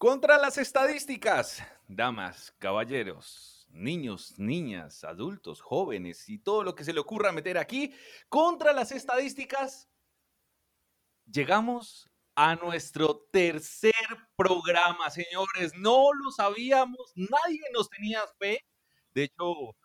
Contra 0.00 0.38
las 0.38 0.56
estadísticas, 0.56 1.62
damas, 1.86 2.54
caballeros, 2.58 3.68
niños, 3.68 4.32
niñas, 4.38 5.04
adultos, 5.04 5.60
jóvenes 5.60 6.26
y 6.30 6.38
todo 6.38 6.64
lo 6.64 6.74
que 6.74 6.84
se 6.84 6.94
le 6.94 7.00
ocurra 7.00 7.32
meter 7.32 7.58
aquí, 7.58 7.92
contra 8.30 8.72
las 8.72 8.92
estadísticas, 8.92 9.90
llegamos 11.30 12.10
a 12.34 12.56
nuestro 12.56 13.28
tercer 13.30 13.92
programa, 14.36 15.10
señores. 15.10 15.74
No 15.76 16.14
lo 16.14 16.30
sabíamos, 16.30 17.12
nadie 17.14 17.60
nos 17.74 17.90
tenía 17.90 18.22
fe. 18.38 18.64
De 19.12 19.24
hecho, 19.24 19.76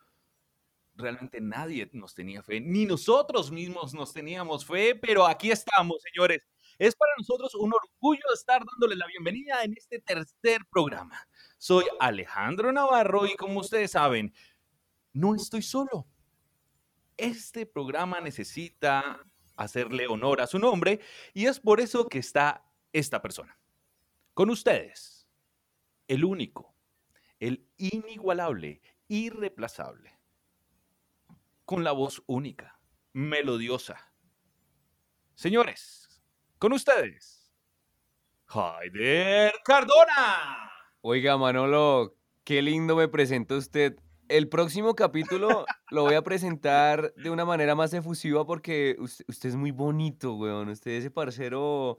realmente 0.93 1.41
nadie 1.41 1.89
nos 1.91 2.15
tenía 2.15 2.41
fe, 2.41 2.61
ni 2.61 2.85
nosotros 2.85 3.51
mismos 3.51 3.93
nos 3.93 4.13
teníamos 4.13 4.65
fe, 4.65 4.95
pero 4.95 5.27
aquí 5.27 5.51
estamos, 5.51 6.01
señores. 6.03 6.47
Es 6.77 6.93
para 6.93 7.11
nosotros 7.17 7.55
un 7.55 7.71
orgullo 7.73 8.23
estar 8.33 8.61
dándole 8.65 8.97
la 8.97 9.07
bienvenida 9.07 9.63
en 9.63 9.73
este 9.77 9.99
tercer 9.99 10.65
programa. 10.69 11.25
Soy 11.57 11.85
Alejandro 12.01 12.71
Navarro 12.73 13.25
y 13.25 13.35
como 13.35 13.61
ustedes 13.61 13.91
saben, 13.91 14.33
no 15.13 15.35
estoy 15.35 15.61
solo. 15.61 16.05
Este 17.15 17.65
programa 17.65 18.19
necesita 18.19 19.25
hacerle 19.55 20.07
honor 20.07 20.41
a 20.41 20.47
su 20.47 20.59
nombre 20.59 20.99
y 21.33 21.45
es 21.45 21.61
por 21.61 21.79
eso 21.79 22.09
que 22.09 22.19
está 22.19 22.65
esta 22.91 23.21
persona. 23.21 23.57
Con 24.33 24.49
ustedes, 24.49 25.29
el 26.09 26.25
único, 26.25 26.75
el 27.39 27.69
inigualable, 27.77 28.81
irreplazable, 29.07 30.19
con 31.63 31.85
la 31.85 31.93
voz 31.93 32.21
única, 32.27 32.77
melodiosa. 33.13 34.11
Señores, 35.35 36.04
con 36.57 36.73
ustedes, 36.73 37.51
Haider 38.47 39.53
Cardona. 39.63 40.71
Oiga, 41.01 41.37
Manolo, 41.37 42.15
qué 42.43 42.61
lindo 42.61 42.95
me 42.95 43.07
presenta 43.07 43.55
usted. 43.55 43.97
El 44.27 44.49
próximo 44.49 44.95
capítulo 44.95 45.65
lo 45.91 46.03
voy 46.03 46.15
a 46.15 46.23
presentar 46.23 47.13
de 47.15 47.29
una 47.29 47.45
manera 47.45 47.75
más 47.75 47.93
efusiva 47.93 48.45
porque 48.45 48.95
usted, 48.99 49.49
es 49.49 49.55
muy 49.55 49.71
bonito, 49.71 50.33
weón. 50.35 50.69
Usted 50.69 50.91
es 50.91 50.99
ese 51.01 51.11
parcero 51.11 51.97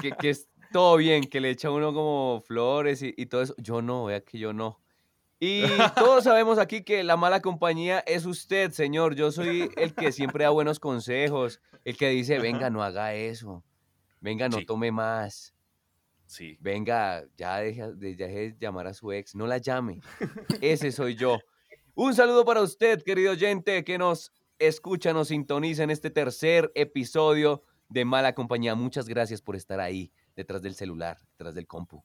que, 0.00 0.28
es 0.28 0.48
todo 0.72 0.96
bien, 0.96 1.24
que 1.24 1.40
le 1.40 1.50
echa 1.50 1.70
uno 1.70 1.94
como 1.94 2.42
flores 2.46 3.02
y, 3.02 3.14
y 3.16 3.26
todo 3.26 3.42
eso. 3.42 3.54
Yo 3.58 3.80
no, 3.80 4.04
vea 4.06 4.20
que 4.22 4.38
yo 4.38 4.52
no. 4.52 4.83
Y 5.40 5.64
todos 5.96 6.24
sabemos 6.24 6.58
aquí 6.58 6.82
que 6.82 7.04
la 7.04 7.16
mala 7.16 7.40
compañía 7.40 8.00
es 8.00 8.24
usted, 8.24 8.70
señor. 8.70 9.14
Yo 9.14 9.30
soy 9.32 9.70
el 9.76 9.94
que 9.94 10.12
siempre 10.12 10.44
da 10.44 10.50
buenos 10.50 10.80
consejos, 10.80 11.60
el 11.84 11.96
que 11.96 12.08
dice, 12.10 12.38
venga, 12.38 12.70
no 12.70 12.82
haga 12.82 13.14
eso. 13.14 13.64
Venga, 14.20 14.48
no 14.48 14.64
tome 14.64 14.90
más. 14.90 15.54
Sí. 16.26 16.56
Venga, 16.60 17.24
ya 17.36 17.58
deje, 17.58 17.92
de 17.92 18.56
llamar 18.58 18.86
a 18.86 18.94
su 18.94 19.12
ex. 19.12 19.34
No 19.34 19.46
la 19.46 19.58
llame. 19.58 20.00
Ese 20.60 20.92
soy 20.92 21.14
yo. 21.14 21.38
Un 21.94 22.14
saludo 22.14 22.44
para 22.44 22.62
usted, 22.62 23.02
querido 23.02 23.32
oyente, 23.32 23.84
que 23.84 23.98
nos 23.98 24.32
escucha, 24.58 25.12
nos 25.12 25.28
sintoniza 25.28 25.82
en 25.82 25.90
este 25.90 26.10
tercer 26.10 26.72
episodio 26.74 27.62
de 27.88 28.04
Mala 28.04 28.34
Compañía. 28.34 28.74
Muchas 28.74 29.06
gracias 29.06 29.42
por 29.42 29.56
estar 29.56 29.78
ahí, 29.78 30.10
detrás 30.34 30.62
del 30.62 30.74
celular, 30.74 31.18
detrás 31.32 31.54
del 31.54 31.66
compu. 31.66 32.02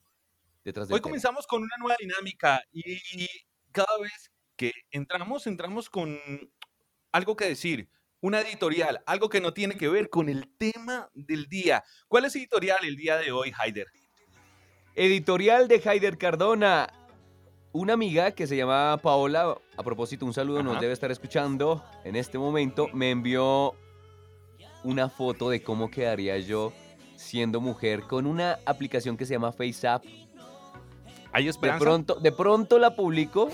Hoy 0.89 0.99
comenzamos 0.99 1.47
con 1.47 1.63
una 1.63 1.75
nueva 1.79 1.95
dinámica 1.99 2.61
y 2.71 3.27
cada 3.71 3.97
vez 4.02 4.31
que 4.57 4.73
entramos, 4.91 5.47
entramos 5.47 5.89
con 5.89 6.19
algo 7.11 7.35
que 7.35 7.45
decir, 7.45 7.89
una 8.21 8.41
editorial, 8.41 9.02
algo 9.05 9.30
que 9.30 9.39
no 9.39 9.53
tiene 9.53 9.75
que 9.75 9.87
ver 9.87 10.09
con 10.09 10.27
el 10.27 10.53
tema 10.57 11.09
del 11.13 11.47
día. 11.47 11.83
¿Cuál 12.09 12.25
es 12.25 12.35
editorial 12.35 12.80
el 12.83 12.97
día 12.97 13.15
de 13.17 13.31
hoy, 13.31 13.53
Haider? 13.57 13.87
Editorial 14.95 15.69
de 15.69 15.81
Haider 15.83 16.17
Cardona. 16.17 16.89
Una 17.71 17.93
amiga 17.93 18.31
que 18.31 18.45
se 18.45 18.57
llama 18.57 18.99
Paola, 19.02 19.55
a 19.77 19.83
propósito, 19.83 20.25
un 20.25 20.33
saludo, 20.33 20.61
nos 20.61 20.81
debe 20.81 20.91
estar 20.91 21.11
escuchando 21.11 21.85
en 22.03 22.15
este 22.15 22.37
momento, 22.37 22.87
me 22.93 23.11
envió 23.11 23.75
una 24.83 25.08
foto 25.08 25.49
de 25.49 25.61
cómo 25.61 25.92
quedaría 25.92 26.37
yo 26.39 26.73
siendo 27.15 27.61
mujer 27.61 28.02
con 28.02 28.25
una 28.25 28.59
aplicación 28.65 29.17
que 29.17 29.25
se 29.25 29.33
llama 29.33 29.52
FaceApp 29.52 30.03
¿Hay 31.32 31.48
esperanza? 31.48 31.84
De 31.84 31.86
pronto, 31.86 32.16
de 32.16 32.32
pronto 32.32 32.80
la 32.80 32.95
publico, 32.95 33.50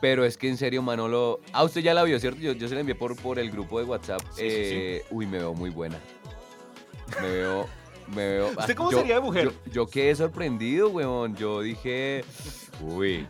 pero 0.00 0.24
es 0.24 0.36
que 0.36 0.48
en 0.48 0.56
serio, 0.56 0.82
Manolo. 0.82 1.40
Ah, 1.52 1.64
usted 1.64 1.80
ya 1.80 1.94
la 1.94 2.04
vio, 2.04 2.18
¿cierto? 2.20 2.40
Yo, 2.40 2.68
se 2.68 2.74
la 2.74 2.80
envié 2.80 2.94
por, 2.94 3.16
por 3.16 3.38
el 3.38 3.50
grupo 3.50 3.78
de 3.78 3.86
WhatsApp. 3.86 4.20
Eh, 4.38 5.04
uy, 5.10 5.26
me 5.26 5.38
veo 5.38 5.54
muy 5.54 5.70
buena. 5.70 5.98
Me 7.20 7.28
veo. 7.28 7.66
Me 8.08 8.28
veo. 8.28 8.48
¿Usted 8.48 8.72
ah, 8.72 8.74
cómo 8.76 8.90
sería 8.90 9.14
de 9.16 9.20
mujer? 9.20 9.52
Yo, 9.72 9.86
quedé 9.86 10.14
sorprendido, 10.14 10.90
weón. 10.90 11.34
Yo 11.36 11.62
dije. 11.62 12.24
Uy. 12.82 13.26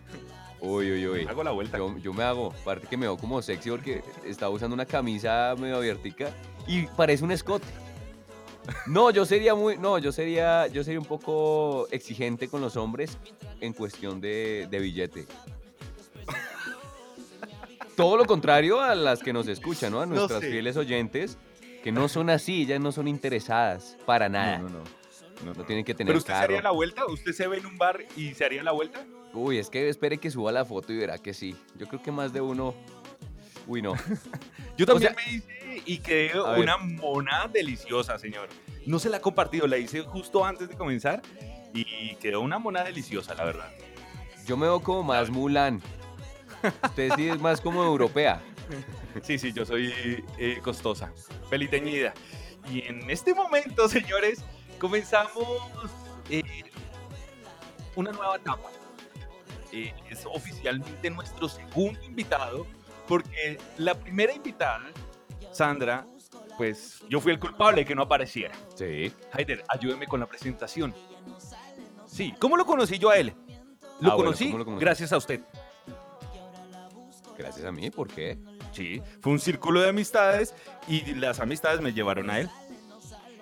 Uy, 0.61 0.93
uy, 0.93 1.06
uy. 1.06 1.26
Hago 1.28 1.44
la 1.44 1.50
vuelta. 1.50 1.78
Yo, 1.78 2.12
me 2.12 2.25
hago. 2.25 2.53
Aparte 2.62 2.87
que 2.87 2.97
me 2.97 3.06
veo 3.06 3.16
como 3.16 3.41
sexy 3.43 3.71
porque 3.71 4.03
estaba 4.25 4.50
usando 4.50 4.75
una 4.75 4.87
camisa 4.87 5.55
medio 5.59 5.76
abiertica 5.76 6.31
y 6.66 6.87
parece 6.87 7.22
un 7.22 7.31
escote. 7.31 7.66
No, 8.86 9.10
yo 9.10 9.25
sería 9.25 9.54
muy, 9.54 9.76
no, 9.76 9.98
yo 9.98 10.12
sería, 10.12 10.66
yo 10.69 10.84
sería 10.84 11.00
un 11.00 11.06
poco 11.06 11.86
exigente 11.91 12.48
con 12.48 12.60
los 12.60 12.76
hombres 12.76 13.19
en 13.60 13.72
cuestión 13.72 14.20
de, 14.20 14.69
billete. 14.70 15.26
Todo 17.97 18.16
lo 18.16 18.25
contrario 18.25 18.80
a 18.80 18.94
las 18.94 19.22
que 19.22 19.32
nos 19.32 19.47
escuchan, 19.48 19.92
¿no? 19.92 20.00
A 20.00 20.06
nuestras 20.06 20.41
fieles 20.41 20.76
oyentes, 20.76 21.38
que 21.82 21.92
no 21.92 22.08
son 22.08 22.30
así, 22.30 22.62
ellas 22.62 22.80
no 22.80 22.91
son 22.91 23.06
interesadas 23.06 23.97
para 24.04 24.28
nada. 24.28 24.58
No, 24.58 24.69
no, 24.69 24.78
no. 24.78 25.04
No, 25.44 25.64
tienen 25.64 25.84
que 25.84 25.94
tener 25.94 26.12
¿Pero 26.12 26.19
usted 26.19 26.32
se 26.32 26.38
haría 26.38 26.62
la 26.62 26.70
vuelta? 26.70 27.04
¿Usted 27.06 27.32
se 27.32 27.46
ve 27.46 27.58
en 27.58 27.66
un 27.66 27.76
bar 27.76 28.04
y 28.16 28.34
se 28.34 28.44
haría 28.44 28.62
la 28.62 28.72
vuelta? 28.72 29.04
Uy, 29.32 29.58
es 29.58 29.69
que 29.69 29.88
espere 29.88 30.19
que 30.19 30.31
suba 30.31 30.52
la 30.52 30.64
foto 30.64 30.92
y 30.92 30.96
verá 30.96 31.19
que 31.19 31.34
sí. 31.34 31.56
Yo 31.76 31.86
creo 31.86 32.02
que 32.02 32.12
más 32.12 32.32
de 32.32 32.41
uno... 32.41 32.75
Uy, 33.66 33.82
no. 33.82 33.94
Yo 34.76 34.86
también 34.86 35.14
me 35.14 35.32
hice 35.32 35.82
y 35.86 35.98
quedé 35.98 36.41
una 36.41 36.76
mona 36.76 37.48
deliciosa, 37.52 38.19
señor. 38.19 38.48
No 38.86 38.98
se 38.98 39.08
la 39.08 39.19
ha 39.19 39.20
compartido, 39.20 39.66
la 39.66 39.78
hice 39.78 40.02
justo 40.02 40.44
antes 40.44 40.69
de 40.69 40.76
comenzar 40.76 41.22
y 41.72 42.14
quedó 42.16 42.41
una 42.41 42.58
mona 42.58 42.84
deliciosa, 42.84 43.34
la 43.34 43.44
verdad. 43.44 43.70
Yo 44.47 44.56
me 44.56 44.66
veo 44.66 44.80
como 44.80 45.02
más 45.02 45.30
Mulan. 45.30 45.82
Usted 46.82 47.12
sí 47.16 47.28
es 47.28 47.41
más 47.41 47.60
como 47.60 47.82
europea. 47.82 48.42
Sí, 49.22 49.38
sí, 49.38 49.52
yo 49.52 49.64
soy 49.64 49.92
eh, 50.38 50.58
costosa, 50.62 51.12
peliteñida. 51.50 52.14
Y 52.70 52.82
en 52.82 53.08
este 53.10 53.34
momento, 53.34 53.88
señores, 53.88 54.44
comenzamos 54.78 55.91
eh, 56.31 56.42
una 57.96 58.12
nueva 58.12 58.36
etapa. 58.36 58.70
Eh, 59.72 59.92
es 60.10 60.25
oficialmente 60.26 61.10
nuestro 61.10 61.48
segundo 61.48 62.02
invitado, 62.04 62.66
porque 63.06 63.59
la 63.78 63.94
primera 63.94 64.32
invitada 64.32 64.91
Sandra, 65.54 66.06
pues 66.56 67.04
yo 67.09 67.20
fui 67.20 67.32
el 67.32 67.38
culpable 67.38 67.82
de 67.82 67.87
que 67.87 67.94
no 67.94 68.03
apareciera. 68.03 68.54
Sí. 68.75 69.12
Haider, 69.32 69.65
ayúdeme 69.69 70.06
con 70.06 70.20
la 70.20 70.26
presentación. 70.26 70.94
Sí, 72.06 72.34
¿cómo 72.38 72.56
lo 72.56 72.66
conocí 72.66 72.98
yo 72.98 73.10
a 73.10 73.16
él? 73.16 73.32
Lo 74.00 74.12
ah, 74.12 74.16
conocí 74.16 74.54
gracias 74.78 75.12
a 75.12 75.16
usted. 75.16 75.41
Gracias 77.38 77.64
a 77.64 77.72
mí, 77.72 77.91
¿por 77.91 78.09
qué? 78.09 78.38
Sí, 78.72 79.00
fue 79.20 79.32
un 79.32 79.41
círculo 79.41 79.81
de 79.81 79.88
amistades 79.88 80.54
y 80.88 81.14
las 81.14 81.41
amistades 81.41 81.81
me 81.81 81.93
llevaron 81.93 82.31
a 82.31 82.41
él. 82.41 82.50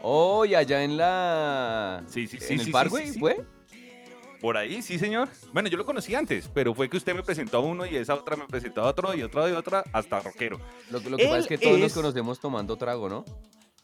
Oh, 0.03 0.45
y 0.45 0.55
allá 0.55 0.83
en 0.83 0.97
la. 0.97 2.03
Sí, 2.09 2.27
sí, 2.27 2.39
sí. 2.39 2.55
¿En 2.55 2.61
el 2.61 2.67
sí, 2.67 3.19
fue? 3.19 3.45
Por 4.43 4.57
ahí, 4.57 4.83
sí, 4.83 4.99
señor. 4.99 5.29
Bueno, 5.53 5.69
yo 5.69 5.79
lo 5.79 5.87
conocí 5.87 6.17
antes, 6.17 6.51
pero 6.53 6.75
fue 6.75 6.91
que 6.91 6.97
usted 6.97 7.15
me 7.15 7.23
presentó 7.23 7.59
a 7.59 7.61
uno 7.61 7.87
y 7.87 7.95
esa 7.95 8.17
otra 8.17 8.35
me 8.35 8.45
presentó 8.49 8.83
a 8.83 8.89
otro 8.89 9.15
y 9.15 9.23
otro 9.23 9.49
y 9.49 9.53
otra, 9.53 9.85
hasta 9.93 10.19
rockero. 10.19 10.59
Lo, 10.91 11.01
que 11.01 11.11
pasa 11.11 11.39
es 11.39 11.47
que 11.47 11.59
todos 11.59 11.79
nos 11.79 11.93
conocemos 11.93 12.41
tomando 12.41 12.77
trago, 12.77 13.09
¿no? 13.09 13.25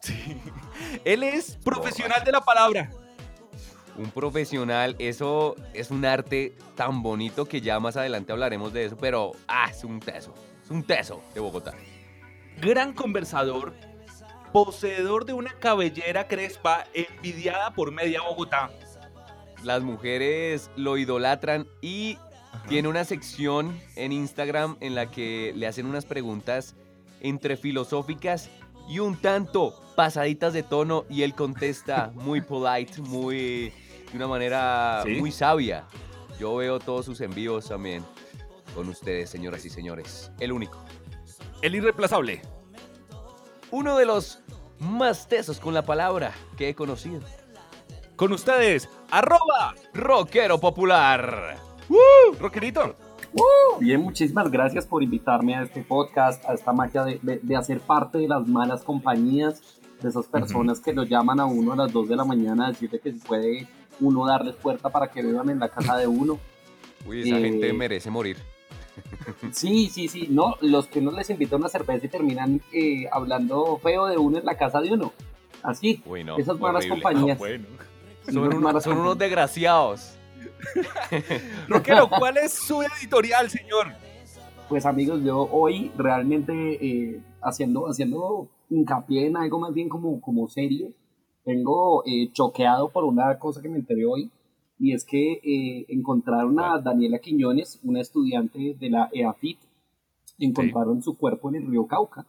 Sí. 0.01 0.37
Él 1.05 1.23
es 1.23 1.57
profesional 1.65 2.25
de 2.25 2.33
la 2.33 2.41
palabra. 2.41 2.91
Un 3.97 4.11
profesional, 4.11 4.97
eso 4.99 5.55
es 5.75 5.93
un 5.93 6.05
arte 6.05 6.57
tan 6.75 7.05
bonito 7.05 7.45
que 7.47 7.61
ya 7.61 7.79
más 7.79 7.97
adelante 7.97 8.33
hablaremos 8.33 8.73
de 8.73 8.87
eso, 8.87 8.97
pero 8.97 9.33
ah, 9.47 9.69
es 9.71 9.85
un 9.85 10.01
teso, 10.01 10.35
es 10.65 10.71
un 10.71 10.83
teso 10.83 11.23
de 11.35 11.41
Bogotá. 11.41 11.75
Gran 12.61 12.95
conversador, 12.95 13.75
poseedor 14.53 15.25
de 15.25 15.35
una 15.35 15.53
cabellera 15.53 16.27
crespa 16.27 16.85
envidiada 16.95 17.73
por 17.75 17.93
media 17.93 18.23
Bogotá 18.23 18.73
las 19.63 19.83
mujeres 19.83 20.71
lo 20.77 20.97
idolatran 20.97 21.67
y 21.81 22.19
tiene 22.69 22.89
una 22.89 23.05
sección 23.05 23.79
en 23.97 24.13
Instagram 24.13 24.77
en 24.81 24.95
la 24.95 25.11
que 25.11 25.53
le 25.57 25.67
hacen 25.67 25.87
unas 25.87 26.05
preguntas 26.05 26.75
entre 27.21 27.57
filosóficas 27.57 28.51
y 28.89 29.01
un 29.01 29.17
tanto 29.17 29.75
pasaditas 29.97 30.53
de 30.53 30.63
tono 30.63 31.05
y 31.11 31.23
él 31.23 31.35
contesta 31.35 32.13
muy 32.15 32.41
polite, 32.41 33.01
muy 33.03 33.73
de 34.11 34.17
una 34.17 34.27
manera 34.27 35.05
muy 35.19 35.33
sabia. 35.33 35.87
Yo 36.39 36.57
veo 36.57 36.79
todos 36.79 37.05
sus 37.05 37.21
envíos 37.21 37.69
también 37.69 38.05
con 38.75 38.89
ustedes, 38.89 39.29
señoras 39.29 39.65
y 39.65 39.71
señores. 39.71 40.31
El 40.39 40.53
único. 40.53 40.79
El 41.63 41.75
irreemplazable. 41.75 42.43
Uno 43.71 43.99
de 43.99 44.07
los 44.07 44.39
más 44.79 45.27
tesos 45.27 45.59
con 45.59 45.75
la 45.75 45.83
palabra 45.83 46.33
que 46.57 46.69
he 46.69 46.75
conocido. 46.75 47.21
Con 48.17 48.33
ustedes, 48.33 48.89
arroba 49.11 49.75
rockero 49.95 50.59
popular. 50.59 51.57
¡Uh! 51.89 52.35
Rockerito. 52.39 52.97
Bien, 53.81 54.01
muchísimas 54.01 54.51
gracias 54.51 54.87
por 54.87 55.03
invitarme 55.03 55.55
a 55.55 55.63
este 55.63 55.83
podcast, 55.83 56.45
a 56.49 56.55
esta 56.55 56.73
magia 56.73 57.05
de, 57.05 57.19
de, 57.23 57.39
de 57.43 57.57
hacer 57.57 57.81
parte 57.81 58.19
de 58.19 58.29
las 58.29 58.47
malas 58.47 58.83
compañías, 58.83 59.63
de 60.03 60.09
esas 60.09 60.27
personas 60.27 60.81
que 60.81 60.93
lo 60.93 61.05
llaman 61.05 61.39
a 61.41 61.47
uno 61.47 61.73
a 61.73 61.77
las 61.77 61.93
2 61.93 62.09
de 62.09 62.17
la 62.17 62.25
mañana 62.25 62.67
a 62.67 62.69
decirle 62.71 62.99
que 63.01 63.13
si 63.13 63.19
puede 63.19 63.69
uno 64.01 64.27
darles 64.27 64.55
puerta 64.57 64.89
para 64.91 65.09
que 65.09 65.23
vivan 65.23 65.51
en 65.51 65.59
la 65.59 65.69
casa 65.69 65.97
de 65.97 66.07
uno. 66.07 66.39
Uy, 67.07 67.23
esa 67.29 67.39
Eh, 67.39 67.43
gente 67.43 67.73
merece 67.73 68.11
morir. 68.11 68.37
Sí, 69.53 69.89
sí, 69.93 70.09
sí, 70.09 70.27
no, 70.31 70.57
los 70.61 70.87
que 70.89 71.01
no 71.01 71.11
les 71.13 71.31
invitan 71.31 71.57
a 71.59 71.61
una 71.63 71.69
cerveza 71.69 72.07
y 72.07 72.09
terminan 72.09 72.61
eh, 72.73 73.07
hablando 73.13 73.79
feo 73.83 74.07
de 74.07 74.17
uno 74.19 74.39
en 74.39 74.45
la 74.47 74.57
casa 74.57 74.81
de 74.81 74.93
uno. 74.93 75.13
Así, 75.63 76.03
Uy, 76.07 76.25
no. 76.25 76.37
esas 76.39 76.59
malas 76.59 76.85
horrible. 76.85 77.03
compañías. 77.03 77.37
Ah, 77.37 77.39
bueno. 77.41 77.65
Son, 78.33 78.55
unos- 78.55 78.83
son 78.85 78.99
unos 78.99 79.19
desgraciados. 79.19 80.15
Rockero, 81.69 82.09
¿cuál 82.09 82.37
es 82.39 82.53
su 82.53 82.83
editorial, 82.83 83.49
señor? 83.51 83.89
Pues 84.69 84.85
amigos, 84.87 85.23
yo 85.25 85.49
hoy 85.51 85.91
realmente 85.97 86.53
eh, 86.85 87.21
haciendo, 87.41 87.87
haciendo 87.87 88.49
hincapié 88.71 89.27
en 89.27 89.37
algo 89.37 89.59
más 89.59 89.73
bien 89.73 89.89
como, 89.89 90.21
como 90.21 90.47
serio, 90.49 90.89
vengo 91.45 92.03
eh, 92.07 92.31
choqueado 92.33 92.91
por 92.91 93.05
una 93.05 93.39
cosa 93.39 93.63
que 93.63 93.69
me 93.69 93.79
enteré 93.79 94.05
hoy, 94.05 94.31
y 94.79 94.93
es 94.93 95.05
que 95.05 95.41
eh, 95.43 95.87
encontraron 95.89 96.61
a 96.61 96.79
Daniela 96.79 97.19
Quiñones, 97.19 97.81
una 97.83 98.01
estudiante 98.01 98.77
de 98.79 98.91
la 98.91 99.09
EAFIT, 99.13 99.59
encontraron 100.39 101.03
su 101.03 101.17
cuerpo 101.17 101.49
en 101.49 101.57
el 101.57 101.67
río 101.67 101.87
Cauca, 101.87 102.27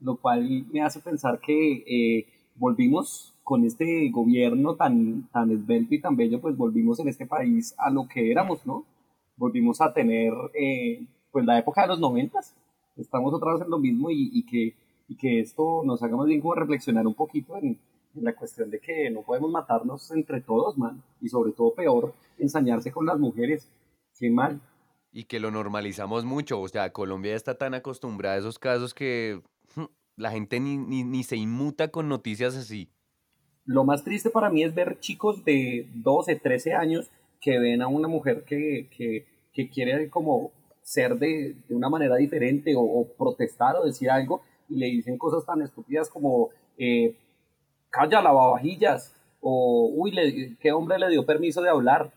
lo 0.00 0.16
cual 0.16 0.66
me 0.72 0.80
hace 0.82 1.00
pensar 1.00 1.38
que 1.40 1.84
eh, 1.86 2.26
volvimos 2.56 3.34
con 3.48 3.64
este 3.64 4.10
gobierno 4.10 4.74
tan, 4.74 5.26
tan 5.32 5.50
esbelto 5.50 5.94
y 5.94 6.02
tan 6.02 6.16
bello, 6.16 6.38
pues 6.38 6.54
volvimos 6.54 7.00
en 7.00 7.08
este 7.08 7.24
país 7.24 7.74
a 7.78 7.88
lo 7.88 8.06
que 8.06 8.30
éramos, 8.30 8.66
¿no? 8.66 8.84
Volvimos 9.38 9.80
a 9.80 9.94
tener 9.94 10.34
eh, 10.52 11.06
pues 11.32 11.46
la 11.46 11.58
época 11.58 11.80
de 11.80 11.88
los 11.88 11.98
noventas, 11.98 12.54
estamos 12.98 13.32
otra 13.32 13.54
vez 13.54 13.62
en 13.62 13.70
lo 13.70 13.78
mismo 13.78 14.10
y, 14.10 14.28
y 14.34 14.44
que, 14.44 14.76
y 15.08 15.16
que 15.16 15.40
esto 15.40 15.80
nos 15.82 16.02
haga 16.02 16.14
más 16.14 16.26
bien 16.26 16.42
como 16.42 16.56
reflexionar 16.56 17.06
un 17.06 17.14
poquito 17.14 17.56
en, 17.56 17.78
en 18.14 18.22
la 18.22 18.34
cuestión 18.34 18.68
de 18.70 18.80
que 18.80 19.08
no 19.08 19.22
podemos 19.22 19.50
matarnos 19.50 20.10
entre 20.10 20.42
todos, 20.42 20.76
man, 20.76 21.02
y 21.22 21.30
sobre 21.30 21.52
todo 21.52 21.72
peor, 21.72 22.12
ensañarse 22.36 22.92
con 22.92 23.06
las 23.06 23.18
mujeres, 23.18 23.66
qué 24.18 24.28
mal. 24.28 24.60
Y 25.10 25.24
que 25.24 25.40
lo 25.40 25.50
normalizamos 25.50 26.26
mucho. 26.26 26.60
O 26.60 26.68
sea, 26.68 26.92
Colombia 26.92 27.34
está 27.34 27.56
tan 27.56 27.72
acostumbrada 27.72 28.34
a 28.34 28.40
esos 28.40 28.58
casos 28.58 28.92
que 28.92 29.40
hm, 29.74 29.84
la 30.16 30.32
gente 30.32 30.60
ni, 30.60 30.76
ni, 30.76 31.02
ni 31.02 31.22
se 31.22 31.36
inmuta 31.36 31.88
con 31.88 32.10
noticias 32.10 32.54
así. 32.54 32.90
Lo 33.68 33.84
más 33.84 34.02
triste 34.02 34.30
para 34.30 34.48
mí 34.48 34.62
es 34.64 34.74
ver 34.74 34.98
chicos 34.98 35.44
de 35.44 35.86
12, 35.92 36.36
13 36.36 36.72
años 36.72 37.10
que 37.38 37.58
ven 37.58 37.82
a 37.82 37.86
una 37.88 38.08
mujer 38.08 38.42
que, 38.44 38.88
que, 38.96 39.26
que 39.52 39.68
quiere 39.68 40.08
como 40.08 40.52
ser 40.82 41.18
de, 41.18 41.54
de 41.68 41.74
una 41.74 41.90
manera 41.90 42.16
diferente 42.16 42.74
o, 42.74 42.80
o 42.80 43.06
protestar 43.06 43.76
o 43.76 43.84
decir 43.84 44.10
algo 44.10 44.40
y 44.70 44.76
le 44.76 44.86
dicen 44.86 45.18
cosas 45.18 45.44
tan 45.44 45.60
estúpidas 45.60 46.08
como 46.08 46.48
eh, 46.78 47.14
calla 47.90 48.22
lavavajillas 48.22 49.12
o 49.42 49.90
uy, 49.94 50.12
le- 50.12 50.56
¿qué 50.56 50.72
hombre 50.72 50.98
le 50.98 51.10
dio 51.10 51.26
permiso 51.26 51.60
de 51.60 51.68
hablar? 51.68 52.10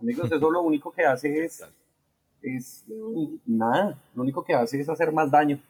Amigos, 0.00 0.30
eso 0.32 0.50
lo 0.50 0.60
único 0.62 0.90
que 0.90 1.04
hace 1.04 1.44
es, 1.44 1.62
es 2.42 2.84
nada, 3.46 3.96
lo 4.12 4.22
único 4.22 4.42
que 4.44 4.54
hace 4.54 4.80
es 4.80 4.88
hacer 4.88 5.12
más 5.12 5.30
daño. 5.30 5.60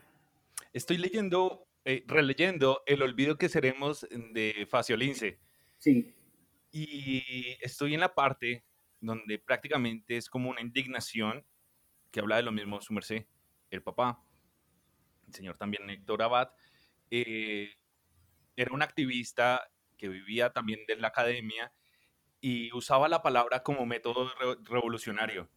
Estoy 0.72 0.96
leyendo, 0.96 1.65
eh, 1.86 2.04
releyendo 2.06 2.82
El 2.86 3.00
olvido 3.02 3.38
que 3.38 3.48
seremos 3.48 4.06
de 4.10 4.66
Faciolince. 4.68 5.40
Sí, 5.78 6.14
Y 6.70 7.56
estoy 7.60 7.94
en 7.94 8.00
la 8.00 8.14
parte 8.14 8.64
donde 9.00 9.38
prácticamente 9.38 10.16
es 10.18 10.28
como 10.28 10.50
una 10.50 10.60
indignación 10.60 11.46
que 12.10 12.20
habla 12.20 12.36
de 12.36 12.42
lo 12.42 12.52
mismo 12.52 12.80
su 12.82 12.92
merced, 12.92 13.26
el 13.70 13.82
papá, 13.82 14.22
el 15.26 15.34
señor 15.34 15.56
también 15.58 15.88
Héctor 15.90 16.22
Abad, 16.22 16.50
eh, 17.10 17.74
era 18.56 18.72
un 18.72 18.82
activista 18.82 19.70
que 19.96 20.08
vivía 20.08 20.52
también 20.52 20.80
de 20.86 20.96
la 20.96 21.08
academia 21.08 21.72
y 22.40 22.72
usaba 22.72 23.08
la 23.08 23.22
palabra 23.22 23.62
como 23.62 23.86
método 23.86 24.28
re- 24.38 24.56
revolucionario. 24.64 25.50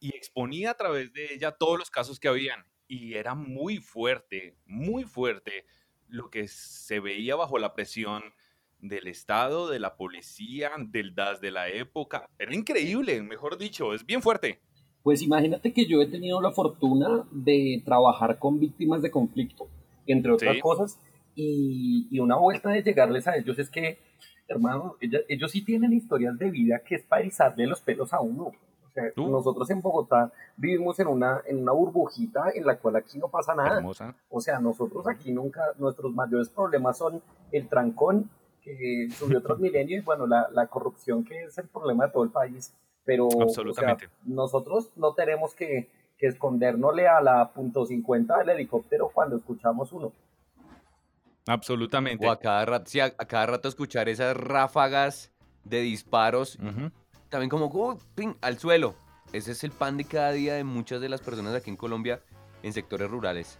Y 0.00 0.14
exponía 0.16 0.70
a 0.72 0.76
través 0.76 1.12
de 1.12 1.34
ella 1.34 1.52
todos 1.52 1.78
los 1.78 1.90
casos 1.90 2.20
que 2.20 2.28
habían 2.28 2.67
y 2.88 3.14
era 3.14 3.34
muy 3.34 3.78
fuerte, 3.78 4.56
muy 4.66 5.04
fuerte 5.04 5.64
lo 6.08 6.30
que 6.30 6.48
se 6.48 7.00
veía 7.00 7.36
bajo 7.36 7.58
la 7.58 7.74
presión 7.74 8.22
del 8.80 9.08
Estado, 9.08 9.68
de 9.68 9.78
la 9.78 9.96
policía, 9.96 10.70
del 10.78 11.14
DAS 11.14 11.40
de 11.40 11.50
la 11.50 11.68
época. 11.68 12.30
Era 12.38 12.54
increíble, 12.54 13.22
mejor 13.22 13.58
dicho, 13.58 13.92
es 13.92 14.06
bien 14.06 14.22
fuerte. 14.22 14.60
Pues 15.02 15.22
imagínate 15.22 15.72
que 15.72 15.86
yo 15.86 16.00
he 16.00 16.06
tenido 16.06 16.40
la 16.40 16.50
fortuna 16.52 17.26
de 17.30 17.82
trabajar 17.84 18.38
con 18.38 18.58
víctimas 18.58 19.02
de 19.02 19.10
conflicto, 19.10 19.68
entre 20.06 20.32
otras 20.32 20.54
Sí. 20.56 20.60
cosas, 20.60 20.98
y, 21.34 22.08
y 22.10 22.18
una 22.20 22.36
vuelta 22.36 22.70
de 22.70 22.82
llegarles 22.82 23.26
a 23.28 23.36
ellos 23.36 23.58
es 23.58 23.70
que, 23.70 23.98
hermano, 24.48 24.96
ellos 25.00 25.50
sí 25.50 25.62
tienen 25.62 25.92
historias 25.92 26.38
de 26.38 26.50
vida 26.50 26.80
que 26.86 26.96
es 26.96 27.02
para 27.04 27.22
erizarle 27.22 27.66
los 27.66 27.80
pelos 27.80 28.12
a 28.12 28.20
uno. 28.20 28.52
Uh. 29.16 29.28
nosotros 29.28 29.68
en 29.70 29.80
Bogotá 29.80 30.32
vivimos 30.56 30.98
en 30.98 31.08
una, 31.08 31.42
en 31.46 31.62
una 31.62 31.72
burbujita 31.72 32.50
en 32.54 32.66
la 32.66 32.78
cual 32.78 32.96
aquí 32.96 33.18
no 33.18 33.28
pasa 33.28 33.54
nada. 33.54 33.76
Hermosa. 33.76 34.14
O 34.28 34.40
sea, 34.40 34.60
nosotros 34.60 35.06
aquí 35.06 35.32
nunca, 35.32 35.62
nuestros 35.78 36.14
mayores 36.14 36.48
problemas 36.48 36.98
son 36.98 37.22
el 37.52 37.68
trancón 37.68 38.30
que 38.62 39.08
subió 39.10 39.42
Transmilenio 39.42 39.96
y 39.98 40.00
bueno, 40.00 40.26
la, 40.26 40.48
la 40.52 40.66
corrupción 40.66 41.24
que 41.24 41.44
es 41.44 41.58
el 41.58 41.68
problema 41.68 42.06
de 42.06 42.12
todo 42.12 42.24
el 42.24 42.30
país. 42.30 42.74
Pero 43.04 43.26
o 43.26 43.30
sea, 43.30 43.42
Absolutamente. 43.42 44.08
nosotros 44.24 44.90
no 44.96 45.14
tenemos 45.14 45.54
que, 45.54 45.88
que 46.18 46.26
escondernosle 46.26 47.08
a 47.08 47.20
la 47.22 47.52
punto 47.52 47.86
.50 47.86 48.38
del 48.38 48.50
helicóptero 48.50 49.10
cuando 49.12 49.36
escuchamos 49.36 49.92
uno. 49.92 50.12
Absolutamente. 51.46 52.26
O 52.26 52.30
a 52.30 52.38
cada 52.38 52.66
rato, 52.66 52.84
sí, 52.90 53.00
a, 53.00 53.06
a 53.06 53.24
cada 53.24 53.46
rato 53.46 53.68
escuchar 53.68 54.10
esas 54.10 54.36
ráfagas 54.36 55.32
de 55.68 55.80
disparos. 55.80 56.58
También 57.28 57.50
como 57.50 57.66
¡uh! 57.66 57.98
ping, 58.14 58.34
al 58.40 58.58
suelo. 58.58 58.94
Ese 59.32 59.52
es 59.52 59.62
el 59.64 59.70
pan 59.70 59.96
de 59.96 60.04
cada 60.04 60.32
día 60.32 60.54
de 60.54 60.64
muchas 60.64 61.00
de 61.00 61.08
las 61.08 61.20
personas 61.20 61.54
aquí 61.54 61.70
en 61.70 61.76
Colombia 61.76 62.20
en 62.62 62.72
sectores 62.72 63.10
rurales. 63.10 63.58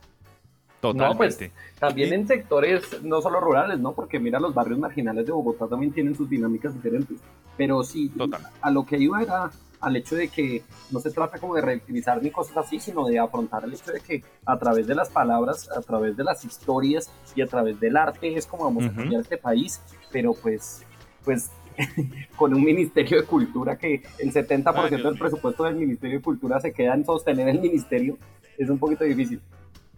Totalmente. 0.80 1.48
No, 1.48 1.52
pues, 1.52 1.78
También 1.80 2.12
en 2.12 2.26
sectores 2.26 3.02
no 3.02 3.20
solo 3.20 3.40
rurales, 3.40 3.78
¿no? 3.80 3.92
Porque 3.92 4.18
mira, 4.18 4.38
los 4.38 4.54
barrios 4.54 4.78
marginales 4.78 5.26
de 5.26 5.32
Bogotá 5.32 5.66
también 5.66 5.92
tienen 5.92 6.14
sus 6.14 6.28
dinámicas 6.30 6.72
diferentes. 6.72 7.18
Pero 7.56 7.82
sí, 7.82 8.08
Total. 8.10 8.40
a 8.60 8.70
lo 8.70 8.86
que 8.86 8.96
iba 8.96 9.20
era 9.20 9.50
al 9.80 9.96
hecho 9.96 10.16
de 10.16 10.28
que 10.28 10.62
no 10.90 11.00
se 11.00 11.10
trata 11.10 11.38
como 11.38 11.54
de 11.54 11.62
reutilizar 11.62 12.22
ni 12.22 12.30
cosas 12.30 12.56
así, 12.56 12.80
sino 12.80 13.06
de 13.06 13.18
afrontar 13.18 13.64
el 13.64 13.74
hecho 13.74 13.92
de 13.92 14.00
que 14.00 14.24
a 14.44 14.58
través 14.58 14.86
de 14.86 14.94
las 14.94 15.08
palabras, 15.08 15.68
a 15.70 15.80
través 15.82 16.16
de 16.16 16.24
las 16.24 16.44
historias 16.44 17.10
y 17.34 17.42
a 17.42 17.46
través 17.46 17.78
del 17.78 17.96
arte 17.96 18.36
es 18.36 18.46
como 18.46 18.64
vamos 18.64 18.84
Ujú. 18.84 18.92
a 18.92 18.96
cambiar 18.96 19.20
este 19.22 19.36
país, 19.36 19.80
pero 20.10 20.32
pues, 20.34 20.82
pues 21.24 21.50
con 22.36 22.54
un 22.54 22.62
Ministerio 22.62 23.20
de 23.20 23.26
Cultura 23.26 23.76
que 23.76 24.02
el 24.18 24.32
70% 24.32 24.72
Ay, 24.74 24.90
del 24.90 25.18
presupuesto 25.18 25.64
del 25.64 25.76
Ministerio 25.76 26.18
de 26.18 26.22
Cultura 26.22 26.60
se 26.60 26.72
queda 26.72 26.94
en 26.94 27.04
sostener 27.04 27.48
el 27.48 27.60
ministerio, 27.60 28.18
es 28.56 28.68
un 28.68 28.78
poquito 28.78 29.04
difícil. 29.04 29.40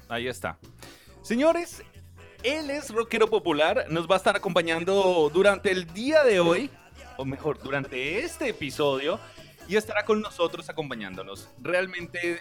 Ahí 0.09 0.29
está. 0.29 0.59
Señores, 1.23 1.83
él 2.43 2.71
es 2.71 2.91
rockero 2.91 3.29
popular. 3.29 3.87
Nos 3.91 4.09
va 4.09 4.15
a 4.15 4.19
estar 4.19 4.37
acompañando 4.37 5.31
durante 5.33 5.71
el 5.71 5.87
día 5.93 6.25
de 6.25 6.41
hoy, 6.41 6.71
o 7.17 7.25
mejor, 7.25 7.63
durante 7.63 8.21
este 8.21 8.49
episodio, 8.49 9.19
y 9.69 9.77
estará 9.77 10.05
con 10.05 10.21
nosotros 10.21 10.69
acompañándonos. 10.69 11.49
Realmente, 11.61 12.41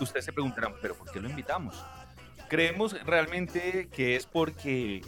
ustedes 0.00 0.24
se 0.24 0.32
preguntarán, 0.32 0.74
¿pero 0.80 0.94
por 0.94 1.10
qué 1.10 1.20
lo 1.20 1.28
invitamos? 1.28 1.84
Creemos 2.48 3.00
realmente 3.04 3.88
que 3.92 4.16
es 4.16 4.26
porque 4.26 5.02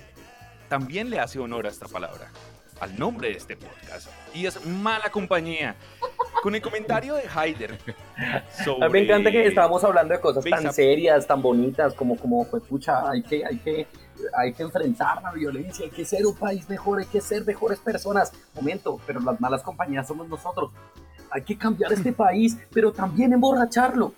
también 0.68 1.10
le 1.10 1.18
hace 1.18 1.38
honor 1.38 1.66
a 1.66 1.70
esta 1.70 1.88
palabra, 1.88 2.30
al 2.80 2.98
nombre 2.98 3.28
de 3.28 3.34
este 3.34 3.56
podcast, 3.56 4.08
y 4.34 4.46
es 4.46 4.64
mala 4.66 5.10
compañía. 5.10 5.76
Con 6.42 6.54
el 6.54 6.62
comentario 6.62 7.14
de 7.14 7.24
Haider 7.34 7.78
sobre... 8.64 8.86
A 8.86 8.88
mí 8.88 8.92
me 8.92 9.04
encanta 9.04 9.30
que 9.30 9.46
estábamos 9.46 9.84
hablando 9.84 10.14
de 10.14 10.20
cosas 10.20 10.42
tan 10.42 10.72
serias, 10.72 11.26
tan 11.26 11.42
bonitas, 11.42 11.92
como, 11.92 12.16
como 12.16 12.46
pues, 12.46 12.62
pucha, 12.62 13.10
hay 13.10 13.22
que, 13.22 13.44
hay, 13.44 13.58
que, 13.58 13.86
hay 14.38 14.52
que 14.54 14.62
enfrentar 14.62 15.22
la 15.22 15.32
violencia, 15.32 15.84
hay 15.84 15.90
que 15.90 16.04
ser 16.04 16.24
un 16.24 16.34
país 16.34 16.66
mejor, 16.68 17.00
hay 17.00 17.06
que 17.06 17.20
ser 17.20 17.44
mejores 17.44 17.78
personas. 17.78 18.32
Momento, 18.54 18.98
pero 19.06 19.20
las 19.20 19.38
malas 19.38 19.62
compañías 19.62 20.08
somos 20.08 20.28
nosotros. 20.28 20.72
Hay 21.30 21.42
que 21.42 21.58
cambiar 21.58 21.92
este 21.92 22.12
país, 22.14 22.56
pero 22.72 22.90
también 22.90 23.34
emborracharlo. 23.34 24.14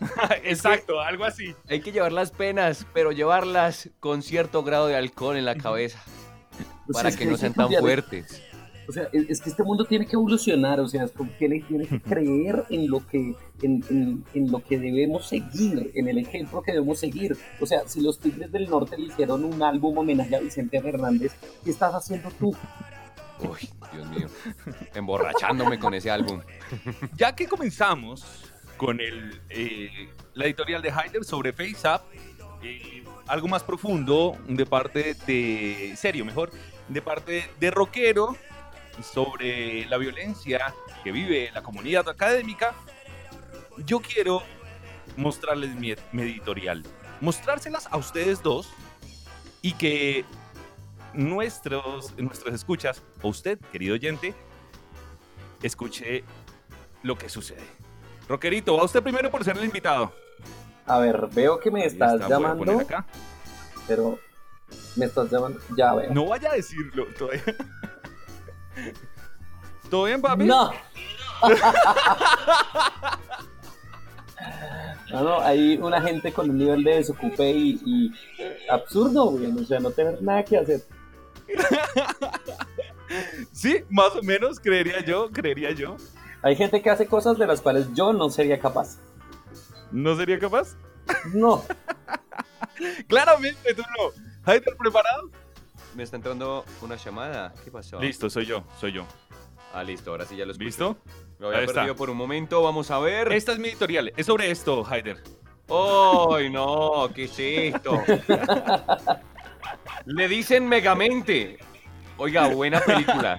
Exacto, 0.44 1.00
algo 1.00 1.24
así. 1.24 1.54
Hay 1.68 1.80
que 1.80 1.92
llevar 1.92 2.12
las 2.12 2.30
penas, 2.30 2.86
pero 2.92 3.12
llevarlas 3.12 3.90
con 4.00 4.22
cierto 4.22 4.62
grado 4.62 4.86
de 4.86 4.96
alcohol 4.96 5.36
en 5.36 5.44
la 5.44 5.56
cabeza, 5.56 6.00
O 6.90 6.92
sea, 6.92 7.00
para 7.02 7.08
es 7.10 7.16
que 7.16 7.26
no 7.26 7.36
sean 7.36 7.54
tan 7.54 7.70
fuertes. 7.72 8.42
O 8.88 8.92
sea, 8.92 9.08
es, 9.12 9.40
que 9.40 9.50
este 9.50 9.62
mundo 9.62 9.84
tiene 9.84 10.04
que 10.04 10.14
evolucionar, 10.16 10.80
o 10.80 10.88
sea, 10.88 11.04
es 11.04 11.12
como 11.12 11.30
tiene, 11.38 11.60
tiene 11.60 11.86
que 11.86 12.00
creer 12.00 12.64
en 12.70 12.90
lo 12.90 13.06
que, 13.06 13.36
en, 13.62 13.84
en- 13.88 14.24
en 14.34 14.50
lo 14.50 14.64
que 14.64 14.78
debemos 14.80 15.28
seguir, 15.28 15.92
en 15.94 16.08
el 16.08 16.18
ejemplo 16.18 16.60
que 16.60 16.72
debemos 16.72 16.98
seguir. 16.98 17.36
O 17.60 17.66
sea, 17.66 17.82
si 17.86 18.00
los 18.00 18.18
Tigres 18.18 18.50
del 18.50 18.68
Norte 18.68 18.98
le 18.98 19.06
hicieron 19.06 19.44
un 19.44 19.62
álbum 19.62 19.96
homenaje 19.98 20.34
a 20.34 20.40
Vicente 20.40 20.80
Fernández, 20.82 21.32
¿qué 21.62 21.70
estás 21.70 21.94
haciendo 21.94 22.30
tú? 22.36 22.52
Uy, 23.38 23.68
Dios 23.92 24.08
mío. 24.10 24.26
Emborrachándome 24.94 25.78
con 25.78 25.94
ese 25.94 26.10
álbum. 26.10 26.40
Ya 27.16 27.34
que 27.34 27.46
comenzamos 27.46 28.24
con 28.76 29.00
el, 29.00 29.40
eh, 29.50 30.08
la 30.34 30.46
editorial 30.46 30.82
de 30.82 30.88
Heider 30.88 31.24
sobre 31.24 31.52
FaceApp, 31.52 32.02
eh, 32.62 33.04
algo 33.28 33.46
más 33.46 33.62
profundo 33.62 34.36
de 34.48 34.66
parte 34.66 35.14
de, 35.26 35.94
serio 35.96 36.24
mejor, 36.24 36.50
de 36.90 37.00
parte 37.00 37.50
de 37.58 37.70
Rockero 37.70 38.36
sobre 39.00 39.86
la 39.86 39.96
violencia 39.96 40.74
que 41.02 41.12
vive 41.12 41.50
la 41.54 41.62
comunidad 41.62 42.08
académica, 42.08 42.74
yo 43.86 44.00
quiero 44.00 44.42
mostrarles 45.16 45.74
mi, 45.74 45.94
mi 46.12 46.22
editorial, 46.22 46.84
mostrárselas 47.20 47.88
a 47.90 47.96
ustedes 47.96 48.42
dos 48.42 48.68
y 49.62 49.72
que 49.72 50.24
nuestros, 51.14 52.16
nuestras 52.18 52.54
escuchas, 52.54 53.02
o 53.22 53.28
usted, 53.28 53.58
querido 53.72 53.94
oyente, 53.94 54.34
escuche 55.62 56.24
lo 57.02 57.16
que 57.16 57.28
sucede. 57.28 57.64
Rockerito, 58.28 58.76
va 58.76 58.84
usted 58.84 59.02
primero 59.02 59.30
por 59.30 59.44
ser 59.44 59.56
el 59.56 59.64
invitado. 59.64 60.12
A 60.86 60.98
ver, 60.98 61.28
veo 61.32 61.60
que 61.60 61.70
me 61.70 61.84
estás 61.84 62.14
está, 62.14 62.28
llamando, 62.28 62.64
poner 62.64 62.82
acá. 62.82 63.06
pero 63.86 64.18
me 64.96 65.06
estás 65.06 65.30
llamando. 65.30 65.60
Ya 65.76 65.94
veo. 65.94 66.12
No 66.12 66.26
vaya 66.26 66.50
a 66.50 66.54
decirlo 66.54 67.06
todavía. 67.18 67.42
¿Todo 69.88 70.04
bien, 70.04 70.20
papi? 70.20 70.44
No. 70.44 70.70
No, 75.12 75.24
no, 75.24 75.40
hay 75.40 75.76
una 75.76 76.00
gente 76.00 76.32
con 76.32 76.48
un 76.48 76.56
nivel 76.56 76.84
de 76.84 76.94
desocupe 76.94 77.50
y, 77.50 77.80
y 77.84 78.12
absurdo, 78.70 79.26
güey. 79.26 79.50
O 79.50 79.64
sea, 79.64 79.80
no 79.80 79.90
tener 79.90 80.22
nada 80.22 80.44
que 80.44 80.56
hacer. 80.56 80.82
Sí, 83.52 83.82
más 83.90 84.14
o 84.14 84.22
menos, 84.22 84.60
creería 84.60 85.04
yo, 85.04 85.30
creería 85.30 85.72
yo. 85.72 85.96
Hay 86.42 86.54
gente 86.56 86.80
que 86.80 86.90
hace 86.90 87.06
cosas 87.06 87.38
de 87.38 87.46
las 87.46 87.60
cuales 87.60 87.92
yo 87.92 88.12
no 88.12 88.30
sería 88.30 88.58
capaz. 88.60 88.98
¿No 89.90 90.16
sería 90.16 90.38
capaz? 90.38 90.76
No. 91.34 91.64
Claramente 93.08 93.74
tú 93.74 93.82
no. 93.82 94.29
¿Heider 94.46 94.76
preparado? 94.78 95.30
Me 95.94 96.02
está 96.02 96.16
entrando 96.16 96.64
una 96.82 96.96
llamada. 96.96 97.52
¿Qué 97.64 97.70
pasó? 97.70 98.00
Listo, 98.00 98.30
soy 98.30 98.46
yo, 98.46 98.64
soy 98.78 98.92
yo. 98.92 99.06
Ah, 99.72 99.82
listo, 99.82 100.10
ahora 100.10 100.24
sí 100.24 100.36
ya 100.36 100.44
lo 100.44 100.52
escucho. 100.52 100.66
¿Listo? 100.66 100.96
Me 101.38 101.46
había 101.46 101.58
Ahí 101.60 101.64
está. 101.64 101.74
perdido 101.80 101.96
por 101.96 102.10
un 102.10 102.16
momento, 102.16 102.62
vamos 102.62 102.90
a 102.90 102.98
ver. 102.98 103.32
Esta 103.32 103.52
es 103.52 103.58
mi 103.58 103.68
editorial, 103.68 104.12
es 104.16 104.26
sobre 104.26 104.50
esto, 104.50 104.84
Heider. 104.90 105.22
¡Ay, 105.68 106.50
no! 106.50 107.08
¿Qué 107.14 107.24
es 107.24 107.38
esto? 107.38 108.02
Le 110.06 110.28
dicen 110.28 110.68
Megamente. 110.68 111.58
Oiga, 112.16 112.48
buena 112.48 112.80
película. 112.80 113.38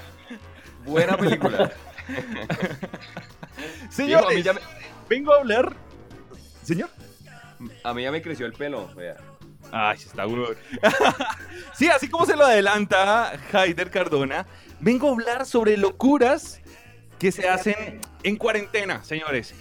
Buena 0.86 1.17
película. 1.17 1.72
Me, 3.98 4.63
vengo 5.10 5.34
a 5.34 5.38
hablar. 5.39 5.75
¿Señor? 6.63 6.89
a 7.84 7.93
mí 7.93 8.03
ya 8.03 8.12
me 8.12 8.22
creció 8.22 8.46
el 8.46 8.53
pelo. 8.53 8.88
Vea. 8.96 9.17
Ay, 9.72 9.98
está 9.98 10.25
bueno. 10.25 10.48
sí, 11.74 11.88
así 11.88 12.10
como 12.10 12.25
se 12.25 12.36
lo 12.36 12.46
adelanta 12.46 13.34
Haider 13.53 13.89
Cardona, 13.91 14.46
vengo 14.80 15.08
a 15.10 15.12
hablar 15.12 15.46
sobre 15.46 15.77
locuras 15.77 16.62
que 17.20 17.32
se 17.32 17.48
hacen 17.48 18.01
en 18.24 18.36
cuarentena, 18.36 19.03
señores. 19.03 19.53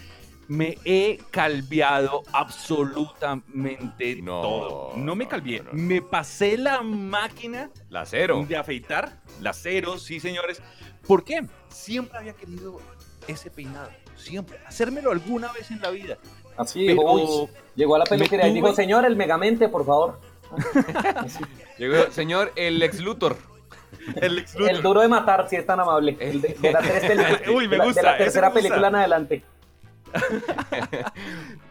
Me 0.49 0.79
he 0.85 1.19
calviado 1.31 2.25
absolutamente 2.33 4.17
No, 4.17 4.41
todo. 4.41 4.93
No 4.97 5.15
me 5.15 5.29
calvié, 5.29 5.61
no, 5.61 5.73
no. 5.73 5.79
me 5.81 6.03
pasé 6.03 6.59
la 6.59 6.83
máquina 6.83 7.71
La 7.89 8.05
cero. 8.05 8.45
de 8.49 8.57
afeitar, 8.57 9.21
la 9.41 9.53
cero, 9.53 9.97
sí, 9.99 10.19
señores. 10.19 10.61
¿Por 11.07 11.23
qué? 11.23 11.47
Siempre 11.69 12.19
había 12.19 12.33
querido 12.33 12.81
ese 13.29 13.49
peinado, 13.51 13.91
siempre. 14.17 14.59
Hacérmelo 14.67 15.13
alguna 15.13 15.53
vez 15.53 15.71
en 15.71 15.81
la 15.81 15.91
vida. 15.91 16.19
Así 16.61 16.87
Pero 16.87 17.01
dijo, 17.17 17.43
uy, 17.45 17.49
llegó 17.75 17.95
a 17.97 17.99
la 18.01 18.05
peluquería 18.05 18.47
y 18.49 18.53
dijo, 18.55 18.73
señor, 18.75 19.05
el 19.05 19.17
megamente, 19.17 19.69
por 19.69 19.85
favor. 19.87 20.21
Llegó, 21.79 22.11
señor, 22.11 22.53
el 22.57 22.83
ex 22.83 23.01
Luthor. 23.01 23.37
el 24.17 24.39
ex 24.39 24.55
El 24.57 24.83
duro 24.83 25.01
de 25.01 25.09
matar, 25.09 25.49
si 25.49 25.57
es 25.57 25.65
tan 25.65 25.81
amable. 25.81 26.17
El 26.21 26.41
de, 26.41 26.49
de 26.61 26.73
la, 26.73 26.81
tres 26.81 27.05
pelicu- 27.11 27.55
Uy, 27.55 27.69
me 27.69 27.71
de 27.71 27.79
la- 27.79 27.85
de 27.85 27.89
gusta, 27.91 28.03
la 28.03 28.19
tercera 28.19 28.49
me 28.49 28.55
gusta. 28.55 28.69
película 28.69 28.89
en 28.89 28.95
adelante. 28.97 29.45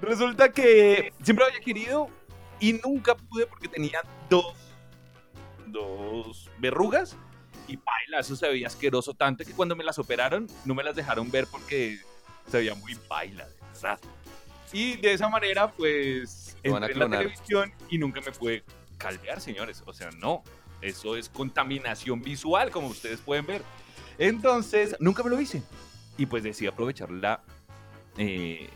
Resulta 0.01 0.49
que 0.51 1.13
siempre 1.21 1.45
había 1.45 1.59
querido 1.59 2.07
y 2.59 2.73
nunca 2.73 3.15
pude 3.15 3.45
porque 3.47 3.67
tenía 3.67 4.01
dos, 4.29 4.53
dos 5.67 6.49
verrugas 6.57 7.15
y 7.67 7.75
baila, 7.77 8.19
eso 8.21 8.35
se 8.35 8.47
veía 8.47 8.67
asqueroso 8.67 9.13
tanto 9.13 9.43
que 9.45 9.51
cuando 9.53 9.75
me 9.75 9.83
las 9.83 9.99
operaron 9.99 10.47
no 10.65 10.73
me 10.73 10.83
las 10.83 10.95
dejaron 10.95 11.29
ver 11.29 11.47
porque 11.51 11.99
se 12.49 12.57
veía 12.57 12.75
muy 12.75 12.97
baila. 13.07 13.45
Y 14.73 14.97
de 14.97 15.13
esa 15.13 15.29
manera 15.29 15.71
pues 15.71 16.55
Lo 16.63 16.73
van 16.73 16.83
a 16.83 16.85
entré 16.87 16.93
en 16.93 16.99
la 16.99 17.05
clonar. 17.17 17.19
televisión 17.33 17.73
y 17.89 17.97
nunca 17.97 18.21
me 18.21 18.31
pude 18.31 18.63
calvear, 18.97 19.41
señores. 19.41 19.81
O 19.85 19.93
sea, 19.93 20.09
no, 20.11 20.43
eso 20.81 21.15
es 21.15 21.29
contaminación 21.29 22.21
visual 22.21 22.69
como 22.71 22.87
ustedes 22.87 23.19
pueden 23.21 23.45
ver. 23.45 23.61
Entonces, 24.17 24.95
nunca 24.99 25.23
me 25.23 25.29
lo 25.29 25.39
hice. 25.39 25.63
Y 26.17 26.25
pues 26.25 26.43
decidí 26.43 26.67
aprovechar 26.67 27.09
la 27.11 27.41
eh, 28.17 28.67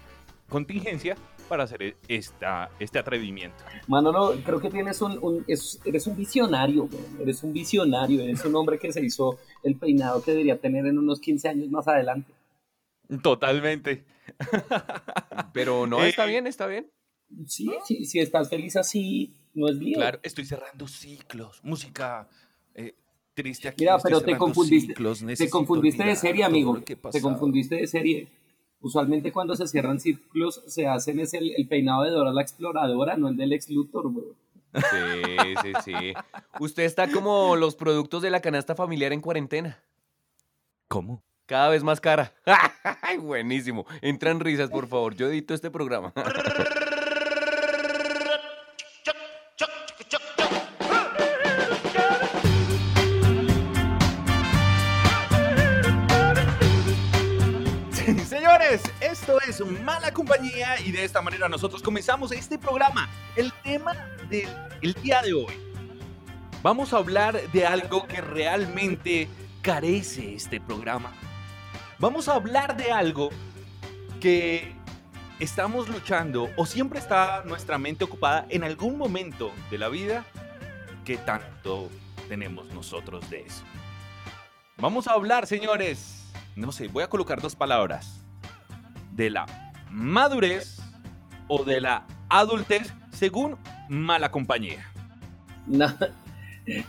contingencia 0.49 1.17
para 1.49 1.65
hacer 1.65 1.97
esta, 2.07 2.69
este 2.79 2.97
atrevimiento. 2.99 3.63
Manolo, 3.87 4.33
creo 4.45 4.61
que 4.61 4.69
tienes 4.69 5.01
un, 5.01 5.19
un- 5.21 5.43
es- 5.47 5.79
eres 5.83 6.07
un 6.07 6.15
visionario, 6.15 6.87
güey. 6.87 7.03
eres 7.21 7.43
un 7.43 7.51
visionario, 7.51 8.21
eres 8.21 8.43
un 8.45 8.55
hombre 8.55 8.79
que 8.79 8.93
se 8.93 9.03
hizo 9.05 9.37
el 9.61 9.75
peinado 9.75 10.23
que 10.23 10.31
debería 10.31 10.57
tener 10.57 10.85
en 10.85 10.97
unos 10.97 11.19
15 11.19 11.49
años 11.49 11.69
más 11.69 11.85
adelante. 11.87 12.31
Totalmente. 13.21 14.03
Pero 15.53 15.87
no, 15.87 16.03
Eh, 16.03 16.09
está 16.09 16.25
bien, 16.25 16.47
está 16.47 16.67
bien. 16.67 16.89
Sí, 17.47 17.69
sí, 17.85 18.05
si 18.05 18.19
estás 18.19 18.49
feliz 18.49 18.75
así, 18.75 19.33
no 19.53 19.67
es 19.67 19.77
lío. 19.77 19.97
Claro, 19.97 20.19
estoy 20.23 20.45
cerrando 20.45 20.87
ciclos. 20.87 21.59
Música 21.63 22.29
eh, 22.75 22.95
triste 23.33 23.67
aquí. 23.67 23.83
Mira, 23.83 23.97
pero 23.99 24.21
te 24.21 24.37
confundiste, 24.37 24.93
ciclos, 24.93 25.23
te 25.37 25.49
confundiste 25.49 26.03
de 26.03 26.15
serie, 26.15 26.43
amigo. 26.43 26.81
Te 26.81 27.21
confundiste 27.21 27.75
de 27.75 27.87
serie. 27.87 28.27
Usualmente 28.81 29.31
cuando 29.31 29.55
se 29.55 29.65
cierran 29.67 29.99
círculos 29.99 30.61
se 30.67 30.87
hacen 30.87 31.19
es 31.19 31.33
el, 31.33 31.53
el 31.55 31.67
peinado 31.67 32.03
de 32.03 32.11
Dora 32.11 32.33
la 32.33 32.41
exploradora, 32.41 33.15
no 33.15 33.29
el 33.29 33.37
del 33.37 33.53
ex 33.53 33.69
Luthor. 33.69 34.11
Sí, 34.73 35.53
sí, 35.61 35.71
sí. 35.85 36.13
Usted 36.59 36.83
está 36.83 37.09
como 37.09 37.55
los 37.55 37.75
productos 37.75 38.21
de 38.21 38.29
la 38.29 38.41
canasta 38.41 38.75
familiar 38.75 39.13
en 39.13 39.21
cuarentena. 39.21 39.81
¿Cómo? 40.89 41.23
Cada 41.45 41.69
vez 41.69 41.83
más 41.83 41.99
cara. 41.99 42.33
Ay, 43.01 43.17
Buenísimo. 43.17 43.85
Entran 44.01 44.39
risas, 44.39 44.69
por 44.69 44.87
favor. 44.87 45.13
Yo 45.15 45.27
edito 45.27 45.53
este 45.53 45.69
programa. 45.69 46.13
Señores, 58.27 58.81
esto 59.01 59.39
es 59.41 59.61
Mala 59.81 60.11
Compañía 60.11 60.79
y 60.79 60.91
de 60.91 61.03
esta 61.03 61.21
manera 61.21 61.49
nosotros 61.49 61.83
comenzamos 61.83 62.31
este 62.31 62.57
programa. 62.57 63.09
El 63.35 63.51
tema 63.63 63.93
del 64.29 64.93
día 65.01 65.21
de 65.21 65.33
hoy. 65.33 65.53
Vamos 66.61 66.93
a 66.93 66.97
hablar 66.97 67.39
de 67.51 67.65
algo 67.65 68.07
que 68.07 68.21
realmente 68.21 69.27
carece 69.61 70.35
este 70.35 70.61
programa. 70.61 71.11
Vamos 72.03 72.27
a 72.27 72.33
hablar 72.33 72.75
de 72.75 72.91
algo 72.91 73.29
que 74.19 74.75
estamos 75.39 75.87
luchando 75.87 76.49
o 76.57 76.65
siempre 76.65 76.99
está 76.99 77.43
nuestra 77.45 77.77
mente 77.77 78.03
ocupada 78.03 78.45
en 78.49 78.65
algún 78.65 78.97
momento 78.97 79.53
de 79.71 79.77
la 79.77 79.87
vida 79.87 80.25
que 81.05 81.15
tanto 81.15 81.89
tenemos 82.27 82.67
nosotros 82.73 83.29
de 83.29 83.43
eso. 83.43 83.63
Vamos 84.75 85.07
a 85.07 85.13
hablar, 85.13 85.47
señores, 85.47 86.29
no 86.57 86.73
sé, 86.73 86.89
voy 86.89 87.03
a 87.03 87.07
colocar 87.07 87.39
dos 87.39 87.55
palabras. 87.55 88.19
De 89.13 89.29
la 89.29 89.45
madurez 89.89 90.81
o 91.47 91.63
de 91.63 91.79
la 91.79 92.05
adultez 92.27 92.93
según 93.11 93.57
mala 93.87 94.29
compañía. 94.29 94.91
No, 95.65 95.87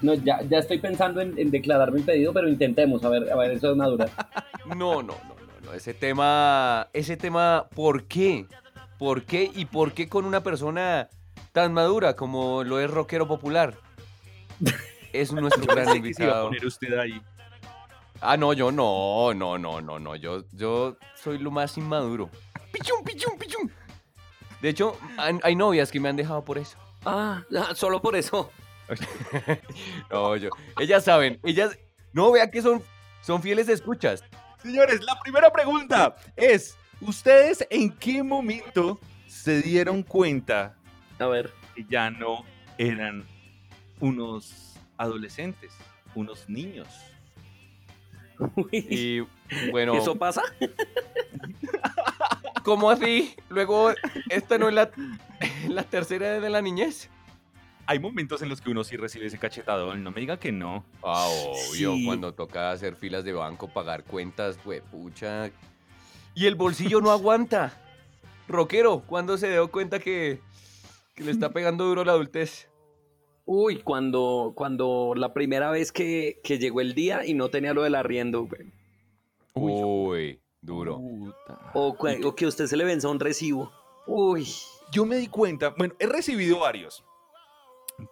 no, 0.02 0.14
ya, 0.14 0.40
ya 0.42 0.58
estoy 0.58 0.78
pensando 0.78 1.20
en, 1.20 1.38
en 1.38 1.50
declarar 1.50 1.92
mi 1.92 2.02
pedido, 2.02 2.32
pero 2.32 2.48
intentemos, 2.48 3.04
a 3.04 3.08
ver, 3.08 3.30
a 3.32 3.36
ver, 3.36 3.52
eso 3.52 3.70
es 3.70 3.76
madura. 3.76 4.06
No, 4.66 4.74
no, 4.74 5.02
no, 5.02 5.14
no, 5.28 5.36
no. 5.64 5.72
Ese 5.72 5.94
tema, 5.94 6.88
ese 6.92 7.16
tema, 7.16 7.66
¿por 7.74 8.04
qué? 8.04 8.46
¿Por 8.98 9.24
qué 9.24 9.50
y 9.54 9.64
por 9.64 9.92
qué 9.92 10.08
con 10.08 10.24
una 10.24 10.42
persona 10.42 11.08
tan 11.52 11.72
madura 11.72 12.14
como 12.14 12.62
lo 12.64 12.80
es 12.80 12.90
rockero 12.90 13.26
popular? 13.26 13.74
Es 15.12 15.32
nuestro 15.32 15.64
gran 15.74 15.86
Pensé 15.86 16.02
que 16.02 16.14
se 16.14 16.22
iba 16.24 16.32
a 16.32 16.34
invitado. 16.36 16.46
poner 16.48 16.66
usted 16.66 16.98
ahí. 16.98 17.20
Ah, 18.20 18.36
no, 18.36 18.52
yo 18.52 18.70
no, 18.72 19.34
no, 19.34 19.58
no, 19.58 19.80
no, 19.80 19.98
no. 19.98 20.16
Yo, 20.16 20.44
yo 20.52 20.96
soy 21.14 21.38
lo 21.38 21.50
más 21.50 21.76
inmaduro. 21.76 22.30
Pichum, 22.72 23.04
pichum, 23.04 23.36
pichum. 23.38 23.68
De 24.62 24.70
hecho, 24.70 24.96
hay 25.18 25.56
novias 25.56 25.90
que 25.90 26.00
me 26.00 26.08
han 26.08 26.16
dejado 26.16 26.42
por 26.42 26.56
eso. 26.56 26.78
Ah, 27.04 27.42
solo 27.74 28.00
por 28.00 28.16
eso. 28.16 28.50
No, 30.10 30.36
yo. 30.36 30.50
Ellas 30.78 31.04
saben, 31.04 31.38
ellas. 31.44 31.78
No, 32.12 32.30
vea 32.32 32.50
que 32.50 32.62
son 32.62 32.82
Son 33.22 33.42
fieles 33.42 33.68
escuchas. 33.68 34.22
Señores, 34.62 35.02
la 35.02 35.18
primera 35.20 35.50
pregunta 35.52 36.14
es, 36.36 36.76
¿ustedes 37.00 37.66
en 37.70 37.90
qué 37.92 38.22
momento 38.22 38.98
se 39.26 39.60
dieron 39.62 40.02
cuenta 40.02 40.76
A 41.18 41.26
ver. 41.26 41.52
que 41.74 41.84
ya 41.88 42.10
no 42.10 42.44
eran 42.78 43.24
unos 44.00 44.74
adolescentes, 44.96 45.72
unos 46.14 46.48
niños? 46.48 46.88
Uy, 48.56 48.68
Y 48.72 49.20
bueno, 49.70 49.94
¿Eso 49.96 50.16
pasa? 50.16 50.42
¿cómo 52.64 52.90
así? 52.90 53.34
Luego, 53.48 53.92
esta 54.30 54.58
no 54.58 54.68
es 54.68 54.74
la, 54.74 54.90
la 55.68 55.82
tercera 55.84 56.40
de 56.40 56.50
la 56.50 56.62
niñez. 56.62 57.10
Hay 57.86 57.98
momentos 57.98 58.40
en 58.42 58.48
los 58.48 58.60
que 58.60 58.70
uno 58.70 58.82
sí 58.82 58.96
recibe 58.96 59.26
ese 59.26 59.38
cachetadón, 59.38 60.02
no 60.02 60.10
me 60.10 60.20
diga 60.20 60.38
que 60.38 60.52
no. 60.52 60.84
Ah, 61.02 61.26
obvio, 61.28 61.94
Sí. 61.94 62.04
cuando 62.06 62.32
toca 62.32 62.70
hacer 62.70 62.96
filas 62.96 63.24
de 63.24 63.32
banco, 63.34 63.68
pagar 63.68 64.04
cuentas, 64.04 64.58
güey, 64.64 64.80
pucha. 64.80 65.50
Y 66.34 66.46
el 66.46 66.54
bolsillo 66.54 67.00
no 67.00 67.10
aguanta. 67.10 67.80
Rockero, 68.48 69.00
¿cuándo 69.06 69.36
se 69.36 69.50
dio 69.50 69.70
cuenta 69.70 69.98
que, 69.98 70.40
que 71.14 71.24
le 71.24 71.30
está 71.30 71.50
pegando 71.50 71.84
duro 71.84 72.04
la 72.04 72.12
adultez? 72.12 72.68
Uy, 73.46 73.82
cuando, 73.82 74.52
cuando 74.54 75.12
la 75.14 75.34
primera 75.34 75.70
vez 75.70 75.92
que, 75.92 76.40
que 76.42 76.58
llegó 76.58 76.80
el 76.80 76.94
día 76.94 77.26
y 77.26 77.34
no 77.34 77.50
tenía 77.50 77.74
lo 77.74 77.82
del 77.82 77.94
arriendo, 77.94 78.46
güey. 78.46 78.72
Uy, 79.54 80.40
duro. 80.62 80.96
Puta. 80.98 81.70
O, 81.74 81.96
o 82.24 82.34
que 82.34 82.44
a 82.46 82.48
usted 82.48 82.66
se 82.66 82.76
le 82.76 82.84
venza 82.84 83.08
un 83.08 83.20
recibo. 83.20 83.70
Uy. 84.06 84.48
Yo 84.92 85.04
me 85.04 85.16
di 85.16 85.28
cuenta, 85.28 85.74
bueno, 85.76 85.94
he 85.98 86.06
recibido 86.06 86.60
varios. 86.60 87.04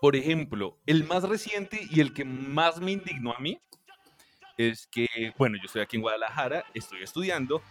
Por 0.00 0.16
ejemplo, 0.16 0.78
el 0.86 1.04
más 1.04 1.24
reciente 1.24 1.86
y 1.90 2.00
el 2.00 2.12
que 2.12 2.24
más 2.24 2.80
me 2.80 2.92
indignó 2.92 3.34
a 3.34 3.40
mí 3.40 3.60
es 4.56 4.86
que, 4.86 5.32
bueno, 5.38 5.56
yo 5.56 5.64
estoy 5.66 5.82
aquí 5.82 5.96
en 5.96 6.02
Guadalajara, 6.02 6.64
estoy 6.74 7.02
estudiando, 7.02 7.62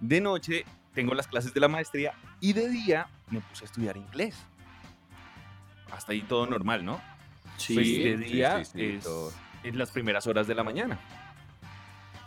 de 0.00 0.20
noche 0.20 0.64
tengo 0.94 1.14
las 1.14 1.26
clases 1.26 1.54
de 1.54 1.60
la 1.60 1.68
maestría 1.68 2.14
y 2.40 2.52
de 2.52 2.68
día 2.68 3.08
me 3.30 3.40
puse 3.40 3.64
a 3.64 3.66
estudiar 3.66 3.96
inglés. 3.96 4.36
Hasta 5.90 6.12
ahí 6.12 6.22
todo 6.22 6.46
normal, 6.46 6.84
¿no? 6.84 7.00
Sí. 7.56 7.74
Pues 7.74 7.86
de 7.86 8.26
sí, 8.26 8.32
día 8.32 8.64
sí, 8.64 8.70
sí, 8.72 8.84
es 8.96 9.04
todo. 9.04 9.32
en 9.62 9.78
las 9.78 9.90
primeras 9.90 10.26
horas 10.26 10.46
de 10.46 10.54
la 10.54 10.64
mañana. 10.64 10.98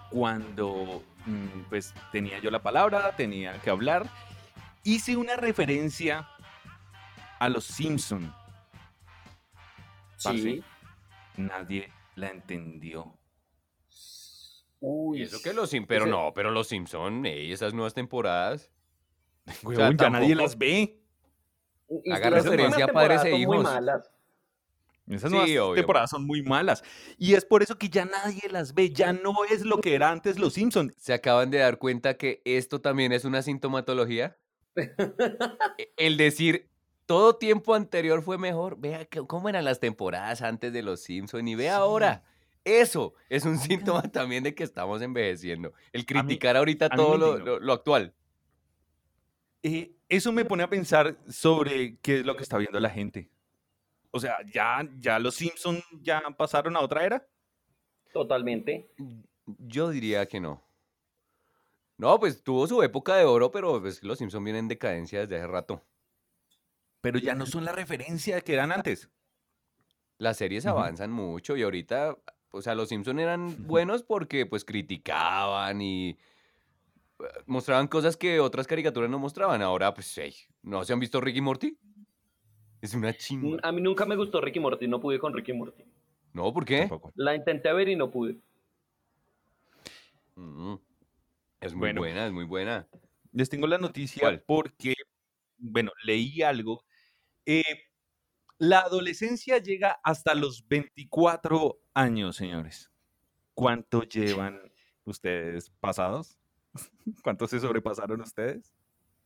Cuando 0.09 1.03
mm, 1.25 1.69
pues 1.69 1.93
tenía 2.11 2.39
yo 2.39 2.51
la 2.51 2.61
palabra, 2.61 3.15
tenía 3.15 3.59
que 3.59 3.69
hablar, 3.69 4.07
hice 4.83 5.17
una 5.17 5.35
referencia 5.35 6.27
a 7.39 7.49
los 7.49 7.65
Simpson. 7.65 8.33
Parce, 10.23 10.41
Sí. 10.41 10.63
Nadie 11.37 11.91
la 12.15 12.29
entendió. 12.29 13.17
Uy. 14.79 15.19
Y 15.19 15.23
eso 15.23 15.41
que 15.41 15.53
los 15.53 15.71
pero 15.87 16.03
Ese- 16.05 16.11
no, 16.11 16.31
pero 16.33 16.51
los 16.51 16.67
Simpson, 16.67 17.25
ey, 17.25 17.51
esas 17.51 17.73
nuevas 17.73 17.93
temporadas. 17.93 18.71
Ya 19.75 19.91
nadie 20.09 20.35
las 20.35 20.57
ve. 20.57 21.01
Y 22.03 22.11
haga 22.11 22.29
las 22.29 22.43
referencia 22.45 22.85
a 22.85 22.87
padres 22.87 23.23
e 23.25 23.31
muy 23.31 23.41
hijos. 23.41 23.63
malas. 23.63 24.11
Esas 25.07 25.29
Sí, 25.29 25.35
nuevas 25.37 25.49
obvio. 25.51 25.75
temporadas 25.75 26.09
son 26.09 26.25
muy 26.25 26.41
malas. 26.41 26.83
Y 27.19 27.35
es 27.35 27.45
por 27.45 27.61
eso 27.61 27.77
que 27.77 27.89
ya 27.89 28.05
nadie 28.05 28.49
las 28.49 28.73
ve. 28.73 28.89
Ya 28.91 29.13
no 29.13 29.33
es 29.51 29.63
lo 29.63 29.79
que 29.79 29.93
era 29.93 30.09
antes 30.09 30.39
los 30.39 30.53
Simpson. 30.53 30.93
¿Se 30.97 31.13
acaban 31.13 31.51
de 31.51 31.59
dar 31.59 31.77
cuenta 31.77 32.17
que 32.17 32.41
esto 32.43 32.81
también 32.81 33.11
es 33.11 33.23
una 33.23 33.41
sintomatología? 33.43 34.37
E- 35.77 35.93
El 35.97 36.17
decir, 36.17 36.69
todo 37.05 37.35
tiempo 37.35 37.73
anterior 37.75 38.21
fue 38.21 38.37
mejor. 38.37 38.77
Vea 38.79 39.05
que- 39.05 39.25
cómo 39.25 39.49
eran 39.49 39.65
las 39.65 39.79
temporadas 39.79 40.41
antes 40.41 40.71
de 40.73 40.81
los 40.81 41.01
Simpson 41.01 41.47
y 41.47 41.55
ve 41.55 41.69
ahora. 41.69 42.23
Eso 42.63 43.13
es 43.29 43.45
un 43.45 43.57
síntoma 43.59 44.01
también 44.11 44.43
de 44.43 44.55
que 44.55 44.63
estamos 44.63 45.01
envejeciendo. 45.01 45.71
El 45.93 46.05
criticar 46.05 46.57
ahorita 46.57 46.89
mí 46.89 46.95
todo 46.95 47.17
lo, 47.17 47.27
indignó. 47.33 47.45
lo- 47.45 47.59
lo 47.59 47.73
actual. 47.73 48.13
eh, 49.63 49.91
eso 50.09 50.31
me 50.31 50.45
pone 50.45 50.61
a 50.63 50.69
pensar 50.69 51.17
sobre 51.27 51.97
qué 51.97 52.19
es 52.19 52.25
lo 52.25 52.35
que 52.35 52.43
está 52.43 52.57
viendo 52.57 52.79
la 52.79 52.89
gente. 52.91 53.29
O 54.11 54.19
sea, 54.19 54.37
ya, 54.53 54.87
ya 54.99 55.17
los 55.19 55.33
Simpson 55.35 55.81
ya 56.01 56.21
pasaron 56.37 56.75
a 56.77 56.81
otra 56.81 57.03
era. 57.03 57.27
Totalmente. 58.13 58.89
Yo 59.45 59.89
diría 59.89 60.25
que 60.27 60.39
no. 60.39 60.63
No, 61.97 62.19
pues 62.19 62.43
tuvo 62.43 62.67
su 62.67 62.81
época 62.83 63.15
de 63.15 63.25
oro, 63.25 63.51
pero 63.51 63.81
pues, 63.81 64.03
los 64.03 64.17
Simpson 64.19 64.43
vienen 64.43 64.65
en 64.65 64.67
decadencia 64.69 65.21
desde 65.21 65.37
hace 65.37 65.47
rato. 65.47 65.81
Pero 67.05 67.19
ya 67.19 67.35
no 67.35 67.45
son 67.45 67.63
la 67.65 67.71
referencia 67.71 68.41
que 68.41 68.53
eran 68.53 68.71
antes. 68.71 69.09
Las 70.17 70.37
series 70.37 70.65
avanzan 70.65 71.11
mucho 71.11 71.55
y 71.55 71.61
ahorita, 71.61 72.17
o 72.49 72.61
sea, 72.63 72.73
los 72.73 72.89
Simpson 72.89 73.19
eran 73.19 73.67
buenos 73.67 74.01
porque 74.01 74.47
pues 74.47 74.65
criticaban 74.65 75.83
y 75.83 76.09
eh, 77.19 77.23
mostraban 77.45 77.87
cosas 77.87 78.17
que 78.17 78.39
otras 78.39 78.65
caricaturas 78.65 79.07
no 79.07 79.19
mostraban. 79.19 79.61
Ahora, 79.61 79.93
pues, 79.93 80.17
ey, 80.17 80.33
¿no 80.63 80.83
se 80.83 80.93
han 80.93 80.99
visto 80.99 81.21
Ricky 81.21 81.41
Morty? 81.41 81.77
Es 82.81 82.95
una 82.95 83.13
chimba. 83.15 83.59
A 83.61 83.71
mí 83.71 83.81
nunca 83.81 84.05
me 84.05 84.15
gustó 84.15 84.41
Ricky 84.41 84.59
Morty, 84.59 84.87
no 84.87 84.99
pude 84.99 85.19
con 85.19 85.31
Ricky 85.31 85.53
Morty. 85.53 85.83
No, 86.33 86.51
¿por 86.51 86.65
qué? 86.65 86.79
Tampoco. 86.79 87.11
La 87.13 87.35
intenté 87.35 87.71
ver 87.71 87.87
y 87.89 87.95
no 87.95 88.09
pude. 88.09 88.37
Mm, 90.33 90.73
Es 91.61 91.73
muy 91.73 91.79
Bueno. 91.81 92.01
buena, 92.01 92.25
es 92.25 92.31
muy 92.33 92.45
buena. 92.45 92.87
Les 93.31 93.47
tengo 93.47 93.67
la 93.67 93.77
noticia 93.77 94.21
¿Cuál? 94.21 94.43
porque, 94.47 94.95
bueno, 95.59 95.91
leí 96.03 96.41
algo. 96.41 96.83
Eh, 97.45 97.63
la 98.57 98.79
adolescencia 98.79 99.57
llega 99.57 99.99
hasta 100.03 100.33
los 100.33 100.67
24 100.67 101.77
años, 101.93 102.35
señores. 102.35 102.91
¿Cuánto 103.53 104.03
llevan 104.03 104.59
ustedes 105.05 105.69
pasados? 105.79 106.37
¿Cuánto 107.23 107.47
se 107.47 107.59
sobrepasaron 107.59 108.21
ustedes? 108.21 108.73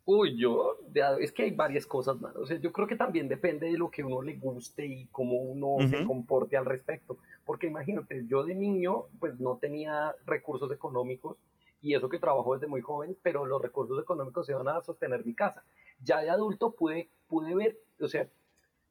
Uy, 0.05 0.37
yo, 0.37 0.79
es 1.19 1.31
que 1.31 1.43
hay 1.43 1.51
varias 1.51 1.85
cosas, 1.85 2.19
mano. 2.19 2.39
O 2.39 2.45
sea, 2.47 2.57
yo 2.57 2.71
creo 2.71 2.87
que 2.87 2.95
también 2.95 3.29
depende 3.29 3.67
de 3.67 3.77
lo 3.77 3.91
que 3.91 4.03
uno 4.03 4.23
le 4.23 4.37
guste 4.37 4.83
y 4.83 5.05
cómo 5.11 5.35
uno 5.37 5.87
se 5.87 6.03
comporte 6.03 6.57
al 6.57 6.65
respecto. 6.65 7.19
Porque 7.45 7.67
imagínate, 7.67 8.25
yo 8.25 8.43
de 8.43 8.55
niño, 8.55 9.05
pues 9.19 9.39
no 9.39 9.57
tenía 9.57 10.15
recursos 10.25 10.71
económicos 10.71 11.37
y 11.81 11.93
eso 11.93 12.09
que 12.09 12.17
trabajo 12.17 12.55
desde 12.55 12.65
muy 12.65 12.81
joven, 12.81 13.15
pero 13.21 13.45
los 13.45 13.61
recursos 13.61 14.01
económicos 14.01 14.47
se 14.47 14.53
van 14.55 14.67
a 14.67 14.81
sostener 14.81 15.23
mi 15.25 15.35
casa. 15.35 15.63
Ya 16.03 16.21
de 16.21 16.29
adulto 16.31 16.71
pude, 16.71 17.09
pude 17.29 17.55
ver, 17.55 17.77
o 18.01 18.07
sea, 18.07 18.27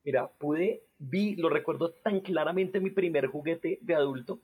mira, 0.05 0.29
pude, 0.29 0.83
vi, 0.99 1.37
lo 1.37 1.51
recuerdo 1.51 1.91
tan 1.91 2.21
claramente 2.21 2.81
mi 2.81 2.91
primer 2.91 3.27
juguete 3.27 3.79
de 3.83 3.95
adulto. 3.95 4.39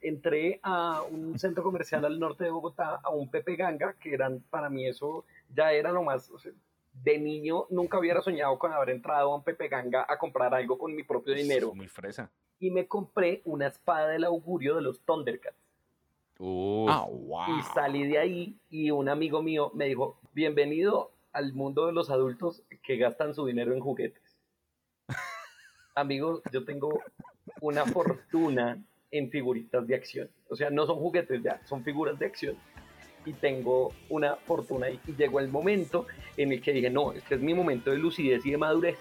Entré 0.00 0.60
a 0.62 1.02
un 1.10 1.38
centro 1.38 1.62
comercial 1.62 2.04
al 2.04 2.18
norte 2.18 2.44
de 2.44 2.50
Bogotá, 2.50 3.00
a 3.02 3.10
un 3.10 3.30
Pepe 3.30 3.56
Ganga, 3.56 3.94
que 3.94 4.12
eran, 4.12 4.40
para 4.50 4.68
mí 4.68 4.86
eso 4.86 5.24
ya 5.54 5.72
era 5.72 5.92
lo 5.92 6.02
más, 6.02 6.30
o 6.30 6.38
sea, 6.38 6.52
de 6.92 7.18
niño 7.18 7.66
nunca 7.70 7.98
hubiera 7.98 8.20
soñado 8.20 8.58
con 8.58 8.72
haber 8.72 8.90
entrado 8.90 9.32
a 9.32 9.36
un 9.36 9.42
Pepe 9.42 9.68
Ganga 9.68 10.04
a 10.08 10.18
comprar 10.18 10.54
algo 10.54 10.78
con 10.78 10.94
mi 10.94 11.02
propio 11.02 11.34
dinero. 11.34 11.74
Muy 11.74 11.88
fresa. 11.88 12.30
Y 12.60 12.70
me 12.70 12.86
compré 12.86 13.40
una 13.44 13.66
espada 13.66 14.08
del 14.08 14.24
augurio 14.24 14.76
de 14.76 14.82
los 14.82 15.00
Thundercats. 15.00 15.56
Uf, 16.38 16.90
Ah, 16.90 17.06
wow. 17.08 17.58
Y 17.58 17.62
salí 17.74 18.06
de 18.06 18.18
ahí 18.18 18.56
y 18.68 18.90
un 18.90 19.08
amigo 19.08 19.42
mío 19.42 19.70
me 19.74 19.86
dijo, 19.86 20.18
bienvenido 20.34 21.10
al 21.32 21.52
mundo 21.52 21.86
de 21.86 21.92
los 21.92 22.10
adultos 22.10 22.62
que 22.82 22.96
gastan 22.96 23.34
su 23.34 23.46
dinero 23.46 23.72
en 23.72 23.80
juguetes. 23.80 24.22
Amigos, 25.94 26.42
yo 26.52 26.64
tengo 26.64 27.00
una 27.60 27.84
fortuna 27.86 28.82
en 29.10 29.30
figuritas 29.30 29.86
de 29.86 29.94
acción. 29.94 30.28
O 30.48 30.56
sea, 30.56 30.70
no 30.70 30.86
son 30.86 30.96
juguetes 30.96 31.42
ya, 31.42 31.60
son 31.66 31.84
figuras 31.84 32.18
de 32.18 32.26
acción. 32.26 32.56
Y 33.24 33.34
tengo 33.34 33.92
una 34.08 34.36
fortuna 34.36 34.86
ahí. 34.86 34.98
Y 35.06 35.12
llegó 35.14 35.38
el 35.38 35.48
momento 35.48 36.06
en 36.36 36.52
el 36.52 36.60
que 36.60 36.72
dije, 36.72 36.90
no, 36.90 37.12
este 37.12 37.36
es 37.36 37.40
mi 37.40 37.54
momento 37.54 37.90
de 37.90 37.98
lucidez 37.98 38.44
y 38.44 38.50
de 38.50 38.58
madurez. 38.58 38.98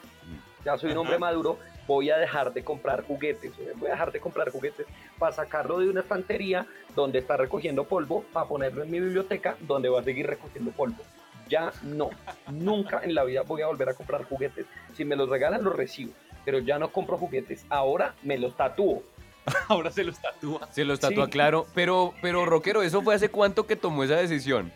Ya 0.64 0.78
soy 0.78 0.92
un 0.92 1.00
hombre 1.00 1.18
maduro, 1.18 1.58
voy 1.88 2.12
a 2.12 2.18
dejar 2.18 2.54
de 2.54 2.64
comprar 2.64 3.04
juguetes. 3.04 3.52
Voy 3.78 3.88
a 3.88 3.92
dejar 3.92 4.12
de 4.12 4.20
comprar 4.20 4.52
juguetes 4.52 4.86
para 5.18 5.32
sacarlo 5.32 5.80
de 5.80 5.90
una 5.90 6.02
estantería 6.02 6.68
donde 6.96 7.20
está 7.20 7.36
recogiendo 7.36 7.86
polvo, 7.86 8.24
para 8.32 8.48
ponerlo 8.48 8.84
en 8.84 8.92
mi 8.92 9.00
biblioteca 9.00 9.58
donde 9.62 9.90
va 9.90 10.02
a 10.02 10.04
seguir 10.04 10.28
recogiendo 10.28 10.72
polvo. 10.72 11.04
Ya 11.52 11.74
no, 11.84 12.10
nunca 12.50 13.02
en 13.04 13.14
la 13.14 13.26
vida 13.26 13.42
voy 13.42 13.62
a 13.62 13.68
volver 13.68 13.90
a 13.90 13.94
comprar 13.94 14.24
juguetes. 14.24 14.66
Si 14.96 15.04
me 15.04 15.18
los 15.18 15.28
regalan, 15.30 15.64
los 15.64 15.76
recibo. 15.76 16.14
Pero 16.46 16.60
ya 16.60 16.80
no 16.80 16.92
compro 16.92 17.18
juguetes. 17.18 17.66
Ahora 17.70 18.16
me 18.24 18.38
los 18.38 18.56
tatúo. 18.56 19.04
Ahora 19.68 19.92
se 19.92 20.06
los 20.06 20.18
tatúa. 20.20 20.70
se 20.72 20.86
lo 20.86 20.98
tatúa 20.98 21.26
sí. 21.26 21.32
claro. 21.32 21.68
Pero, 21.76 22.14
pero, 22.22 22.46
Rockero, 22.46 22.84
¿eso 22.84 23.02
fue 23.02 23.16
hace 23.16 23.30
cuánto 23.30 23.68
que 23.68 23.76
tomó 23.76 24.06
esa 24.06 24.16
decisión? 24.16 24.72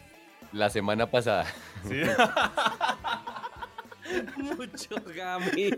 La 0.51 0.69
semana 0.69 1.09
pasada. 1.09 1.45
Sí. 1.87 2.01
Mucho 4.37 4.95
gami. 5.15 5.71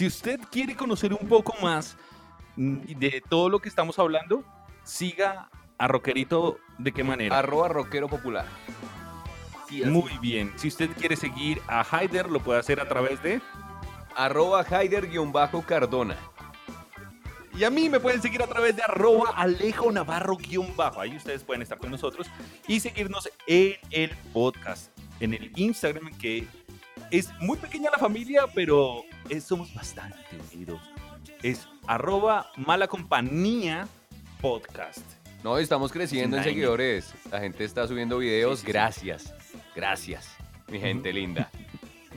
Si 0.00 0.06
usted 0.06 0.40
quiere 0.50 0.74
conocer 0.74 1.12
un 1.12 1.28
poco 1.28 1.54
más 1.60 1.94
mm, 2.56 2.76
de 2.98 3.22
todo 3.28 3.50
lo 3.50 3.58
que 3.58 3.68
estamos 3.68 3.98
hablando, 3.98 4.42
siga 4.82 5.50
a 5.76 5.88
Rockerito 5.88 6.56
de 6.78 6.90
qué 6.90 7.04
manera. 7.04 7.38
Arroba 7.38 7.68
Rockero 7.68 8.08
Popular. 8.08 8.46
Sí. 9.68 9.82
Muy 9.84 10.16
bien. 10.22 10.54
Si 10.56 10.68
usted 10.68 10.88
quiere 10.96 11.16
seguir 11.16 11.60
a 11.68 11.82
Haider, 11.82 12.30
lo 12.30 12.40
puede 12.40 12.60
hacer 12.60 12.80
a 12.80 12.88
través 12.88 13.22
de. 13.22 13.42
Arroba 14.16 14.64
Haider-Cardona. 14.64 16.16
Y 17.54 17.64
a 17.64 17.68
mí 17.68 17.90
me 17.90 18.00
pueden 18.00 18.22
seguir 18.22 18.42
a 18.42 18.46
través 18.46 18.74
de 18.76 18.82
arroba 18.82 19.34
Alejo 19.36 19.92
Navarro 19.92 20.38
guion 20.38 20.74
bajo. 20.76 21.02
Ahí 21.02 21.14
ustedes 21.14 21.44
pueden 21.44 21.60
estar 21.60 21.76
con 21.76 21.90
nosotros 21.90 22.26
y 22.66 22.80
seguirnos 22.80 23.30
en 23.46 23.74
el 23.90 24.16
podcast, 24.32 24.98
en 25.20 25.34
el 25.34 25.52
Instagram, 25.56 26.16
que 26.16 26.48
es 27.10 27.30
muy 27.40 27.56
pequeña 27.58 27.90
la 27.90 27.98
familia, 27.98 28.42
pero 28.54 29.04
es- 29.28 29.44
somos 29.44 29.72
bastante 29.74 30.18
unidos. 30.52 30.80
Es 31.42 31.66
arroba 31.86 32.50
mala 32.56 32.86
compañía 32.88 33.88
podcast. 34.40 35.00
No, 35.42 35.56
estamos 35.58 35.90
creciendo 35.92 36.36
en 36.36 36.44
seguidores. 36.44 37.14
La 37.30 37.40
gente 37.40 37.64
está 37.64 37.86
subiendo 37.88 38.18
videos. 38.18 38.60
Sí, 38.60 38.60
sí, 38.60 38.66
sí. 38.66 38.72
Gracias. 38.72 39.34
Gracias, 39.74 40.28
mi 40.68 40.78
gente 40.80 41.12
linda. 41.12 41.50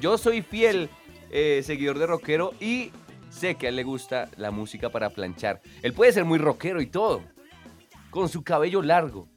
Yo 0.01 0.17
soy 0.17 0.41
fiel 0.41 0.89
eh, 1.31 1.61
seguidor 1.63 1.99
de 1.99 2.07
rockero 2.07 2.53
y 2.59 2.91
sé 3.29 3.55
que 3.55 3.67
a 3.67 3.69
él 3.69 3.75
le 3.77 3.83
gusta 3.83 4.29
la 4.37 4.51
música 4.51 4.89
para 4.89 5.09
planchar. 5.11 5.61
Él 5.81 5.93
puede 5.93 6.11
ser 6.11 6.25
muy 6.25 6.37
rockero 6.39 6.81
y 6.81 6.87
todo, 6.87 7.21
con 8.09 8.27
su 8.27 8.43
cabello 8.43 8.81
largo 8.81 9.27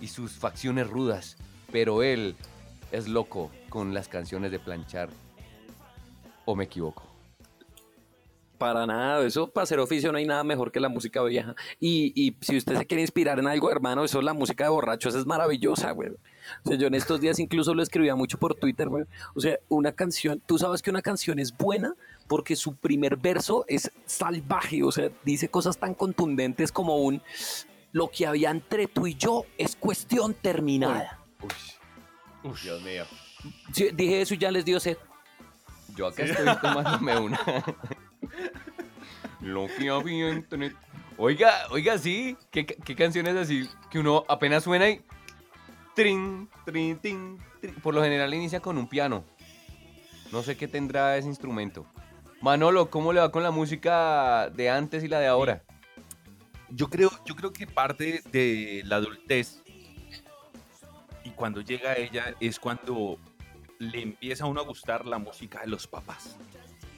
y 0.00 0.06
sus 0.08 0.32
facciones 0.32 0.86
rudas, 0.88 1.36
pero 1.72 2.02
él 2.02 2.36
es 2.92 3.08
loco 3.08 3.50
con 3.76 3.92
las 3.92 4.08
canciones 4.08 4.50
de 4.50 4.58
planchar. 4.58 5.10
¿O 6.46 6.56
me 6.56 6.64
equivoco? 6.64 7.02
Para 8.56 8.86
nada, 8.86 9.22
eso 9.26 9.48
para 9.48 9.64
hacer 9.64 9.78
oficio 9.80 10.10
no 10.10 10.16
hay 10.16 10.24
nada 10.24 10.42
mejor 10.44 10.72
que 10.72 10.80
la 10.80 10.88
música 10.88 11.22
vieja. 11.22 11.54
Y, 11.78 12.10
y 12.14 12.34
si 12.40 12.56
usted 12.56 12.74
se 12.74 12.86
quiere 12.86 13.02
inspirar 13.02 13.38
en 13.38 13.46
algo, 13.46 13.70
hermano, 13.70 14.02
eso 14.02 14.22
la 14.22 14.32
música 14.32 14.64
de 14.64 14.70
borrachos 14.70 15.14
es 15.14 15.26
maravillosa, 15.26 15.90
güey. 15.90 16.08
O 16.08 16.68
sea, 16.68 16.78
yo 16.78 16.86
en 16.86 16.94
estos 16.94 17.20
días 17.20 17.38
incluso 17.38 17.74
lo 17.74 17.82
escribía 17.82 18.16
mucho 18.16 18.38
por 18.38 18.54
Twitter, 18.54 18.88
güey. 18.88 19.04
O 19.34 19.42
sea, 19.42 19.58
una 19.68 19.92
canción, 19.92 20.40
tú 20.46 20.56
sabes 20.56 20.80
que 20.80 20.88
una 20.88 21.02
canción 21.02 21.38
es 21.38 21.54
buena 21.54 21.94
porque 22.28 22.56
su 22.56 22.76
primer 22.76 23.18
verso 23.18 23.66
es 23.68 23.92
salvaje, 24.06 24.82
o 24.84 24.90
sea, 24.90 25.10
dice 25.22 25.50
cosas 25.50 25.76
tan 25.76 25.92
contundentes 25.92 26.72
como 26.72 26.96
un 26.96 27.20
lo 27.92 28.08
que 28.08 28.26
había 28.26 28.48
entre 28.48 28.86
tú 28.86 29.06
y 29.06 29.16
yo 29.16 29.44
es 29.58 29.76
cuestión 29.76 30.32
terminada. 30.32 31.18
Uy, 32.42 32.54
Dios 32.62 32.80
mío. 32.80 33.04
Sí, 33.72 33.90
dije 33.92 34.20
eso 34.22 34.34
y 34.34 34.38
ya 34.38 34.50
les 34.50 34.64
dio 34.64 34.78
sed. 34.80 34.96
Yo 35.94 36.06
acá 36.06 36.24
estoy 36.24 36.46
tomándome 36.60 37.16
una. 37.18 37.40
Lo 39.40 39.66
que 39.78 39.90
había 39.90 40.30
entre- 40.30 40.74
Oiga, 41.18 41.52
oiga, 41.70 41.96
sí. 41.98 42.36
¿Qué, 42.50 42.66
qué 42.66 42.94
canciones 42.94 43.36
así 43.36 43.68
que 43.90 43.98
uno 43.98 44.24
apenas 44.28 44.64
suena 44.64 44.88
y. 44.90 45.00
Trin, 45.94 46.48
trin, 46.66 46.98
tin, 46.98 47.38
trin? 47.60 47.74
Por 47.76 47.94
lo 47.94 48.02
general 48.02 48.34
inicia 48.34 48.60
con 48.60 48.76
un 48.76 48.86
piano. 48.88 49.24
No 50.32 50.42
sé 50.42 50.56
qué 50.56 50.68
tendrá 50.68 51.16
ese 51.16 51.28
instrumento. 51.28 51.86
Manolo, 52.42 52.90
¿cómo 52.90 53.12
le 53.14 53.20
va 53.20 53.32
con 53.32 53.42
la 53.42 53.50
música 53.50 54.50
de 54.50 54.68
antes 54.68 55.02
y 55.04 55.08
la 55.08 55.20
de 55.20 55.26
ahora? 55.26 55.62
Yo 56.68 56.90
creo, 56.90 57.10
yo 57.24 57.34
creo 57.34 57.52
que 57.52 57.66
parte 57.66 58.22
de 58.30 58.82
la 58.84 58.96
adultez 58.96 59.62
y 61.24 61.30
cuando 61.30 61.60
llega 61.60 61.96
ella 61.96 62.34
es 62.40 62.58
cuando 62.60 63.18
le 63.78 64.02
empieza 64.02 64.44
a 64.44 64.46
uno 64.46 64.60
a 64.60 64.64
gustar 64.64 65.06
la 65.06 65.18
música 65.18 65.60
de 65.60 65.68
los 65.68 65.86
papás. 65.86 66.36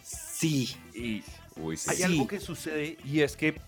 Sí. 0.03 0.77
Y 0.95 1.23
Uy, 1.57 1.77
sí. 1.77 1.91
hay 1.91 2.03
algo 2.03 2.27
que 2.27 2.41
sucede 2.41 2.97
y 3.05 3.21
es 3.21 3.37
que 3.37 3.61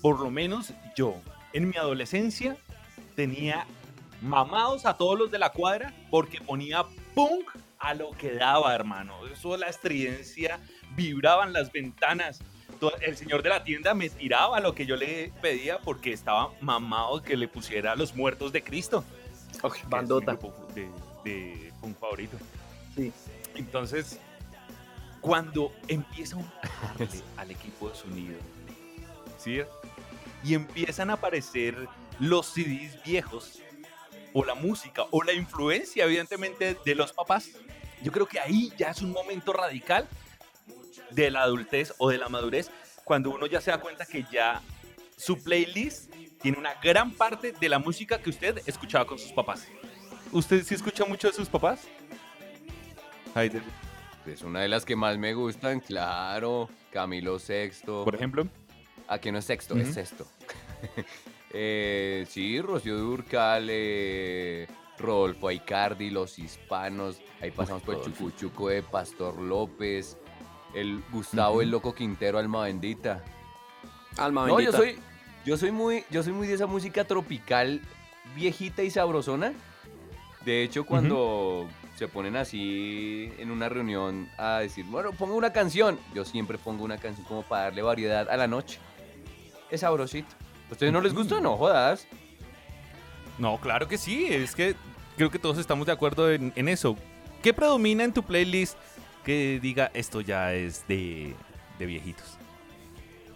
por 0.00 0.20
lo 0.20 0.30
menos 0.30 0.72
yo 0.96 1.14
en 1.52 1.68
mi 1.68 1.76
adolescencia 1.76 2.56
tenía 3.14 3.66
mamados 4.22 4.86
a 4.86 4.96
todos 4.96 5.18
los 5.18 5.30
de 5.30 5.38
la 5.38 5.50
cuadra 5.50 5.92
porque 6.10 6.40
ponía 6.40 6.84
punk 7.14 7.50
a 7.78 7.94
lo 7.94 8.10
que 8.12 8.34
daba, 8.34 8.74
hermano. 8.74 9.26
Eso 9.28 9.56
la 9.56 9.68
estridencia, 9.68 10.60
vibraban 10.96 11.52
las 11.52 11.70
ventanas. 11.70 12.40
El 13.00 13.16
señor 13.16 13.42
de 13.42 13.48
la 13.48 13.64
tienda 13.64 13.94
me 13.94 14.08
tiraba 14.08 14.60
lo 14.60 14.74
que 14.74 14.86
yo 14.86 14.96
le 14.96 15.32
pedía 15.40 15.78
porque 15.78 16.12
estaba 16.12 16.52
mamado 16.60 17.22
que 17.22 17.36
le 17.36 17.48
pusiera 17.48 17.96
los 17.96 18.14
muertos 18.14 18.52
de 18.52 18.62
Cristo. 18.62 19.04
Ok, 19.62 19.74
que 19.74 19.78
es 19.80 19.84
mi 19.84 19.90
bandota. 19.90 20.38
de 21.24 21.67
punk 21.80 21.98
favorito. 21.98 22.36
Sí. 22.94 23.12
Entonces, 23.54 24.18
cuando 25.20 25.72
empieza 25.88 26.36
un 26.36 26.50
darle 26.98 27.22
al 27.36 27.50
equipo 27.50 27.88
de 27.88 27.94
sonido, 27.94 28.38
¿sí? 29.38 29.60
Y 30.44 30.54
empiezan 30.54 31.10
a 31.10 31.14
aparecer 31.14 31.88
los 32.20 32.46
CDs 32.46 33.02
viejos, 33.04 33.60
o 34.32 34.44
la 34.44 34.54
música, 34.54 35.04
o 35.10 35.22
la 35.22 35.32
influencia, 35.32 36.04
evidentemente, 36.04 36.76
de 36.84 36.94
los 36.94 37.12
papás, 37.12 37.50
yo 38.02 38.12
creo 38.12 38.26
que 38.26 38.38
ahí 38.38 38.72
ya 38.76 38.90
es 38.90 39.02
un 39.02 39.10
momento 39.10 39.52
radical 39.52 40.06
de 41.10 41.30
la 41.30 41.42
adultez 41.42 41.94
o 41.98 42.10
de 42.10 42.18
la 42.18 42.28
madurez, 42.28 42.70
cuando 43.04 43.30
uno 43.30 43.46
ya 43.46 43.60
se 43.60 43.70
da 43.70 43.80
cuenta 43.80 44.04
que 44.04 44.24
ya 44.30 44.62
su 45.16 45.42
playlist 45.42 46.12
tiene 46.40 46.58
una 46.58 46.74
gran 46.74 47.12
parte 47.12 47.52
de 47.52 47.68
la 47.68 47.78
música 47.78 48.20
que 48.20 48.30
usted 48.30 48.60
escuchaba 48.66 49.06
con 49.06 49.18
sus 49.18 49.32
papás. 49.32 49.66
¿Usted 50.32 50.62
sí 50.64 50.74
escucha 50.74 51.04
mucho 51.04 51.28
de 51.28 51.34
sus 51.34 51.48
papás? 51.48 51.86
Haider, 53.34 53.62
Es 54.26 54.42
una 54.42 54.60
de 54.60 54.68
las 54.68 54.84
que 54.84 54.96
más 54.96 55.16
me 55.18 55.32
gustan, 55.34 55.80
claro. 55.80 56.68
Camilo 56.92 57.38
Sexto. 57.38 58.04
por 58.04 58.14
ejemplo. 58.14 58.46
Aquí 59.06 59.32
no 59.32 59.38
es 59.38 59.44
sexto, 59.46 59.76
es 59.76 59.94
sexto. 59.94 60.26
Eh, 61.50 62.26
sí, 62.28 62.60
Rocío 62.60 62.98
Durcal, 62.98 63.68
eh, 63.70 64.66
Rodolfo 64.98 65.48
Aicardi, 65.48 66.10
Los 66.10 66.38
Hispanos. 66.38 67.22
Ahí 67.40 67.50
pasamos 67.50 67.82
por. 67.82 68.02
Chucuchuco 68.04 68.68
de 68.68 68.82
Pastor 68.82 69.40
López. 69.40 70.18
El 70.74 71.02
Gustavo, 71.10 71.62
el. 71.62 71.70
Loco 71.70 71.94
Quintero, 71.94 72.38
Alma 72.38 72.64
Bendita. 72.64 73.24
Alma 74.18 74.42
No, 74.46 74.60
yo 74.60 74.72
bendita. 74.72 74.76
soy, 74.76 74.98
yo 75.46 75.56
soy 75.56 75.72
muy, 75.72 76.04
yo 76.10 76.22
soy 76.22 76.34
muy 76.34 76.46
de 76.46 76.52
esa 76.52 76.66
música 76.66 77.04
tropical 77.04 77.80
viejita 78.36 78.82
y 78.82 78.90
sabrosona. 78.90 79.54
De 80.48 80.62
hecho, 80.62 80.86
cuando 80.86 81.68
se 81.96 82.08
ponen 82.08 82.34
así 82.34 83.30
en 83.36 83.50
una 83.50 83.68
reunión 83.68 84.30
a 84.38 84.60
decir, 84.60 84.86
bueno, 84.86 85.12
pongo 85.12 85.34
una 85.34 85.52
canción, 85.52 85.98
yo 86.14 86.24
siempre 86.24 86.56
pongo 86.56 86.84
una 86.84 86.96
canción 86.96 87.26
como 87.26 87.42
para 87.42 87.64
darle 87.64 87.82
variedad 87.82 88.30
a 88.30 88.34
la 88.38 88.46
noche. 88.46 88.78
Es 89.70 89.80
sabrosito. 89.80 90.30
¿A 90.70 90.72
ustedes 90.72 90.90
no 90.90 91.02
les 91.02 91.12
gusta? 91.12 91.38
No, 91.38 91.58
jodas. 91.58 92.06
No, 93.36 93.58
claro 93.58 93.88
que 93.88 93.98
sí. 93.98 94.24
Es 94.30 94.54
que 94.54 94.74
creo 95.18 95.30
que 95.30 95.38
todos 95.38 95.58
estamos 95.58 95.86
de 95.86 95.92
acuerdo 95.92 96.32
en, 96.32 96.50
en 96.56 96.70
eso. 96.70 96.96
¿Qué 97.42 97.52
predomina 97.52 98.04
en 98.04 98.14
tu 98.14 98.22
playlist 98.22 98.78
que 99.26 99.60
diga 99.60 99.90
esto 99.92 100.22
ya 100.22 100.54
es 100.54 100.88
de, 100.88 101.34
de 101.78 101.84
viejitos? 101.84 102.38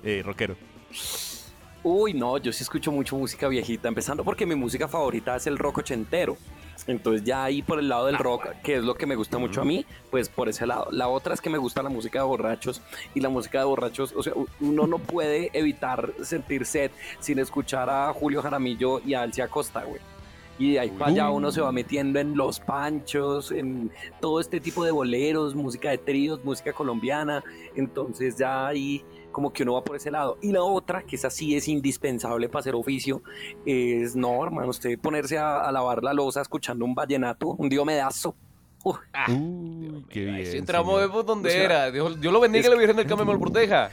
Eh, 0.02 0.22
rockero. 0.24 0.56
Uy, 1.82 2.14
no, 2.14 2.38
yo 2.38 2.54
sí 2.54 2.62
escucho 2.62 2.90
mucho 2.90 3.16
música 3.16 3.48
viejita, 3.48 3.88
empezando 3.88 4.24
porque 4.24 4.46
mi 4.46 4.54
música 4.54 4.88
favorita 4.88 5.36
es 5.36 5.46
el 5.46 5.58
rock 5.58 5.76
ochentero. 5.76 6.38
Entonces 6.86 7.24
ya 7.24 7.44
ahí 7.44 7.62
por 7.62 7.78
el 7.78 7.88
lado 7.88 8.06
del 8.06 8.18
rock, 8.18 8.48
que 8.62 8.76
es 8.76 8.84
lo 8.84 8.94
que 8.94 9.06
me 9.06 9.16
gusta 9.16 9.38
mucho 9.38 9.62
a 9.62 9.64
mí, 9.64 9.86
pues 10.10 10.28
por 10.28 10.48
ese 10.48 10.66
lado. 10.66 10.88
La 10.90 11.08
otra 11.08 11.34
es 11.34 11.40
que 11.40 11.50
me 11.50 11.58
gusta 11.58 11.82
la 11.82 11.88
música 11.88 12.20
de 12.20 12.24
borrachos 12.24 12.82
y 13.14 13.20
la 13.20 13.28
música 13.28 13.60
de 13.60 13.64
borrachos, 13.64 14.12
o 14.16 14.22
sea, 14.22 14.32
uno 14.60 14.86
no 14.86 14.98
puede 14.98 15.50
evitar 15.52 16.12
sentir 16.22 16.66
sed 16.66 16.90
sin 17.20 17.38
escuchar 17.38 17.88
a 17.88 18.12
Julio 18.12 18.42
Jaramillo 18.42 19.00
y 19.04 19.14
a 19.14 19.22
Alcia 19.22 19.48
Costa, 19.48 19.84
güey. 19.84 20.00
Y 20.58 20.72
de 20.72 20.80
ahí 20.80 20.90
para 20.90 21.10
allá 21.10 21.30
uno 21.30 21.50
se 21.50 21.60
va 21.60 21.72
metiendo 21.72 22.20
en 22.20 22.36
los 22.36 22.60
panchos, 22.60 23.50
en 23.50 23.90
todo 24.20 24.38
este 24.38 24.60
tipo 24.60 24.84
de 24.84 24.92
boleros, 24.92 25.54
música 25.54 25.90
de 25.90 25.98
tríos, 25.98 26.44
música 26.44 26.72
colombiana. 26.72 27.42
Entonces 27.74 28.36
ya 28.36 28.68
ahí 28.68 29.04
como 29.32 29.52
que 29.52 29.62
uno 29.62 29.74
va 29.74 29.84
por 29.84 29.96
ese 29.96 30.10
lado. 30.10 30.38
Y 30.42 30.52
la 30.52 30.62
otra, 30.62 31.02
que 31.02 31.16
es 31.16 31.24
así, 31.24 31.56
es 31.56 31.66
indispensable 31.68 32.48
para 32.48 32.60
hacer 32.60 32.74
oficio, 32.74 33.22
es, 33.66 34.14
no, 34.14 34.44
hermano, 34.44 34.68
usted 34.70 34.98
ponerse 34.98 35.38
a, 35.38 35.60
a 35.60 35.72
lavar 35.72 36.02
la 36.02 36.12
losa 36.12 36.42
escuchando 36.42 36.84
un 36.84 36.94
vallenato, 36.94 37.48
un 37.48 37.68
diomedazo. 37.68 38.36
Uf, 38.84 38.98
Uy, 39.28 40.04
qué 40.08 40.24
bien. 40.24 40.46
Si 40.46 40.58
entramos, 40.58 41.00
vemos 41.00 41.24
O 41.26 41.42
sea, 41.42 41.64
era. 41.64 41.90
Dios, 41.90 42.20
Dios 42.20 42.32
lo 42.32 42.40
bendiga 42.40 42.66
y 42.66 42.70
la 42.70 42.76
Virgen 42.76 42.96
del 42.96 43.06
Carmen 43.06 43.26
me 43.26 43.32
lo 43.32 43.40
proteja. 43.40 43.90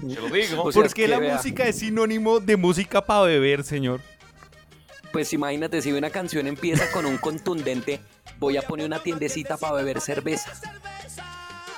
Se 0.00 0.20
lo 0.20 0.28
digo. 0.28 0.62
O 0.64 0.72
sea, 0.72 0.82
¿Por 0.82 0.92
qué 0.92 1.08
la 1.08 1.18
vea. 1.18 1.36
música 1.36 1.66
es 1.66 1.78
sinónimo 1.78 2.40
de 2.40 2.56
música 2.56 3.04
para 3.04 3.22
beber, 3.22 3.64
señor? 3.64 4.00
pues 5.12 5.32
imagínate, 5.34 5.82
si 5.82 5.92
una 5.92 6.08
canción 6.08 6.46
empieza 6.46 6.90
con 6.90 7.04
un 7.04 7.18
contundente, 7.18 8.00
voy 8.38 8.56
a 8.56 8.62
poner 8.62 8.86
una 8.86 9.02
tiendecita 9.02 9.58
para 9.58 9.74
beber 9.74 10.00
cerveza. 10.00 10.52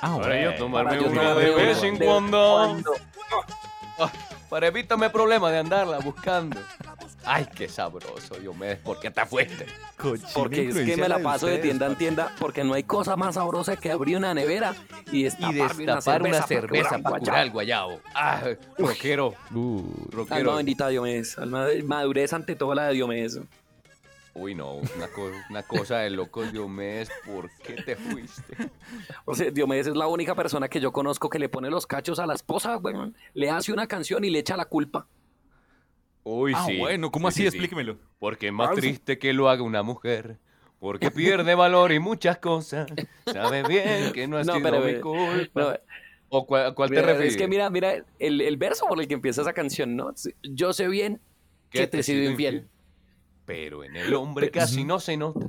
Ah, 0.01 0.17
Para 0.21 0.41
yo 0.41 0.55
tomarme 0.55 0.97
Para 0.97 1.09
una 1.09 1.33
de 1.35 1.51
vez 1.51 1.83
en 1.83 1.97
cuando. 1.97 2.75
Ah, 3.99 4.11
para 4.49 4.67
evitarme 4.67 5.09
problemas 5.09 5.51
de 5.51 5.57
andarla 5.59 5.99
buscando. 5.99 6.59
Ay, 7.27 7.47
qué 7.55 7.67
sabroso, 7.67 8.35
Dios 8.39 8.55
mío, 8.55 8.77
¿por 8.83 8.99
qué 8.99 9.09
te 9.09 9.25
fuiste? 9.25 9.65
Porque 10.35 10.67
es 10.69 10.75
que 10.75 10.95
me 10.95 11.09
la 11.09 11.17
paso 11.19 11.47
de 11.47 11.57
tienda 11.57 11.87
en 11.87 11.95
tienda, 11.95 12.31
porque 12.39 12.63
no 12.63 12.75
hay 12.75 12.83
cosa 12.83 13.15
más 13.15 13.33
sabrosa 13.35 13.75
que 13.77 13.89
abrir 13.91 14.15
una 14.17 14.33
nevera 14.35 14.75
y 15.11 15.21
Y 15.21 15.23
destapar, 15.23 15.75
destapar 15.75 16.21
una 16.21 16.41
cerveza 16.43 16.89
para 16.99 17.01
para 17.03 17.19
curar 17.19 17.43
el 17.45 17.51
guayabo. 17.51 17.99
Ah, 18.13 18.41
rockero, 18.77 19.33
Uh, 19.55 19.79
Alma 19.79 20.07
rockero. 20.11 20.55
bendita 20.57 20.87
Diomedes, 20.89 21.37
alma 21.39 21.65
de- 21.65 21.81
madurez 21.81 22.31
ante 22.33 22.55
todo 22.55 22.75
la 22.75 22.87
de 22.89 22.93
Diomedes. 22.93 23.39
Uy, 24.35 24.53
no, 24.53 24.73
una, 24.75 25.07
co- 25.07 25.31
una 25.49 25.63
cosa 25.63 25.99
de 25.99 26.09
locos, 26.09 26.51
Diomedes, 26.51 27.09
¿por 27.25 27.49
qué 27.63 27.77
te 27.77 27.95
fuiste? 27.95 28.55
O 29.25 29.33
sea, 29.33 29.49
Diomedes 29.49 29.87
es 29.87 29.95
la 29.95 30.07
única 30.07 30.35
persona 30.35 30.67
que 30.67 30.79
yo 30.79 30.91
conozco 30.91 31.29
que 31.29 31.39
le 31.39 31.49
pone 31.49 31.69
los 31.69 31.87
cachos 31.87 32.19
a 32.19 32.25
la 32.27 32.33
esposa, 32.33 32.77
weón. 32.77 33.15
Le 33.33 33.49
hace 33.49 33.71
una 33.71 33.87
canción 33.87 34.23
y 34.25 34.29
le 34.29 34.39
echa 34.39 34.57
la 34.57 34.65
culpa. 34.65 35.07
Uy, 36.23 36.53
ah, 36.53 36.65
sí. 36.65 36.77
bueno, 36.77 37.11
¿cómo 37.11 37.27
sí, 37.27 37.43
así? 37.43 37.49
sí. 37.51 37.57
Explíquemelo. 37.57 37.97
Porque 38.19 38.47
es 38.47 38.53
más 38.53 38.69
Ah, 38.69 38.73
sí. 38.75 38.81
triste 38.81 39.19
que 39.19 39.33
lo 39.33 39.49
haga 39.49 39.61
una 39.63 39.83
mujer. 39.83 40.39
Porque 40.79 41.11
pierde 41.11 41.55
valor 41.55 41.91
y 41.91 41.99
muchas 41.99 42.39
cosas. 42.39 42.87
Sabe 43.31 43.63
bien 43.63 44.11
que 44.11 44.27
no 44.27 44.37
ha 44.37 44.43
No, 44.43 44.53
sido 44.53 44.63
pero, 44.63 44.85
mi 44.85 44.91
eh, 44.91 45.01
culpa. 45.01 45.61
No, 45.61 45.73
¿O 46.29 46.45
cuál, 46.45 46.73
cuál 46.75 46.89
te 46.89 46.95
mira, 46.95 47.07
refieres? 47.07 47.33
es 47.33 47.37
que 47.37 47.47
mira, 47.47 47.69
mira, 47.69 48.05
el, 48.19 48.41
el 48.41 48.57
verso 48.57 48.85
por 48.87 48.99
el 48.99 49.07
que 49.07 49.13
empieza 49.13 49.41
esa 49.41 49.53
canción, 49.53 49.95
¿no? 49.95 50.13
Yo 50.43 50.73
sé 50.73 50.87
bien 50.87 51.21
que 51.69 51.87
te 51.87 51.99
he 51.99 52.03
sido 52.03 52.29
infiel. 52.29 52.69
Pero 53.45 53.83
en 53.83 53.95
el 53.95 54.13
hombre 54.15 54.49
casi 54.51 54.83
no 54.83 54.99
se 54.99 55.17
nota. 55.17 55.47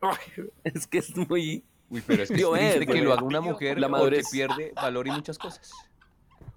Es 0.64 0.86
que 0.86 0.98
es 0.98 1.16
muy... 1.16 1.64
Uy, 1.90 2.02
pero 2.06 2.22
es 2.22 2.28
que 2.30 2.34
es 2.42 2.86
que 2.86 3.00
lo 3.02 3.12
haga 3.12 3.22
una 3.22 3.40
mujer 3.40 3.78
La 3.78 3.88
porque 3.88 4.00
madurez. 4.00 4.30
pierde 4.30 4.72
valor 4.74 5.06
y 5.06 5.10
muchas 5.12 5.38
cosas. 5.38 5.70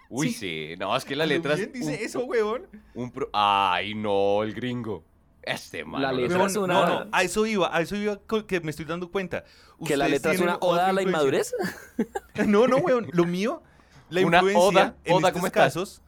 Uy, 0.10 0.32
sí. 0.32 0.76
No, 0.80 0.96
es 0.96 1.04
que 1.06 1.16
la 1.16 1.26
letra 1.26 1.54
es 1.54 1.72
dice 1.72 1.88
un- 1.90 1.94
eso, 1.94 2.20
weón. 2.26 2.68
un 2.94 3.12
pro- 3.12 3.30
Ay, 3.34 3.94
no, 3.94 4.44
el 4.44 4.54
gringo. 4.54 5.04
Este 5.44 5.86
man. 5.86 6.02
La 6.02 6.12
letra 6.12 6.46
es 6.46 6.56
una- 6.56 6.74
No, 6.74 7.06
no, 7.06 7.10
a 7.12 7.24
eso 7.24 7.46
iba, 7.46 7.74
a 7.76 7.82
eso 7.82 7.96
iba 7.96 8.20
que 8.48 8.60
me 8.62 8.72
estoy 8.72 8.86
dando 8.86 9.12
cuenta. 9.12 9.44
Que 9.86 9.96
la 9.96 10.08
letra 10.08 10.34
es 10.34 10.40
una 10.42 10.58
oda 10.60 10.88
a 10.88 10.94
la 10.94 11.02
inmadurez. 11.02 11.54
No, 12.48 12.68
no, 12.68 12.78
weón. 12.78 13.08
Lo 13.12 13.26
mío, 13.26 13.62
la 14.10 14.26
Una 14.26 14.38
influencia 14.38 14.64
oda, 14.64 14.96
en 15.04 15.14
oda, 15.16 15.30
estos 15.30 15.52
casos 15.52 16.02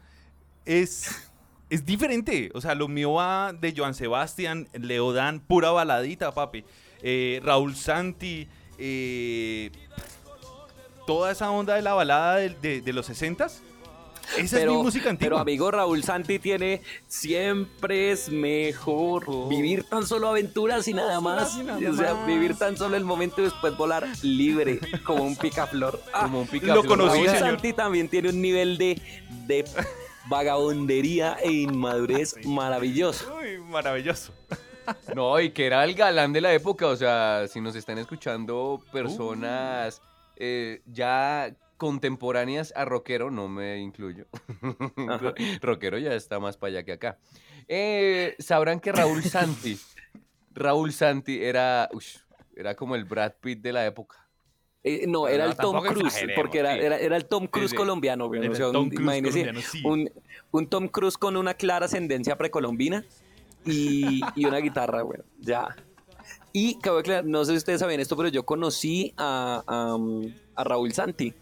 es, 0.65 1.28
es 1.69 1.85
diferente. 1.85 2.49
O 2.53 2.61
sea, 2.61 2.75
lo 2.75 2.87
mío 2.87 3.13
va 3.13 3.53
de 3.53 3.73
Joan 3.75 3.93
Sebastián, 3.93 4.67
Leodán, 4.73 5.39
pura 5.39 5.71
baladita, 5.71 6.31
papi. 6.33 6.63
Eh, 7.01 7.39
Raúl 7.43 7.75
Santi, 7.75 8.47
eh, 8.77 9.71
toda 11.07 11.31
esa 11.31 11.49
onda 11.51 11.75
de 11.75 11.81
la 11.81 11.93
balada 11.93 12.35
de, 12.37 12.49
de- 12.49 12.81
de 12.81 12.93
los 12.93 13.09
60s. 13.09 13.61
Esa 14.37 14.59
es 14.59 14.67
mi 14.67 14.73
música 14.77 15.09
antigua. 15.09 15.29
pero 15.29 15.39
amigo 15.39 15.71
Raúl 15.71 16.03
Santi 16.03 16.37
tiene 16.37 16.83
siempre 17.07 18.11
es 18.11 18.29
mejor 18.29 19.25
vivir 19.49 19.85
tan 19.85 20.05
solo 20.05 20.27
aventuras 20.27 20.87
y 20.87 20.93
nada 20.93 21.19
más. 21.19 21.57
y 21.57 21.63
nada 21.63 21.79
o 21.89 21.95
sea, 21.95 22.13
más. 22.13 22.27
vivir 22.27 22.55
tan 22.55 22.77
solo 22.77 22.95
el 22.95 23.05
momento 23.05 23.41
y 23.41 23.45
después 23.45 23.75
volar 23.75 24.07
libre 24.21 24.79
como 25.03 25.23
un 25.23 25.35
picaflor. 25.35 25.99
Ah, 26.13 26.21
Como 26.23 26.41
un 26.41 26.47
picaflor. 26.47 26.75
lo 26.77 26.83
conocí, 26.85 27.17
Raúl 27.17 27.25
señor. 27.29 27.39
Santi 27.53 27.73
también 27.73 28.07
tiene 28.07 28.29
un 28.29 28.39
nivel 28.39 28.77
de, 28.77 29.01
de 29.47 29.65
vagabundería 30.29 31.37
e 31.43 31.51
inmadurez 31.51 32.35
maravilloso. 32.45 33.35
Uy, 33.37 33.59
maravilloso. 33.59 34.33
No, 35.13 35.39
y 35.39 35.51
que 35.51 35.67
era 35.67 35.83
el 35.83 35.93
galán 35.93 36.33
de 36.33 36.41
la 36.41 36.51
época. 36.51 36.87
O 36.87 36.95
sea, 36.95 37.45
si 37.47 37.61
nos 37.61 37.75
están 37.75 37.99
escuchando 37.99 38.83
personas 38.91 40.01
eh, 40.35 40.81
ya 40.87 41.55
contemporáneas 41.77 42.73
a 42.75 42.85
rockero, 42.85 43.29
no 43.29 43.47
me 43.47 43.77
incluyo. 43.77 44.25
Rockero 45.61 45.99
ya 45.99 46.15
está 46.15 46.39
más 46.39 46.57
para 46.57 46.71
allá 46.71 46.83
que 46.83 46.93
acá. 46.93 47.19
Eh, 47.67 48.35
sabrán 48.39 48.79
que 48.79 48.91
Raúl 48.91 49.23
Santi, 49.23 49.79
Raúl 50.55 50.91
Santi 50.91 51.43
era, 51.43 51.87
era 52.55 52.73
como 52.75 52.95
el 52.95 53.05
Brad 53.05 53.33
Pitt 53.39 53.61
de 53.61 53.73
la 53.73 53.85
época. 53.85 54.28
Eh, 54.83 55.05
no, 55.07 55.27
era 55.27 55.45
el 55.45 55.55
Tom 55.55 55.83
Cruise, 55.83 56.25
porque 56.35 56.59
era, 56.59 56.73
sí. 56.73 56.79
era, 56.81 56.97
era 56.97 57.17
el 57.17 57.25
Tom 57.25 57.47
Cruise 57.47 57.71
sí. 57.71 57.75
colombiano, 57.75 58.27
güey. 58.27 58.47
O 58.47 58.55
sea, 58.55 58.69
un- 58.69 58.93
imagínese, 58.93 59.51
un, 59.83 60.09
un 60.51 60.67
Tom 60.67 60.87
Cruise 60.87 61.17
con 61.17 61.35
una 61.35 61.53
clara 61.53 61.85
ascendencia 61.87 62.37
precolombina 62.37 63.03
y, 63.65 64.21
y 64.35 64.45
una 64.45 64.59
guitarra, 64.59 65.01
güey. 65.01 65.19
Ya. 65.39 65.75
Y 66.53 66.79
cabe 66.79 66.99
aclarar, 67.01 67.25
no 67.25 67.43
sé 67.43 67.51
si 67.51 67.57
ustedes 67.57 67.79
saben 67.81 67.99
esto, 67.99 68.15
pero 68.15 68.29
yo 68.29 68.43
conocí 68.43 69.13
a, 69.17 69.63
a, 69.67 69.97
a 70.55 70.63
Raúl 70.63 70.93
Santi 70.93 71.33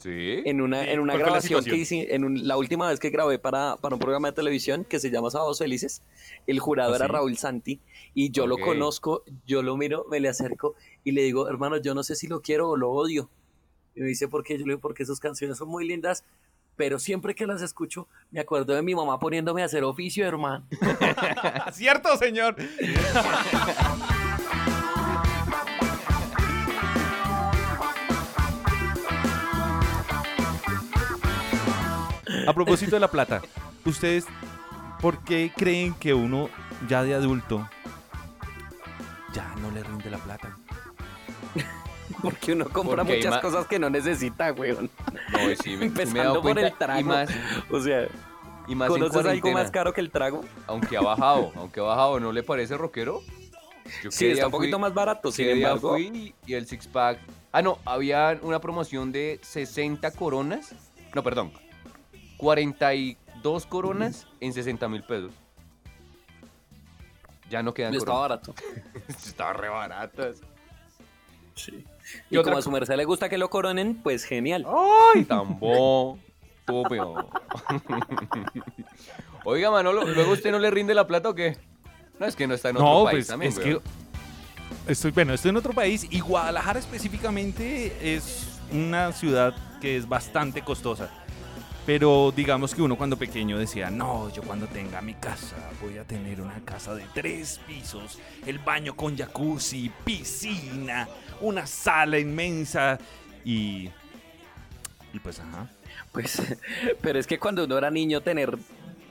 Sí. 0.00 0.42
en 0.46 0.60
una, 0.60 0.82
Sí, 0.82 0.90
en 0.90 1.00
una 1.00 1.12
¿cuál 1.12 1.20
fue 1.22 1.30
la 1.30 1.36
grabación 1.40 1.64
que 1.64 1.76
hice, 1.76 2.14
en 2.14 2.24
un- 2.24 2.48
la 2.48 2.56
última 2.56 2.88
vez 2.88 2.98
que 2.98 3.10
grabé 3.10 3.38
para, 3.38 3.76
para 3.76 3.94
un 3.94 4.00
programa 4.00 4.28
de 4.28 4.32
televisión 4.34 4.84
que 4.84 4.98
se 4.98 5.10
llama 5.10 5.30
Sábados 5.30 5.58
Felices, 5.58 6.02
el 6.46 6.58
jurado 6.58 6.92
¿Ah, 6.92 6.96
era 6.96 7.06
sí? 7.06 7.12
Raúl 7.12 7.36
Santi 7.36 7.80
y 8.14 8.30
yo 8.30 8.46
lo 8.46 8.56
conozco, 8.58 9.22
yo 9.46 9.62
lo 9.62 9.76
miro, 9.76 10.06
me 10.10 10.18
le 10.20 10.28
acerco 10.28 10.74
y 11.04 11.12
le 11.12 11.22
digo, 11.22 11.48
hermano, 11.48 11.76
yo 11.76 11.94
no 11.94 12.02
sé 12.02 12.14
si 12.16 12.26
lo 12.28 12.40
quiero 12.40 12.70
o 12.70 12.76
lo 12.76 12.90
odio. 12.90 13.28
Y 13.94 14.00
me 14.00 14.06
dice, 14.06 14.26
¿por 14.28 14.42
qué? 14.42 14.54
Yo 14.54 14.64
le 14.66 14.72
digo, 14.72 14.80
porque 14.80 15.04
sus 15.04 15.20
canciones 15.20 15.58
son 15.58 15.68
muy 15.68 15.86
lindas, 15.86 16.24
pero 16.76 16.98
siempre 16.98 17.34
que 17.34 17.46
las 17.46 17.60
escucho 17.60 18.08
me 18.30 18.40
acuerdo 18.40 18.74
de 18.74 18.80
mi 18.82 18.94
mamá 18.94 19.18
poniéndome 19.18 19.60
a 19.62 19.66
hacer 19.66 19.84
oficio, 19.84 20.26
hermano. 20.26 20.66
¿Cierto, 21.72 22.16
señor? 22.16 22.56
A 32.50 32.52
propósito 32.52 32.96
de 32.96 33.00
la 33.00 33.06
plata, 33.08 33.40
¿ustedes 33.84 34.26
por 35.00 35.22
qué 35.22 35.52
creen 35.56 35.94
que 35.94 36.12
uno 36.14 36.50
ya 36.88 37.04
de 37.04 37.14
adulto 37.14 37.70
ya 39.32 39.54
no 39.60 39.70
le 39.70 39.84
rinde 39.84 40.10
la 40.10 40.18
plata? 40.18 40.58
Porque 42.20 42.54
uno 42.54 42.64
compra 42.68 43.04
Porque 43.04 43.18
muchas 43.18 43.38
cosas 43.38 43.68
que 43.68 43.78
no 43.78 43.88
necesita, 43.88 44.52
weón. 44.52 44.90
No, 45.32 45.48
y 45.48 45.54
sí, 45.58 45.76
me, 45.76 45.76
sí 45.76 45.76
me 45.76 45.84
he 45.84 45.86
Empezando 45.86 46.22
dado 46.24 46.42
por 46.42 46.58
el 46.58 46.72
trago. 46.72 46.98
Y 47.00 47.04
más, 47.04 47.30
O 47.70 47.80
sea, 47.80 48.08
y 48.66 48.74
más 48.74 48.88
en 48.88 48.94
¿conoces 48.94 49.26
algo 49.26 49.52
más 49.52 49.70
caro 49.70 49.92
que 49.92 50.00
el 50.00 50.10
trago? 50.10 50.44
Aunque 50.66 50.96
ha 50.96 51.02
bajado, 51.02 51.52
aunque 51.54 51.78
ha 51.78 51.84
bajado, 51.84 52.18
¿no 52.18 52.32
le 52.32 52.42
parece 52.42 52.76
rockero? 52.76 53.20
Yo 54.02 54.10
Sí, 54.10 54.26
está 54.26 54.46
un 54.46 54.50
poquito 54.50 54.76
fui- 54.76 54.82
más 54.82 54.92
barato, 54.92 55.30
sin 55.30 55.50
embargo. 55.50 55.90
fui 55.92 56.34
y 56.48 56.54
el 56.54 56.66
six 56.66 56.88
pack. 56.88 57.20
Ah, 57.52 57.62
no, 57.62 57.78
había 57.84 58.40
una 58.42 58.60
promoción 58.60 59.12
de 59.12 59.38
60 59.40 60.10
coronas. 60.10 60.74
No, 61.14 61.22
perdón. 61.22 61.52
42 62.40 63.66
coronas 63.66 64.26
en 64.40 64.54
60 64.54 64.88
mil 64.88 65.02
pesos. 65.02 65.30
Ya 67.50 67.62
no 67.62 67.74
quedan 67.74 67.94
coronas. 67.98 68.20
barato. 68.20 68.54
Estaban 69.08 69.56
re 69.56 69.68
baratas. 69.68 70.36
Sí. 71.54 71.84
¿Y 72.30 72.42
como 72.42 72.56
a 72.56 72.62
su 72.62 72.70
merced 72.70 72.96
le 72.96 73.04
gusta 73.04 73.28
que 73.28 73.36
lo 73.36 73.50
coronen, 73.50 73.94
pues 74.02 74.24
genial. 74.24 74.66
¡Ay, 75.14 75.24
tambo! 75.28 76.18
Estúpido. 76.60 77.28
Oiga, 79.44 79.70
Manolo, 79.70 80.04
¿luego 80.04 80.32
usted 80.32 80.50
no 80.50 80.58
le 80.58 80.70
rinde 80.70 80.94
la 80.94 81.06
plata 81.06 81.28
o 81.28 81.34
qué? 81.34 81.58
No, 82.18 82.24
es 82.24 82.36
que 82.36 82.46
no 82.46 82.54
está 82.54 82.70
en 82.70 82.76
otro 82.76 82.88
No, 82.88 83.04
país 83.04 83.14
pues 83.16 83.26
también, 83.26 83.52
es 83.52 83.58
que 83.58 83.80
estoy, 84.86 85.10
bueno, 85.10 85.34
estoy 85.34 85.50
en 85.50 85.56
otro 85.56 85.72
país 85.72 86.06
y 86.10 86.20
Guadalajara 86.20 86.78
específicamente 86.78 88.14
es 88.14 88.60
una 88.72 89.12
ciudad 89.12 89.54
que 89.80 89.96
es 89.96 90.08
bastante 90.08 90.62
costosa. 90.62 91.10
Pero 91.86 92.32
digamos 92.34 92.74
que 92.74 92.82
uno 92.82 92.96
cuando 92.96 93.16
pequeño 93.16 93.58
decía, 93.58 93.90
no, 93.90 94.30
yo 94.32 94.42
cuando 94.42 94.66
tenga 94.66 95.00
mi 95.00 95.14
casa 95.14 95.56
voy 95.82 95.98
a 95.98 96.04
tener 96.04 96.40
una 96.40 96.60
casa 96.64 96.94
de 96.94 97.04
tres 97.14 97.60
pisos, 97.66 98.18
el 98.46 98.58
baño 98.58 98.94
con 98.94 99.16
jacuzzi, 99.16 99.90
piscina, 100.04 101.08
una 101.40 101.66
sala 101.66 102.18
inmensa 102.18 102.98
y... 103.44 103.88
Y 105.12 105.18
pues, 105.20 105.40
ajá. 105.40 105.68
Pues, 106.12 106.40
pero 107.00 107.18
es 107.18 107.26
que 107.26 107.38
cuando 107.38 107.64
uno 107.64 107.78
era 107.78 107.90
niño, 107.90 108.20
tener 108.20 108.56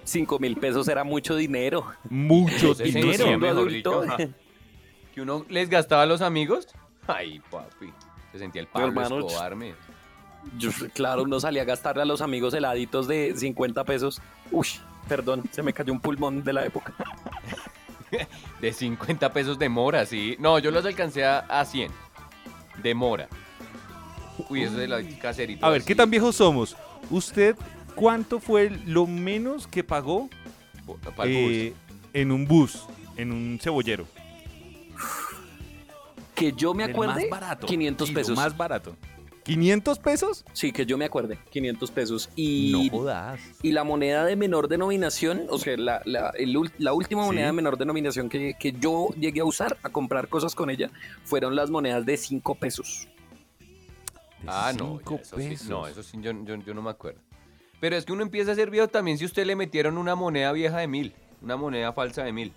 5 0.03 0.39
mil 0.39 0.55
pesos 0.58 0.88
era 0.88 1.03
mucho 1.03 1.36
dinero. 1.36 1.86
Mucho 2.10 2.73
Se 2.73 2.84
dinero. 2.84 3.49
adulto, 3.49 4.03
dicho. 4.03 4.34
Que 5.13 5.21
uno 5.21 5.45
les 5.49 5.69
gastaba 5.69 6.03
a 6.03 6.05
los 6.05 6.21
amigos. 6.21 6.67
Ay, 7.08 7.41
papi. 7.49 7.91
Se 8.32 8.39
sentía 8.39 8.62
el 8.62 8.67
Pablo 8.67 8.88
hermano, 8.88 9.19
Escobar, 9.19 9.55
me. 9.55 9.73
Yo- 10.58 10.71
claro, 10.93 11.23
uno 11.23 11.39
salía 11.39 11.62
a 11.63 11.65
gastarle 11.65 12.02
a 12.04 12.06
los 12.06 12.21
amigos 12.21 12.54
heladitos 12.54 13.08
de 13.08 13.34
50 13.36 13.84
pesos. 13.84 14.21
Uy, 14.52 14.67
perdón, 15.08 15.43
se 15.52 15.62
me 15.63 15.73
cayó 15.73 15.93
un 15.93 15.99
pulmón 15.99 16.43
de 16.43 16.54
la 16.54 16.65
época. 16.65 16.93
De 18.60 18.73
50 18.73 19.32
pesos 19.34 19.60
de 19.60 19.69
mora, 19.69 20.04
sí. 20.04 20.36
No, 20.39 20.58
yo 20.58 20.71
los 20.71 20.84
alcancé 20.84 21.23
a, 21.23 21.39
a 21.39 21.63
100. 21.63 21.91
De 22.82 22.95
mora. 22.95 23.28
Uy, 24.49 24.63
eso 24.63 24.78
de 24.78 24.88
la 24.88 25.02
caserita. 25.21 25.67
A 25.67 25.69
ver, 25.69 25.84
¿qué 25.84 25.93
tan 25.93 26.10
viejos 26.10 26.36
somos? 26.38 26.75
¿Usted 27.12 27.56
cuánto 27.93 28.39
fue 28.39 28.71
lo 28.88 29.06
menos 29.06 29.67
que 29.67 29.84
pagó 29.84 30.28
eh, 31.23 31.73
en 32.13 32.32
un 32.32 32.47
bus, 32.47 32.84
en 33.15 33.32
un 33.32 33.60
cebollero? 33.62 34.08
Que 36.34 36.52
yo 36.54 36.73
me 36.73 36.86
acuerde, 36.86 37.30
más 37.30 37.30
barato. 37.30 37.67
500 37.67 38.08
Sí, 38.08 38.13
lo 38.13 38.19
pesos. 38.19 38.36
más 38.36 38.56
barato. 38.56 38.95
¿500 39.43 39.99
pesos? 39.99 40.45
Sí, 40.54 40.71
que 40.71 40.86
yo 40.86 40.97
me 40.97 41.06
acuerde, 41.06 41.39
500 41.49 41.91
pesos. 41.91 42.30
Y, 42.36 42.89
jodas. 42.91 43.39
y 43.63 43.71
la 43.71 43.84
moneda 43.84 44.25
de 44.25 44.36
menor 44.36 44.67
denominación, 44.67 45.47
o 45.49 45.58
sea, 45.58 45.75
la, 45.78 46.02
la- 46.06 46.30
el 46.38 46.56
la 46.78 46.93
última 46.93 47.21
Sí. 47.23 47.28
moneda 47.28 47.47
de 47.47 47.54
menor 47.54 47.78
denominación 47.78 48.30
que, 48.30 48.56
que 48.60 48.71
yo 48.73 49.10
llegué 49.17 49.41
a 49.41 49.45
usar, 49.45 49.78
a 49.84 49.89
comprar 49.89 50.28
cosas 50.28 50.54
con 50.56 50.69
ella, 50.69 50.91
fueron 51.23 51.56
las 51.56 51.69
monedas 51.69 52.06
de 52.06 52.17
5 52.17 52.56
pesos. 52.56 53.08
Ah, 54.47 54.71
no. 54.78 54.99
ya, 54.99 55.06
5 55.06 55.15
eso 55.21 55.38
sí, 55.38 55.49
pesos. 55.49 55.67
no, 55.69 55.88
eso 55.88 56.04
sí, 56.04 56.17
yo, 56.21 56.32
yo- 56.43 56.56
yo 56.58 56.73
no 56.73 56.82
me 56.82 56.89
acuerdo. 56.91 57.19
Pero 57.80 57.95
es 57.95 58.06
que 58.06 58.12
uno 58.13 58.23
empieza 58.23 58.52
a 58.52 58.56
ser 58.56 58.69
viejo 58.69 58.88
también 58.88 59.17
si 59.17 59.25
usted 59.25 59.45
le 59.45 59.56
metieron 59.56 59.97
una 59.97 60.15
moneda 60.15 60.52
vieja 60.52 60.78
de 60.80 60.88
mil. 60.88 61.13
Una 61.41 61.56
moneda 61.56 61.93
falsa 61.93 62.23
de 62.23 62.34
mil. 62.34 62.52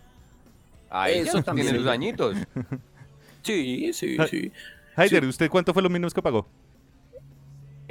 Ahí 0.90 1.18
Eso 1.20 1.38
ya 1.38 1.42
también. 1.44 1.68
tiene 1.68 1.78
sus 1.80 1.88
añitos. 1.88 2.36
Sí, 3.44 3.92
sí, 3.92 4.16
sí. 4.30 4.52
Haider, 4.94 5.24
¿usted 5.24 5.50
cuánto 5.50 5.72
fue 5.74 5.82
lo 5.82 5.90
menos 5.90 6.14
que 6.14 6.22
pagó? 6.22 6.46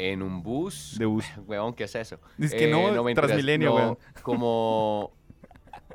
En 0.09 0.21
un 0.23 0.41
bus. 0.41 0.95
De 0.97 1.05
bus. 1.05 1.25
Weón, 1.47 1.73
¿qué 1.73 1.83
es 1.83 1.95
eso? 1.95 2.19
Es 2.39 2.53
que 2.53 2.67
no, 2.67 3.03
Transmilenio, 3.13 3.69
no, 3.69 3.75
weón. 3.75 3.97
Como. 4.23 5.11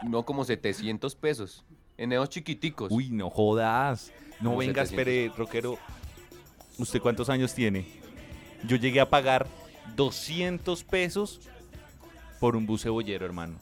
No, 0.03 0.25
como 0.25 0.45
700 0.45 1.17
pesos. 1.17 1.65
En 1.97 2.13
esos 2.13 2.29
chiquiticos. 2.29 2.93
Uy, 2.93 3.11
no 3.11 3.31
jodas. 3.31 4.13
No 4.41 4.51
Como 4.51 4.59
venga, 4.59 4.85
700. 4.85 4.91
espere, 4.93 5.33
rockero. 5.37 5.79
¿Usted 6.79 7.01
cuántos 7.01 7.31
años 7.31 7.55
tiene? 7.55 7.87
Yo 8.69 8.77
llegué 8.77 9.01
a 9.01 9.09
pagar 9.09 9.47
200 9.97 10.85
pesos 10.85 11.41
por 12.39 12.55
un 12.55 12.67
bus 12.67 12.83
cebollero, 12.83 13.25
hermano. 13.25 13.59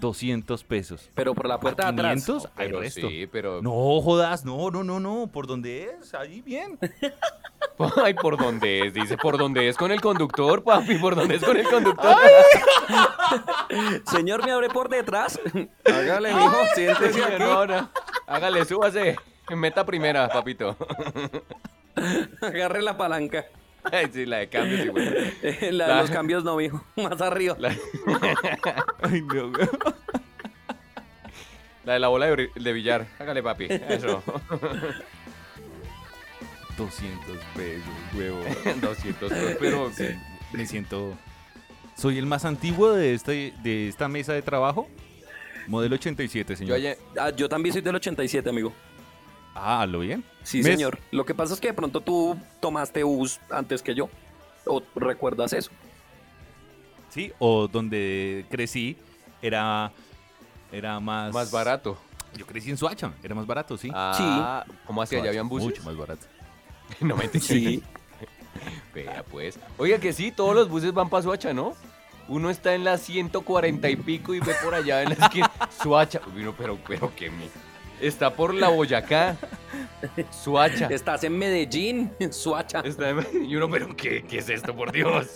200 0.00 0.64
pesos. 0.64 1.10
Pero 1.14 1.34
por 1.34 1.46
la 1.46 1.60
puerta 1.60 1.84
de 1.84 1.88
atrás. 1.90 2.24
500, 2.24 2.46
hay 2.56 2.66
pero 2.68 2.80
resto. 2.80 3.08
sí, 3.08 3.28
pero. 3.30 3.60
No 3.62 4.00
jodas, 4.00 4.44
no, 4.44 4.70
no, 4.70 4.82
no, 4.82 4.98
no. 4.98 5.28
¿Por 5.30 5.46
dónde 5.46 5.90
es? 6.00 6.14
Ahí 6.14 6.40
bien. 6.40 6.78
Ay, 8.04 8.14
¿por 8.14 8.36
dónde 8.36 8.86
es? 8.86 8.94
Dice, 8.94 9.16
¿por 9.16 9.38
dónde 9.38 9.68
es 9.68 9.76
con 9.76 9.90
el 9.92 10.00
conductor, 10.00 10.62
papi? 10.62 10.96
¿Por 10.96 11.14
dónde 11.14 11.36
es 11.36 11.44
con 11.44 11.56
el 11.56 11.66
conductor? 11.66 12.16
Señor, 14.10 14.44
me 14.44 14.52
abre 14.52 14.68
por 14.68 14.88
detrás. 14.88 15.40
Hágale, 15.84 16.34
mijo, 16.34 16.56
siéntese 16.74 17.24
aquí. 17.24 17.42
no, 17.42 17.66
no. 17.66 17.88
Hágale, 18.26 18.64
súbase. 18.64 19.16
Meta 19.50 19.84
primera, 19.84 20.28
papito. 20.28 20.76
Agarre 22.40 22.82
la 22.82 22.96
palanca. 22.96 23.46
Ay, 23.90 24.08
sí, 24.12 24.26
la 24.26 24.38
de 24.38 24.48
cambio, 24.48 24.82
sí, 24.82 24.88
güey. 24.88 25.08
Eh, 25.42 25.70
La 25.72 25.88
de 25.88 25.94
los 26.02 26.10
cambios 26.10 26.44
no, 26.44 26.56
mijo. 26.56 26.84
Más 26.96 27.20
arriba. 27.22 27.56
La, 27.58 27.70
Ay, 29.02 29.22
no, 29.22 29.50
güey. 29.50 29.68
la 31.84 31.94
de 31.94 31.98
la 31.98 32.08
bola 32.08 32.26
de, 32.26 32.50
de 32.54 32.72
billar. 32.72 33.06
Hágale, 33.18 33.42
papi. 33.42 33.68
Eso. 33.70 34.22
200 36.80 37.38
pesos, 37.54 37.88
huevo. 38.14 38.40
200 38.80 39.30
pesos, 39.30 39.56
pero... 39.60 39.92
Sí, 39.92 40.06
me 40.52 40.66
siento. 40.66 41.16
Soy 41.94 42.16
el 42.18 42.24
más 42.26 42.44
antiguo 42.46 42.92
de, 42.92 43.14
este, 43.14 43.52
de 43.62 43.88
esta 43.88 44.08
mesa 44.08 44.32
de 44.32 44.40
trabajo. 44.40 44.88
Modelo 45.66 45.96
87, 45.96 46.54
Yo 46.54 46.56
señor. 46.56 46.76
ayer... 46.76 46.98
Ah, 47.18 47.30
yo 47.30 47.48
también 47.48 47.74
soy 47.74 47.82
del 47.82 47.94
87, 47.94 48.48
amigo. 48.48 48.72
Ah, 49.54 49.84
¿lo 49.86 50.00
bien? 50.00 50.24
Sí, 50.42 50.62
señor. 50.62 50.98
Lo 51.10 51.26
que 51.26 51.34
pasa 51.34 51.52
es 51.52 51.60
que 51.60 51.68
de 51.68 51.74
pronto 51.74 52.00
tú 52.00 52.38
tomaste 52.60 53.02
bus 53.02 53.38
antes 53.50 53.82
que 53.82 53.94
yo. 53.94 54.08
¿O 54.64 54.82
recuerdas 54.94 55.52
eso? 55.52 55.70
Sí, 57.10 57.32
o 57.38 57.68
donde 57.68 58.46
crecí 58.48 58.96
era, 59.42 59.92
era 60.72 60.98
más... 60.98 61.34
Más 61.34 61.50
barato. 61.50 61.98
Yo 62.36 62.46
crecí 62.46 62.70
en 62.70 62.78
Suacha, 62.78 63.12
era 63.22 63.34
más 63.34 63.46
barato, 63.46 63.76
sí. 63.76 63.90
Ah, 63.92 64.64
¿cómo 64.86 65.02
hacía? 65.02 65.18
¿Ya 65.18 65.24
Soacha, 65.24 65.28
habían 65.30 65.48
buses? 65.48 65.66
Mucho 65.66 65.82
más 65.82 65.96
barato. 65.96 66.26
no 67.00 67.16
me 67.16 67.24
entiendes. 67.24 67.44
Sí. 67.46 67.82
Vea, 68.94 69.24
pues. 69.30 69.58
Oiga, 69.78 69.98
que 69.98 70.12
sí, 70.12 70.32
todos 70.32 70.54
los 70.54 70.68
buses 70.68 70.92
van 70.92 71.08
para 71.08 71.22
Suacha, 71.22 71.52
¿no? 71.52 71.74
Uno 72.28 72.50
está 72.50 72.74
en 72.74 72.84
la 72.84 72.96
140 72.98 73.88
y 73.90 73.96
pico 73.96 74.34
y 74.34 74.40
ve 74.40 74.54
por 74.62 74.74
allá 74.74 75.02
en 75.02 75.10
la 75.10 75.14
esquina. 75.26 75.50
Suacha. 75.82 76.20
Uy, 76.34 76.52
pero, 76.56 76.78
pero 76.86 77.14
que 77.14 77.30
mi... 77.30 77.48
Está 78.00 78.34
por 78.34 78.54
la 78.54 78.68
Boyacá. 78.68 79.36
Suacha. 80.30 80.86
Estás 80.86 81.24
en 81.24 81.36
Medellín, 81.38 82.12
Suacha. 82.30 82.80
Está 82.80 83.10
en- 83.10 83.44
Y 83.44 83.56
uno, 83.56 83.68
pero 83.68 83.94
¿qué, 83.96 84.24
¿qué 84.28 84.38
es 84.38 84.48
esto, 84.48 84.74
por 84.74 84.90
Dios? 84.92 85.26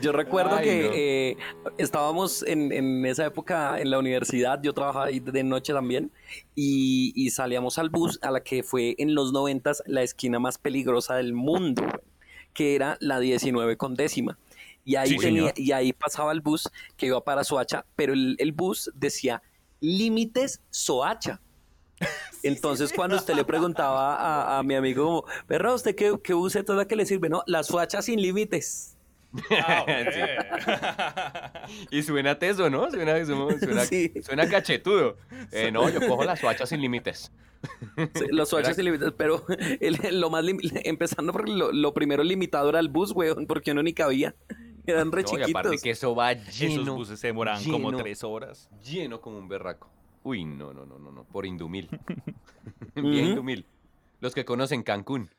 Yo 0.00 0.12
recuerdo 0.12 0.56
Ay, 0.56 0.64
que 0.64 0.82
no. 0.82 0.90
eh, 0.94 1.36
estábamos 1.78 2.42
en, 2.42 2.72
en 2.72 3.04
esa 3.06 3.26
época 3.26 3.80
en 3.80 3.90
la 3.90 3.98
universidad, 3.98 4.60
yo 4.62 4.72
trabajaba 4.72 5.06
ahí 5.06 5.20
de 5.20 5.44
noche 5.44 5.72
también, 5.72 6.10
y, 6.54 7.12
y 7.14 7.30
salíamos 7.30 7.78
al 7.78 7.90
bus 7.90 8.18
a 8.22 8.30
la 8.30 8.42
que 8.42 8.62
fue 8.62 8.94
en 8.98 9.14
los 9.14 9.32
noventas 9.32 9.82
la 9.86 10.02
esquina 10.02 10.38
más 10.38 10.58
peligrosa 10.58 11.16
del 11.16 11.32
mundo, 11.32 11.82
que 12.52 12.74
era 12.74 12.96
la 13.00 13.18
19 13.20 13.76
con 13.76 13.94
décima. 13.94 14.38
Y 14.84 14.96
ahí, 14.96 15.10
Sí, 15.10 15.16
tenía, 15.18 15.52
y 15.56 15.72
ahí 15.72 15.92
pasaba 15.92 16.32
el 16.32 16.40
bus 16.40 16.68
que 16.96 17.06
iba 17.06 17.22
para 17.24 17.42
Soacha, 17.44 17.86
pero 17.96 18.12
el, 18.12 18.36
el 18.38 18.52
bus 18.52 18.90
decía 18.94 19.42
límites 19.80 20.60
Soacha. 20.70 21.40
Entonces, 22.42 22.92
cuando 22.92 23.16
usted 23.16 23.34
le 23.34 23.44
preguntaba 23.44 24.16
a, 24.16 24.58
a 24.58 24.62
mi 24.62 24.74
amigo, 24.74 25.24
perro, 25.46 25.74
¿usted 25.74 25.94
qué, 25.94 26.18
qué 26.22 26.34
bus 26.34 26.56
es 26.56 26.64
toda 26.64 26.86
que 26.86 26.96
le 26.96 27.06
sirve? 27.06 27.28
No, 27.28 27.42
la 27.46 27.62
Soacha 27.62 28.02
sin 28.02 28.20
límites. 28.20 28.93
Y 31.90 32.02
suena 32.02 32.38
teso, 32.38 32.70
¿no? 32.70 32.90
Suena, 32.90 33.24
suena, 33.24 33.58
suena, 33.58 33.84
Sí. 33.84 34.12
suena 34.22 34.48
cachetudo. 34.48 35.16
Eh, 35.52 35.70
no, 35.72 35.88
yo 35.88 36.00
cojo 36.06 36.24
la 36.24 36.36
Suacha 36.36 36.66
sin 36.66 36.80
límites. 36.80 37.32
Sí, 38.14 38.26
los 38.30 38.50
Swatches 38.50 38.78
ilimitados, 38.78 39.14
pero 39.16 39.44
el- 39.80 40.20
lo 40.20 40.28
más 40.30 40.44
empezando 40.84 41.32
por 41.32 41.48
lo, 41.48 41.72
lo 41.72 41.94
primero 41.94 42.22
limitado 42.22 42.68
era 42.68 42.78
el 42.78 42.88
bus, 42.88 43.12
weón, 43.12 43.46
porque 43.46 43.72
uno 43.72 43.82
ni 43.82 43.92
cabía. 43.94 44.34
Eran 44.86 45.10
re 45.12 45.22
No, 45.22 45.38
y 45.38 45.42
aparte 45.42 45.70
chiquitos. 45.70 45.82
que 45.82 45.90
eso 45.90 46.14
va 46.14 46.32
Esos 46.32 46.58
lleno, 46.58 46.94
buses 46.94 47.18
se 47.18 47.28
demoraban 47.28 47.64
como 47.64 47.96
tres 47.96 48.22
horas. 48.22 48.68
lleno 48.84 49.20
como 49.22 49.38
un 49.38 49.48
berraco. 49.48 49.88
Uy, 50.24 50.44
no, 50.44 50.74
no, 50.74 50.84
no, 50.84 50.98
no, 50.98 51.10
no, 51.10 51.24
por 51.24 51.46
Indumil. 51.46 51.88
Bien 52.94 53.26
Indumil. 53.28 53.64
Los 54.20 54.34
que 54.34 54.44
conocen 54.44 54.82
Cancún. 54.82 55.30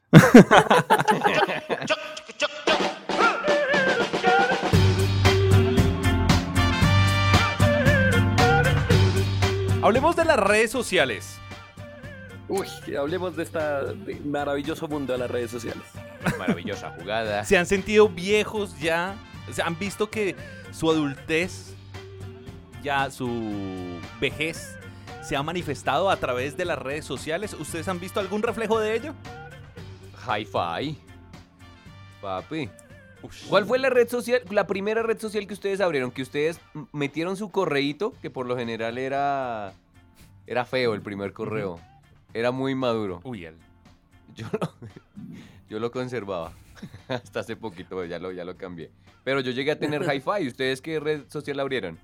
Hablemos 9.85 10.15
de 10.15 10.25
las 10.25 10.39
redes 10.39 10.71
sociales. 10.71 11.37
Uy, 12.47 12.65
hablemos 12.97 13.35
de 13.35 13.43
este 13.43 13.59
maravilloso 14.25 14.87
mundo 14.87 15.13
de 15.13 15.19
las 15.19 15.29
redes 15.29 15.51
sociales. 15.51 15.83
Maravillosa 16.39 16.89
jugada. 16.97 17.45
¿Se 17.45 17.55
han 17.55 17.67
sentido 17.67 18.09
viejos 18.09 18.79
ya? 18.79 19.15
¿Se 19.51 19.61
han 19.61 19.77
visto 19.77 20.09
que 20.09 20.35
su 20.71 20.89
adultez, 20.89 21.75
ya 22.81 23.11
su 23.11 23.99
vejez, 24.19 24.75
se 25.21 25.35
ha 25.35 25.43
manifestado 25.43 26.09
a 26.09 26.17
través 26.17 26.57
de 26.57 26.65
las 26.65 26.79
redes 26.79 27.05
sociales? 27.05 27.53
¿Ustedes 27.53 27.87
han 27.87 27.99
visto 27.99 28.19
algún 28.19 28.41
reflejo 28.41 28.79
de 28.79 28.95
ello? 28.95 29.13
Hi-Fi. 30.27 30.97
Papi. 32.23 32.71
¿Cuál 33.49 33.65
fue 33.65 33.79
la 33.79 33.89
red 33.89 34.07
social, 34.09 34.41
la 34.49 34.67
primera 34.67 35.03
red 35.03 35.19
social 35.19 35.47
que 35.47 35.53
ustedes 35.53 35.81
abrieron? 35.81 36.11
Que 36.11 36.21
ustedes 36.21 36.59
metieron 36.91 37.37
su 37.37 37.49
correíto, 37.49 38.13
que 38.21 38.29
por 38.29 38.45
lo 38.45 38.57
general 38.57 38.97
era 38.97 39.73
era 40.47 40.65
feo 40.65 40.93
el 40.93 41.01
primer 41.01 41.33
correo. 41.33 41.79
Era 42.33 42.51
muy 42.51 42.75
maduro. 42.75 43.21
Uy, 43.23 43.45
el... 43.45 43.55
Yo 44.35 44.47
lo, 44.51 44.73
yo 45.69 45.79
lo 45.79 45.91
conservaba. 45.91 46.53
Hasta 47.07 47.39
hace 47.39 47.55
poquito 47.55 48.03
ya 48.05 48.19
lo, 48.19 48.31
ya 48.31 48.45
lo 48.45 48.57
cambié. 48.57 48.91
Pero 49.23 49.39
yo 49.39 49.51
llegué 49.51 49.71
a 49.71 49.79
tener 49.79 50.03
Hi-Fi. 50.09 50.47
¿Ustedes 50.47 50.81
qué 50.81 50.99
red 50.99 51.23
social 51.29 51.59
abrieron? 51.59 51.97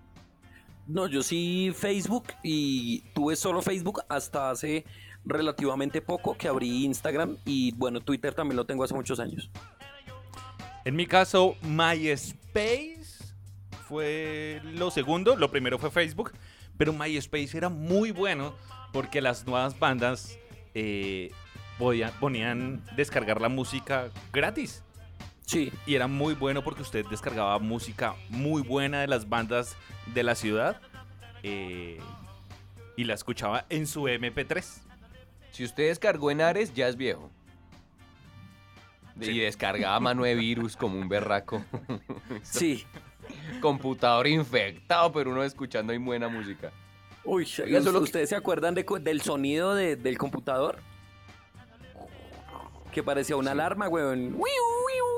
No, 0.88 1.08
yo 1.08 1.22
sí 1.22 1.72
Facebook 1.76 2.26
y 2.44 3.02
tuve 3.14 3.36
solo 3.36 3.62
Facebook 3.62 4.02
hasta 4.10 4.50
hace 4.50 4.84
relativamente 5.24 6.02
poco 6.02 6.36
que 6.36 6.48
abrí 6.48 6.84
Instagram 6.86 7.38
y 7.46 7.72
bueno, 7.74 8.02
Twitter 8.02 8.34
también 8.34 8.58
lo 8.58 8.66
tengo 8.66 8.84
hace 8.84 8.96
muchos 8.96 9.20
años. 9.20 9.52
En 10.84 10.96
mi 10.96 11.06
caso, 11.06 11.56
MySpace 11.62 13.02
fue 13.88 14.62
lo 14.64 14.90
segundo. 14.92 15.36
Lo 15.36 15.52
primero 15.52 15.78
fue 15.78 15.92
Facebook. 15.92 16.32
Pero 16.78 16.94
MySpace 16.94 17.56
era 17.56 17.70
muy 17.70 18.12
bueno 18.12 18.56
porque 18.92 19.22
las 19.22 19.46
nuevas 19.46 19.78
bandas 19.78 20.38
eh, 20.74 21.32
podían, 21.78 22.12
ponían 22.20 22.84
descargar 22.96 23.40
la 23.42 23.50
música 23.50 24.10
gratis. 24.34 24.84
Sí, 25.46 25.72
Y 25.86 25.96
era 25.96 26.08
muy 26.08 26.34
bueno 26.34 26.64
porque 26.64 26.82
usted 26.82 27.06
descargaba 27.08 27.60
música 27.60 28.16
muy 28.30 28.62
buena 28.62 29.02
de 29.02 29.08
las 29.08 29.28
bandas 29.28 29.76
de 30.14 30.24
la 30.24 30.34
ciudad 30.34 30.80
eh, 31.44 32.00
y 32.96 33.04
la 33.04 33.16
escuchaba 33.16 33.66
en 33.70 33.86
su 33.86 34.04
MP3. 34.04 34.64
Si 35.52 35.66
usted 35.66 35.90
descargó 35.90 36.32
en 36.32 36.40
Ares, 36.40 36.74
ya 36.74 36.88
es 36.88 36.96
viejo. 36.96 37.30
Y 39.20 39.40
descargaba 39.40 40.00
mano 40.00 40.24
de 40.24 40.36
virus 40.36 40.76
como 40.78 40.98
un 41.00 41.10
berraco. 41.10 41.64
sí. 42.44 42.86
Computador 43.62 44.28
infectado, 44.28 45.12
pero 45.12 45.32
uno 45.32 45.44
escuchando 45.44 45.94
ahí 45.94 46.00
buena 46.00 46.28
música. 46.28 46.72
Uy, 47.24 47.48
Oiga, 47.64 47.82
solo 47.82 48.00
que- 48.00 48.04
¿ustedes 48.06 48.30
se 48.30 48.36
acuerdan 48.36 48.74
de 48.74 48.84
cu- 48.86 49.00
del 49.00 49.22
sonido 49.22 49.76
de- 49.76 49.96
del 49.96 50.18
computador? 50.18 50.80
Que 52.92 53.04
parecía 53.04 53.36
una 53.38 53.52
alarma, 53.52 53.88
weón. 53.88 54.36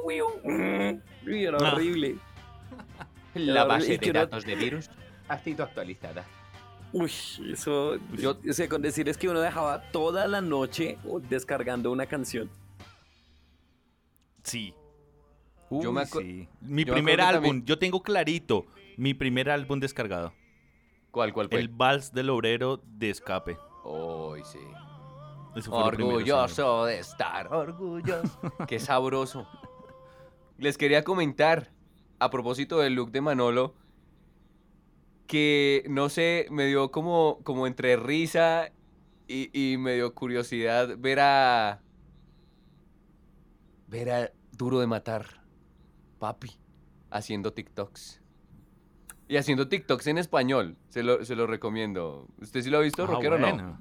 Uy, 0.06 1.44
era 1.46 1.58
Ah. 1.60 1.74
horrible. 1.74 2.18
La 3.36 3.64
base 3.64 3.98
de 3.98 4.12
datos 4.12 4.46
de 4.46 4.56
virus 4.56 4.89
ha 5.28 5.39
sido 5.39 5.64
actualizada. 5.64 6.24
Uy, 6.91 7.12
eso. 7.52 7.96
Yo, 8.16 8.38
o 8.48 8.54
sea, 8.54 8.70
con 8.70 8.82
decir 8.84 9.10
es 9.10 9.18
que 9.18 9.28
uno 9.28 9.39
dejaba 9.41 9.82
toda 9.91 10.28
la 10.28 10.41
noche 10.41 11.00
descargando 11.30 11.91
una 11.91 12.06
canción. 12.06 12.50
Sí. 14.44 14.74
Yo 15.72 15.91
me 15.91 16.06
sí. 16.06 16.48
Mi 16.62 16.84
yo 16.84 16.94
primer 16.94 17.20
álbum, 17.22 17.44
también- 17.44 17.66
yo 17.66 17.80
tengo 17.80 18.04
clarito 18.04 18.66
mi 18.98 19.14
primer 19.14 19.50
álbum 19.50 19.80
descargado. 19.80 20.34
¿Cuál, 21.12 21.34
cuál 21.34 21.50
fue? 21.50 21.60
El 21.60 21.68
vals 21.70 22.12
del 22.14 22.30
obrero 22.30 22.82
de 22.86 23.10
escape. 23.10 23.58
Uy, 23.84 24.41
sí. 24.44 24.60
Primero, 25.54 25.62
señor. 25.62 25.94
Orgulloso 25.94 26.86
de 26.86 27.00
estar 27.00 27.54
orgulloso. 27.54 28.39
Qué 28.68 28.80
sabroso. 28.80 29.48
Les 30.58 30.78
quería 30.78 31.04
comentar, 31.04 31.72
a 32.20 32.30
propósito 32.30 32.80
del 32.80 32.94
look 32.96 33.12
de 33.12 33.22
Manolo, 33.22 33.76
que 35.28 35.84
no 35.89 36.10
sé, 36.10 36.48
me 36.52 36.66
dio 36.66 36.91
como, 36.91 37.39
como 37.44 37.68
entre 37.68 37.96
risa 37.98 38.72
y, 39.28 39.50
y 39.58 39.78
me 39.78 39.94
dio 39.96 40.14
curiosidad 40.14 40.96
ver 40.98 41.20
a. 41.20 41.82
ver 43.94 44.10
a 44.10 44.32
Duro 44.58 44.80
de 44.80 44.88
Matar, 44.88 45.28
papi, 46.18 46.50
haciendo 47.12 47.54
TikToks. 47.54 48.22
Y 49.28 49.38
haciendo 49.38 49.68
TikToks 49.68 50.08
en 50.08 50.18
español, 50.18 50.78
se 50.89 51.04
lo, 51.04 51.24
se 51.24 51.36
lo 51.36 51.46
recomiendo. 51.46 52.28
¿Usted 52.41 52.62
sí 52.64 52.72
lo 52.72 52.80
ha 52.80 52.82
visto, 52.82 53.04
Ah, 53.04 53.06
Rockero, 53.06 53.36
o 53.36 53.39
no? 53.39 53.78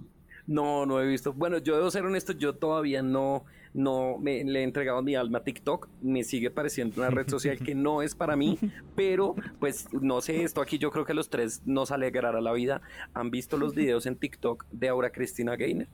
No, 0.47 0.85
no 0.85 1.01
he 1.01 1.07
visto. 1.07 1.33
Bueno, 1.33 1.59
yo 1.59 1.77
debo 1.77 1.91
ser 1.91 2.05
honesto, 2.05 2.33
yo 2.33 2.55
todavía 2.55 3.01
no, 3.01 3.45
no 3.73 4.19
me, 4.19 4.45
le 4.45 4.61
he 4.61 4.63
entregado 4.65 5.03
mi 5.03 5.15
alma 5.15 5.39
a 5.39 5.45
TikTok. 5.45 5.89
Me 6.03 6.25
sigue 6.25 6.51
pareciendo 6.51 7.01
una 7.01 7.09
red 7.09 7.29
social 7.29 7.59
que 7.59 7.75
no 7.75 8.03
es 8.03 8.15
para 8.15 8.37
mí, 8.37 8.59
pero 8.95 9.35
pues 9.61 9.91
no 9.95 10.21
sé, 10.21 10.43
esto 10.43 10.61
aquí 10.61 10.77
yo 10.77 10.91
creo 10.91 11.07
que 11.07 11.15
los 11.15 11.31
tres 11.31 11.63
nos 11.65 11.91
alegrará 11.91 12.43
la 12.43 12.53
vida. 12.53 12.83
¿Han 13.15 13.31
visto 13.31 13.57
los 13.57 13.75
videos 13.75 14.05
en 14.05 14.17
TikTok 14.17 14.67
de 14.73 14.89
Aura 14.89 15.11
Cristina 15.11 15.57
Gainer? 15.57 15.89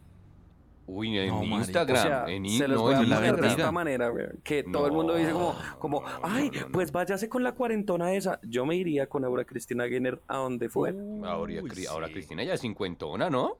Uy, 0.90 1.18
en 1.18 1.28
No. 1.28 1.42
Instagram. 1.44 1.98
O 1.98 2.02
sea, 2.02 2.24
en 2.28 2.46
in- 2.46 2.58
se 2.58 2.66
los 2.66 2.78
no, 2.78 2.82
voy 2.82 2.94
a 2.94 3.00
en 3.00 3.10
la 3.10 3.16
poner 3.16 3.30
de 3.32 3.36
Instagram. 3.36 3.58
esta 3.60 3.72
manera, 3.72 4.08
güey, 4.08 4.26
que 4.42 4.62
todo 4.64 4.86
el 4.86 4.92
mundo 4.92 5.14
dice 5.14 5.32
como, 5.32 5.54
como 5.78 6.02
ay, 6.22 6.50
no, 6.50 6.60
no, 6.62 6.68
pues 6.72 6.90
váyase 6.92 7.28
con 7.28 7.42
la 7.44 7.52
cuarentona 7.52 8.14
esa. 8.14 8.40
Yo 8.42 8.64
me 8.64 8.74
iría 8.74 9.06
con 9.06 9.24
Aura 9.24 9.44
Cristina 9.44 9.84
Gainer 9.86 10.20
a 10.26 10.38
donde 10.38 10.68
fue. 10.70 10.94
Ahora, 11.24 11.52
Uy, 11.62 11.70
Cri- 11.70 11.86
ahora 11.88 12.06
sí. 12.06 12.14
Cristina 12.14 12.42
ya 12.42 12.54
es 12.54 12.60
cincuentona, 12.62 13.28
¿no? 13.28 13.58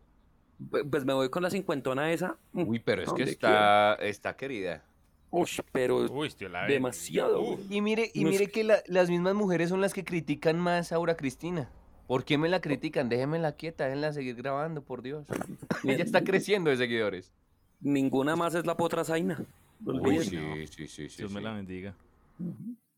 Pues 0.91 1.05
me 1.05 1.13
voy 1.13 1.29
con 1.29 1.43
la 1.43 1.51
cincuentona 1.51 2.11
esa. 2.13 2.37
Mm, 2.53 2.63
Uy, 2.67 2.79
pero 2.81 3.03
es 3.03 3.13
que 3.13 3.23
está, 3.25 3.95
está 3.97 4.35
querida. 4.35 4.83
Uy, 5.31 5.47
pero 5.71 5.99
Uy, 6.11 6.31
la 6.51 6.65
demasiado. 6.67 7.59
Y 7.69 7.83
mire, 7.83 8.11
y 8.15 8.25
No 8.25 8.31
es 8.31 8.41
mire 8.41 8.51
que 8.51 8.65
la- 8.65 8.83
las 8.87 9.11
mismas 9.11 9.35
mujeres 9.35 9.69
son 9.69 9.83
las 9.83 9.93
que 9.93 10.03
critican 10.03 10.59
más 10.59 10.91
a 10.93 10.97
Aura 10.97 11.17
Cristina. 11.17 11.71
¿Por 12.09 12.25
qué 12.25 12.39
me 12.39 12.49
la 12.49 12.61
critican? 12.63 13.11
Déjenmela 13.11 13.53
quieta, 13.53 13.85
déjenla 13.85 14.15
seguir 14.15 14.35
grabando, 14.35 14.83
por 14.83 15.03
Dios. 15.03 15.27
Ella 15.85 16.03
está 16.03 16.25
creciendo 16.25 16.71
de 16.71 16.79
seguidores. 16.79 17.33
Ninguna 17.81 18.35
más 18.35 18.55
es 18.55 18.65
la 18.65 18.77
potra 18.77 19.05
Zaina. 19.05 19.45
Uy, 19.85 20.19
sí, 20.25 20.67
sí, 20.69 20.89
sí, 20.89 21.09
sí. 21.11 21.17
Dios 21.19 21.31
me 21.31 21.43
la 21.43 21.53
bendiga. 21.53 21.95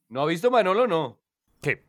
¿No 0.09 0.23
ha 0.23 0.27
visto 0.27 0.51
Manolo 0.51 0.87
no? 0.87 1.19
¿Qué? 1.61 1.83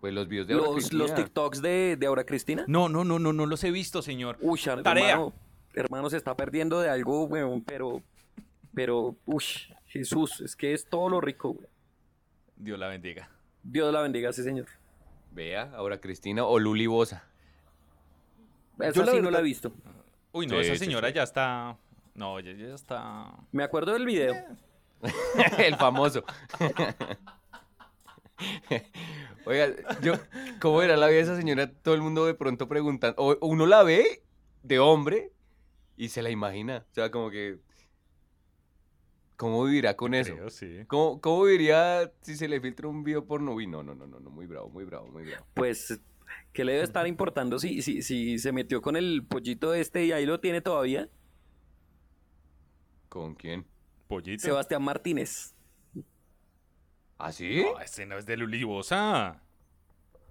Pues 0.00 0.12
los 0.12 0.26
videos 0.26 0.48
de 0.48 0.54
Aura 0.54 0.66
Los, 0.66 0.74
Cristina. 0.74 0.98
los 1.04 1.14
TikToks 1.14 1.62
de, 1.62 1.96
de 1.96 2.06
Aura 2.06 2.24
Cristina. 2.24 2.64
No, 2.66 2.88
no, 2.88 3.04
no, 3.04 3.20
no, 3.20 3.32
no 3.32 3.46
los 3.46 3.62
he 3.62 3.70
visto, 3.70 4.02
señor. 4.02 4.36
Uy, 4.40 4.58
hermano, 4.64 4.82
Tarea. 4.82 5.32
hermano, 5.74 6.10
se 6.10 6.16
está 6.16 6.36
perdiendo 6.36 6.80
de 6.80 6.90
algo, 6.90 7.24
weón, 7.26 7.62
pero, 7.62 8.02
pero, 8.74 9.14
uy, 9.26 9.44
Jesús, 9.86 10.40
es 10.40 10.56
que 10.56 10.74
es 10.74 10.86
todo 10.86 11.08
lo 11.08 11.20
rico, 11.20 11.52
güey. 11.52 11.66
Dios 12.56 12.78
la 12.78 12.88
bendiga. 12.88 13.30
Dios 13.62 13.92
la 13.92 14.02
bendiga, 14.02 14.32
sí, 14.32 14.42
señor. 14.42 14.66
Vea, 15.32 15.70
Aura 15.74 16.00
Cristina 16.00 16.44
o 16.44 16.58
Luli 16.58 16.86
Bosa. 16.86 17.24
Esa 18.78 18.92
Yo 18.92 19.04
la 19.04 19.12
sí 19.12 19.20
no 19.20 19.30
la 19.30 19.40
he 19.40 19.42
visto. 19.42 19.72
Uy, 20.32 20.46
no, 20.46 20.56
Sí, 20.56 20.62
esa 20.66 20.76
señora 20.76 21.08
sí. 21.08 21.14
ya 21.14 21.22
está. 21.22 21.76
No, 22.14 22.40
ya, 22.40 22.52
ya 22.52 22.74
está. 22.74 23.32
Me 23.52 23.62
acuerdo 23.62 23.92
del 23.92 24.06
video. 24.06 24.34
El 25.58 25.76
famoso. 25.76 26.24
Oiga, 29.44 29.68
yo, 30.02 30.14
¿cómo 30.60 30.82
era 30.82 30.96
la 30.96 31.06
vida 31.08 31.16
de 31.16 31.22
esa 31.22 31.36
señora? 31.36 31.70
Todo 31.70 31.94
el 31.94 32.02
mundo 32.02 32.26
de 32.26 32.34
pronto 32.34 32.68
preguntando. 32.68 33.20
O 33.22 33.32
o 33.32 33.46
uno 33.46 33.66
la 33.66 33.82
ve 33.82 34.22
de 34.62 34.78
hombre 34.78 35.32
y 35.96 36.08
se 36.08 36.22
la 36.22 36.30
imagina. 36.30 36.84
O 36.90 36.94
sea, 36.94 37.10
como 37.10 37.30
que. 37.30 37.58
¿Cómo 39.40 39.64
vivirá 39.64 39.96
con 39.96 40.12
eso? 40.12 40.34
Creo, 40.34 40.50
sí. 40.50 40.84
¿Cómo, 40.86 41.18
cómo 41.18 41.44
viviría 41.44 42.12
si 42.20 42.36
se 42.36 42.46
le 42.46 42.60
filtra 42.60 42.88
un 42.88 43.02
video 43.02 43.24
porno? 43.24 43.54
Uy, 43.54 43.66
no, 43.66 43.82
no, 43.82 43.94
no, 43.94 44.06
no, 44.06 44.20
no, 44.20 44.28
muy 44.28 44.44
bravo, 44.44 44.68
muy 44.68 44.84
bravo, 44.84 45.08
muy 45.08 45.24
bravo. 45.24 45.46
Pues, 45.54 45.98
¿qué 46.52 46.62
le 46.62 46.72
debe 46.72 46.84
estar 46.84 47.06
importando 47.06 47.58
si, 47.58 47.80
si, 47.80 48.02
si 48.02 48.38
se 48.38 48.52
metió 48.52 48.82
con 48.82 48.96
el 48.96 49.24
pollito 49.26 49.72
este 49.72 50.04
y 50.04 50.12
ahí 50.12 50.26
lo 50.26 50.40
tiene 50.40 50.60
todavía? 50.60 51.08
¿Con 53.08 53.34
quién? 53.34 53.64
Pollito. 54.08 54.42
Sebastián 54.42 54.82
Martínez. 54.82 55.54
¿Ah, 57.16 57.32
sí? 57.32 57.62
No, 57.62 57.80
ese 57.80 58.04
no 58.04 58.18
es 58.18 58.26
de 58.26 58.36
Lulibosa. 58.36 59.40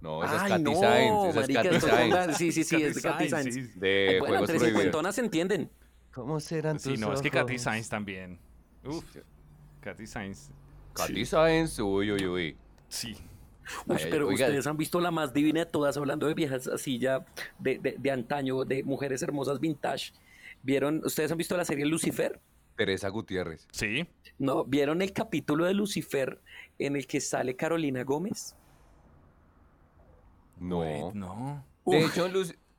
No, 0.00 0.22
esa 0.22 0.36
es 0.36 0.42
Katy 0.52 0.62
no, 0.62 0.74
Sainz, 0.76 1.24
esa 1.24 1.28
es 1.28 1.34
marica, 1.34 1.62
Katy 1.64 1.74
estoy 1.74 1.90
Sainz. 1.90 2.36
Sí, 2.36 2.52
sí, 2.52 2.62
sí, 2.62 2.76
es 2.80 2.94
de 2.94 3.02
Katy 3.02 3.28
Sainz. 3.28 3.54
sí. 3.54 3.60
De 3.74 4.18
bueno, 4.20 4.26
Juegos 4.26 4.50
entre 4.50 4.58
Prohibidos. 4.58 4.68
cincuentonas 4.68 5.14
se 5.16 5.20
entienden. 5.20 5.70
¿Cómo 6.14 6.38
serán 6.38 6.76
tus 6.76 6.84
Sí, 6.84 6.96
no, 6.96 7.12
es 7.12 7.20
que 7.20 7.30
Katy? 7.32 7.58
Sainz 7.58 7.88
también. 7.88 8.38
Uf, 8.84 9.04
Katy 9.80 10.06
Sainz. 10.06 10.50
Katy 10.94 11.24
Sainz, 11.24 11.78
uy, 11.78 12.10
uy, 12.12 12.26
uy. 12.26 12.56
Sí. 12.88 13.16
Uy, 13.86 13.96
Ay, 13.98 14.06
pero 14.10 14.26
oiga. 14.28 14.46
ustedes 14.46 14.66
han 14.66 14.76
visto 14.76 15.00
la 15.00 15.10
más 15.10 15.32
divina 15.32 15.60
de 15.60 15.66
todas, 15.66 15.96
hablando 15.96 16.26
de 16.26 16.34
viejas 16.34 16.66
así 16.66 16.98
ya 16.98 17.24
de, 17.58 17.78
de, 17.78 17.94
de 17.98 18.10
antaño, 18.10 18.64
de 18.64 18.82
mujeres 18.82 19.22
hermosas 19.22 19.60
vintage. 19.60 20.12
¿Vieron? 20.62 21.02
¿Ustedes 21.04 21.30
han 21.30 21.38
visto 21.38 21.56
la 21.56 21.64
serie 21.64 21.86
Lucifer? 21.86 22.40
Teresa 22.76 23.08
Gutiérrez. 23.10 23.68
Sí. 23.70 24.06
¿No? 24.38 24.64
¿Vieron 24.64 25.02
el 25.02 25.12
capítulo 25.12 25.66
de 25.66 25.74
Lucifer 25.74 26.40
en 26.78 26.96
el 26.96 27.06
que 27.06 27.20
sale 27.20 27.54
Carolina 27.54 28.02
Gómez? 28.04 28.56
No. 30.58 31.12
No. 31.14 31.64
De 31.86 32.04
Uf. 32.04 32.10
hecho, 32.12 32.28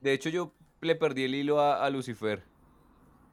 de 0.02 0.14
hecho, 0.14 0.30
yo 0.30 0.54
le 0.82 0.96
perdí 0.96 1.24
el 1.24 1.36
hilo 1.36 1.60
a, 1.60 1.86
a 1.86 1.90
Lucifer. 1.90 2.44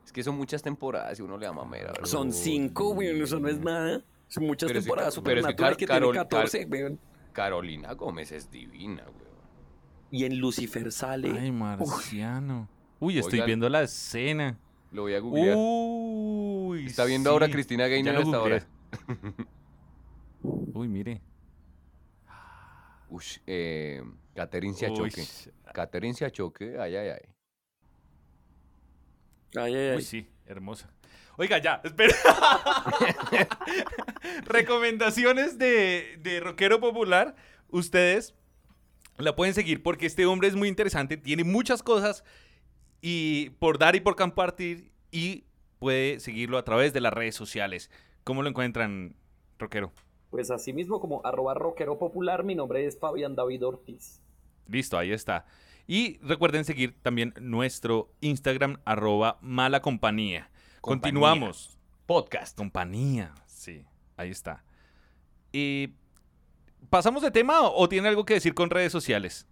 Es 0.08 0.12
que 0.12 0.22
son 0.22 0.38
muchas 0.38 0.62
temporadas 0.62 1.18
y 1.18 1.22
uno 1.22 1.36
le 1.36 1.44
da 1.44 1.52
mamera. 1.52 1.88
¿verdad? 1.92 2.06
Son 2.06 2.32
cinco, 2.32 2.94
güey, 2.94 3.20
eso 3.20 3.38
no 3.38 3.46
es 3.48 3.58
nada. 3.58 4.02
Son 4.26 4.46
muchas 4.46 4.68
Pero 4.68 4.80
temporadas. 4.80 5.14
Ca- 5.14 5.22
pero 5.22 5.40
es 5.42 5.46
que 5.48 5.54
Car- 5.54 5.76
que, 5.76 5.86
Carol- 5.86 6.12
tiene 6.12 6.18
14, 6.28 6.64
weón. 6.64 6.98
Carolina 7.34 7.92
Gómez 7.92 8.32
es 8.32 8.50
divina, 8.50 9.02
weón. 9.04 9.28
Y 10.10 10.24
en 10.24 10.38
Lucifer 10.38 10.90
sale. 10.92 11.38
Ay, 11.38 11.52
Marciano. 11.52 12.70
Uy, 13.00 13.18
estoy 13.18 13.34
Oigan. 13.34 13.46
viendo 13.48 13.68
la 13.68 13.82
escena. 13.82 14.58
Lo 14.92 15.02
voy 15.02 15.12
a 15.12 15.18
googlear. 15.20 15.54
Uy. 15.58 16.86
Está 16.86 17.04
viendo 17.04 17.28
ahora 17.28 17.44
sí. 17.44 17.52
Cristina 17.52 17.86
Gaynor 17.86 18.16
hasta 18.16 18.36
ahora. 18.38 18.66
Uy, 20.42 20.88
mire. 20.88 21.20
Ush, 23.10 23.40
eh, 23.46 24.02
Catherine 24.34 24.72
Siachoque. 24.72 25.20
Uy, 25.20 25.52
Catherine 25.74 26.14
Siachoque, 26.14 26.78
ay, 26.80 26.96
ay, 26.96 27.08
ay. 27.10 27.28
Ay, 29.56 29.74
ay, 29.74 29.88
ay. 29.90 29.96
Uy, 29.96 30.02
sí, 30.02 30.28
hermosa. 30.46 30.90
Oiga, 31.36 31.58
ya, 31.58 31.80
espera. 31.84 32.14
Recomendaciones 34.44 35.58
de, 35.58 36.18
de 36.20 36.40
rockero 36.40 36.80
popular. 36.80 37.36
Ustedes 37.68 38.34
la 39.18 39.36
pueden 39.36 39.54
seguir 39.54 39.82
porque 39.82 40.06
este 40.06 40.26
hombre 40.26 40.48
es 40.48 40.56
muy 40.56 40.68
interesante, 40.68 41.16
tiene 41.16 41.44
muchas 41.44 41.82
cosas 41.82 42.24
y 43.00 43.50
por 43.58 43.78
dar 43.78 43.94
y 43.96 44.00
por 44.00 44.16
compartir 44.16 44.90
y 45.10 45.44
puede 45.78 46.20
seguirlo 46.20 46.58
a 46.58 46.64
través 46.64 46.92
de 46.92 47.00
las 47.00 47.12
redes 47.12 47.34
sociales. 47.34 47.90
¿Cómo 48.24 48.42
lo 48.42 48.48
encuentran, 48.48 49.14
rockero? 49.58 49.92
Pues 50.30 50.50
así 50.50 50.72
mismo 50.72 51.00
como 51.00 51.24
arroba 51.24 51.54
rockero 51.54 51.98
popular, 51.98 52.44
mi 52.44 52.54
nombre 52.54 52.84
es 52.86 52.98
Fabián 52.98 53.34
David 53.34 53.64
Ortiz. 53.64 54.20
Listo, 54.66 54.98
ahí 54.98 55.12
está. 55.12 55.46
Y 55.88 56.18
recuerden 56.18 56.64
seguir 56.66 56.94
también 57.02 57.32
nuestro 57.40 58.12
Instagram, 58.20 58.78
arroba 58.84 59.38
mala 59.40 59.80
compañía. 59.82 60.50
Compañía. 60.82 61.12
Continuamos. 61.14 61.78
Podcast. 62.06 62.56
Compañía, 62.56 63.34
sí, 63.46 63.84
ahí 64.16 64.30
está. 64.30 64.64
Y 65.50 65.94
¿Pasamos 66.90 67.22
de 67.22 67.30
tema 67.30 67.62
o 67.62 67.82
o 67.82 67.88
tiene 67.88 68.08
algo 68.08 68.24
que 68.24 68.34
decir 68.34 68.54
con 68.54 68.70
redes 68.70 68.92
sociales? 68.92 69.46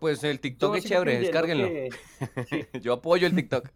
Pues 0.00 0.22
el 0.24 0.38
TikTok 0.40 0.72
Yo 0.72 0.78
es 0.78 0.84
chévere, 0.84 1.18
descárguenlo. 1.20 1.68
que- 1.68 2.68
Yo 2.82 2.92
apoyo 2.94 3.26
el 3.26 3.34
TikTok. 3.34 3.68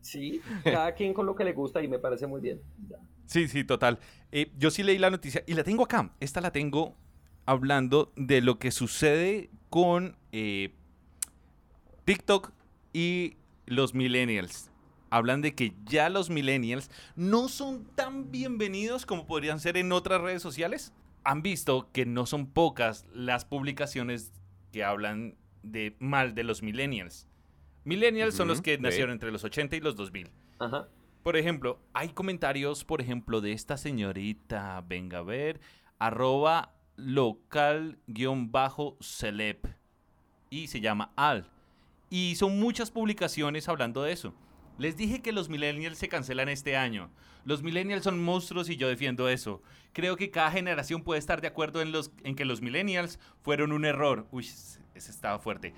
Sí, 0.00 0.40
cada 0.64 0.92
quien 0.94 1.14
con 1.14 1.24
lo 1.26 1.34
que 1.34 1.44
le 1.44 1.52
gusta 1.52 1.82
y 1.82 1.88
me 1.88 1.98
parece 1.98 2.26
muy 2.26 2.40
bien. 2.40 2.60
Ya. 2.88 2.96
Sí, 3.26 3.46
sí, 3.48 3.62
total. 3.64 3.98
Eh, 4.32 4.50
yo 4.56 4.70
sí 4.70 4.82
leí 4.82 4.98
la 4.98 5.10
noticia 5.10 5.42
y 5.46 5.54
la 5.54 5.62
tengo 5.64 5.84
acá. 5.84 6.12
Esta 6.20 6.40
la 6.40 6.50
tengo 6.50 6.96
hablando 7.46 8.12
de 8.16 8.40
lo 8.40 8.58
que 8.58 8.70
sucede 8.70 9.50
con 9.68 10.16
eh, 10.32 10.74
TikTok 12.08 12.52
y 12.94 13.36
los 13.66 13.92
millennials. 13.92 14.70
Hablan 15.10 15.42
de 15.42 15.54
que 15.54 15.74
ya 15.84 16.08
los 16.08 16.30
millennials 16.30 16.90
no 17.16 17.48
son 17.48 17.84
tan 17.84 18.30
bienvenidos 18.30 19.04
como 19.04 19.26
podrían 19.26 19.60
ser 19.60 19.76
en 19.76 19.92
otras 19.92 20.22
redes 20.22 20.40
sociales. 20.40 20.94
Han 21.22 21.42
visto 21.42 21.90
que 21.92 22.06
no 22.06 22.24
son 22.24 22.46
pocas 22.46 23.04
las 23.12 23.44
publicaciones 23.44 24.32
que 24.72 24.84
hablan 24.84 25.36
de 25.62 25.96
mal 25.98 26.34
de 26.34 26.44
los 26.44 26.62
millennials. 26.62 27.26
Millennials 27.84 28.34
son 28.34 28.48
los 28.48 28.62
que 28.62 28.78
nacieron 28.78 29.10
entre 29.10 29.30
los 29.30 29.44
80 29.44 29.76
y 29.76 29.80
los 29.80 29.94
2000. 29.94 30.30
Ajá. 30.60 30.88
Por 31.22 31.36
ejemplo, 31.36 31.78
hay 31.92 32.08
comentarios, 32.08 32.86
por 32.86 33.02
ejemplo, 33.02 33.42
de 33.42 33.52
esta 33.52 33.76
señorita, 33.76 34.82
venga 34.88 35.18
a 35.18 35.24
ver, 35.24 35.60
arroba 35.98 36.72
local-celeb. 36.96 37.98
y 40.48 40.68
se 40.68 40.80
llama 40.80 41.12
Al. 41.14 41.57
Y 42.10 42.36
son 42.36 42.58
muchas 42.58 42.90
publicaciones 42.90 43.68
hablando 43.68 44.02
de 44.02 44.12
eso. 44.12 44.34
Les 44.78 44.96
dije 44.96 45.20
que 45.20 45.32
los 45.32 45.48
millennials 45.48 45.98
se 45.98 46.08
cancelan 46.08 46.48
este 46.48 46.76
año. 46.76 47.10
Los 47.44 47.62
millennials 47.62 48.04
son 48.04 48.22
monstruos 48.22 48.68
y 48.68 48.76
yo 48.76 48.88
defiendo 48.88 49.28
eso. 49.28 49.62
Creo 49.92 50.16
que 50.16 50.30
cada 50.30 50.50
generación 50.50 51.02
puede 51.02 51.18
estar 51.18 51.40
de 51.40 51.48
acuerdo 51.48 51.82
en, 51.82 51.92
los, 51.92 52.12
en 52.22 52.36
que 52.36 52.44
los 52.44 52.60
millennials 52.60 53.18
fueron 53.42 53.72
un 53.72 53.84
error. 53.84 54.26
Uy, 54.30 54.44
ese 54.44 55.10
estaba 55.10 55.38
fuerte. 55.38 55.72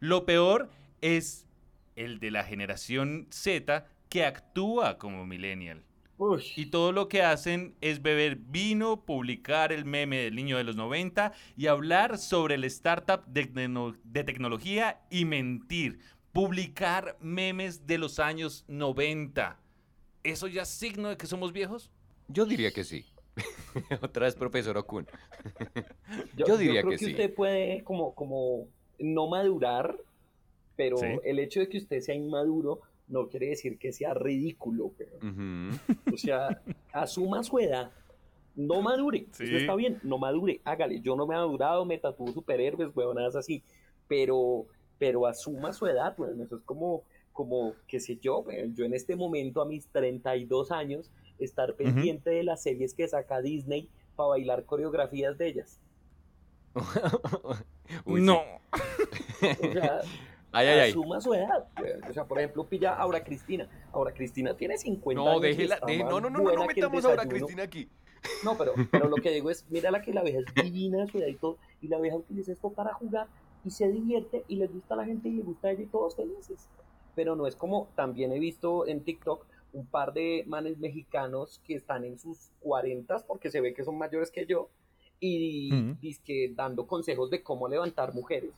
Lo 0.00 0.24
peor 0.24 0.70
es 1.00 1.46
el 1.96 2.20
de 2.20 2.30
la 2.30 2.44
generación 2.44 3.26
Z 3.30 3.86
que 4.08 4.24
actúa 4.24 4.98
como 4.98 5.26
millennial. 5.26 5.82
Y 6.56 6.66
todo 6.66 6.92
lo 6.92 7.08
que 7.08 7.22
hacen 7.22 7.74
es 7.80 8.00
beber 8.00 8.36
vino, 8.36 9.04
publicar 9.04 9.72
el 9.72 9.84
meme 9.84 10.18
del 10.18 10.34
niño 10.34 10.56
de 10.56 10.64
los 10.64 10.74
90 10.74 11.32
y 11.56 11.66
hablar 11.66 12.18
sobre 12.18 12.54
el 12.54 12.64
startup 12.64 13.26
de, 13.26 13.94
de, 14.04 14.24
tecnología 14.24 15.00
y 15.10 15.26
mentir. 15.26 15.98
Publicar 16.32 17.16
memes 17.20 17.86
de 17.86 17.98
los 17.98 18.18
años 18.18 18.64
90. 18.68 19.58
¿Eso 20.22 20.48
ya 20.48 20.62
es 20.62 20.68
signo 20.68 21.10
de 21.10 21.16
que 21.16 21.26
somos 21.26 21.52
viejos? 21.52 21.90
Yo 22.28 22.46
diría 22.46 22.72
que 22.72 22.84
sí. 22.84 23.04
Otra 24.02 24.24
vez, 24.24 24.34
profesor 24.34 24.76
Okun. 24.78 25.06
yo, 26.36 26.56
diría 26.56 26.80
creo 26.80 26.92
que, 26.92 26.98
sí. 26.98 27.10
usted 27.10 27.34
puede 27.34 27.84
como, 27.84 28.14
como 28.14 28.68
no 28.98 29.28
madurar, 29.28 29.96
pero 30.76 30.96
el 31.24 31.38
hecho 31.38 31.60
de 31.60 31.68
que 31.68 31.78
usted 31.78 32.00
sea 32.00 32.14
inmaduro 32.14 32.80
no 33.08 33.28
quiere 33.28 33.48
decir 33.48 33.78
que 33.78 33.92
sea 33.92 34.14
ridículo. 34.14 34.92
Pero, 34.96 35.18
O 36.12 36.16
sea, 36.16 36.62
asuma 36.92 37.42
su 37.42 37.58
edad. 37.58 37.90
No 38.54 38.80
madure. 38.80 39.26
Eso 39.32 39.56
está 39.56 39.74
bien. 39.74 40.00
No 40.02 40.18
madure. 40.18 40.60
Hágale. 40.64 41.00
Yo 41.00 41.16
no 41.16 41.26
me 41.26 41.34
he 41.34 41.38
madurado, 41.38 41.84
me 41.84 41.98
tatúo 41.98 42.32
superhéroes, 42.32 42.90
huevonadas 42.94 43.36
así. 43.36 43.62
Pero, 44.08 44.66
pero 44.98 45.26
asuma 45.26 45.72
su 45.72 45.86
edad. 45.86 46.16
Pues. 46.16 46.38
Eso 46.38 46.56
es 46.56 46.62
como, 46.62 47.04
como, 47.32 47.74
qué 47.86 48.00
sé 48.00 48.16
yo, 48.16 48.44
yo 48.74 48.84
en 48.84 48.94
este 48.94 49.14
momento 49.14 49.60
a 49.60 49.66
mis 49.66 49.86
32 49.88 50.72
años, 50.72 51.10
estar 51.38 51.74
pendiente 51.74 52.30
de 52.30 52.42
las 52.42 52.62
series 52.62 52.94
que 52.94 53.06
saca 53.06 53.42
Disney 53.42 53.90
para 54.16 54.30
bailar 54.30 54.64
coreografías 54.64 55.36
de 55.36 55.48
ellas. 55.48 55.78
no. 58.06 58.40
O 59.42 59.72
sea, 59.72 60.00
Ay, 60.56 60.66
ay, 60.68 60.90
Asuma 60.90 61.20
su 61.20 61.34
edad. 61.34 61.68
O 62.08 62.12
sea, 62.12 62.24
por 62.24 62.38
ejemplo, 62.38 62.66
pilla 62.66 62.92
a 62.94 63.02
Aura 63.02 63.22
Cristina. 63.22 63.68
Ahora 63.92 64.12
Cristina 64.12 64.56
tiene 64.56 64.78
50 64.78 65.22
no, 65.22 65.30
años. 65.30 65.42
Déjela, 65.42 65.78
no, 65.86 66.20
no, 66.20 66.30
no, 66.30 66.30
no, 66.30 66.52
no 66.52 66.66
metamos 66.66 67.04
a 67.04 67.08
Aura 67.08 67.26
Cristina 67.26 67.62
aquí. 67.64 67.88
No, 68.42 68.56
pero, 68.56 68.72
pero 68.90 69.08
lo 69.08 69.16
que 69.16 69.30
digo 69.30 69.50
es, 69.50 69.66
mira 69.68 69.90
la 69.90 70.02
que 70.02 70.12
la 70.12 70.22
vieja 70.22 70.40
es 70.40 70.64
divina 70.64 71.06
su 71.06 71.18
edad 71.18 71.28
y 71.28 71.34
todo, 71.34 71.58
y 71.80 71.88
la 71.88 72.00
vieja 72.00 72.16
utiliza 72.16 72.52
esto 72.52 72.70
para 72.70 72.94
jugar 72.94 73.28
y 73.64 73.70
se 73.70 73.88
divierte 73.88 74.44
y 74.48 74.56
le 74.56 74.66
gusta 74.66 74.94
a 74.94 74.96
la 74.96 75.04
gente 75.04 75.28
y 75.28 75.32
le 75.32 75.42
gusta 75.42 75.68
a 75.68 75.70
ella 75.72 75.82
y 75.82 75.86
todos 75.86 76.16
felices. 76.16 76.68
Pero 77.14 77.36
no 77.36 77.46
es 77.46 77.54
como, 77.54 77.88
también 77.94 78.32
he 78.32 78.38
visto 78.38 78.86
en 78.86 79.04
TikTok 79.04 79.46
un 79.72 79.86
par 79.86 80.12
de 80.12 80.44
manes 80.46 80.78
mexicanos 80.78 81.60
que 81.66 81.74
están 81.74 82.04
en 82.04 82.18
sus 82.18 82.50
40 82.60 83.24
porque 83.26 83.50
se 83.50 83.60
ve 83.60 83.74
que 83.74 83.84
son 83.84 83.98
mayores 83.98 84.30
que 84.30 84.46
yo 84.46 84.70
y 85.20 85.72
uh 85.72 85.96
dando 86.54 86.86
consejos 86.86 87.30
de 87.30 87.42
cómo 87.42 87.68
levantar 87.68 88.14
mujeres. 88.14 88.50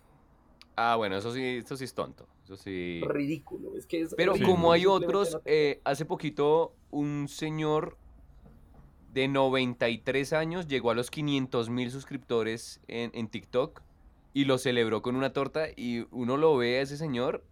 Ah, 0.81 0.95
bueno, 0.95 1.17
eso 1.17 1.35
sí, 1.35 1.43
eso 1.65 1.77
sí 1.77 1.83
es 1.83 1.93
tonto. 1.93 2.29
Eso 2.45 2.57
sí. 2.57 3.01
Ridículo. 3.05 3.77
Es 3.77 3.85
que 3.85 4.07
Pero 4.17 4.35
como 4.45 4.71
hay 4.71 4.87
otros, 4.87 5.41
eh, 5.45 5.81
hace 5.83 6.05
poquito 6.05 6.73
un 6.93 7.27
señor 7.27 7.97
de 9.13 9.27
93 9.27 10.33
años 10.35 10.69
llegó 10.69 10.93
a 10.93 10.95
los 10.95 11.11
500 11.11 11.69
mil 11.69 11.91
suscriptores 11.91 12.81
en, 12.87 13.11
en, 13.15 13.27
TikTok 13.27 13.83
y 14.33 14.45
lo 14.45 14.57
celebró 14.57 15.03
con 15.03 15.17
una 15.17 15.33
torta 15.33 15.67
y 15.75 16.07
uno 16.13 16.37
lo 16.37 16.57
ve 16.57 16.79
a 16.79 16.83
ese 16.83 16.97
señor 16.97 17.43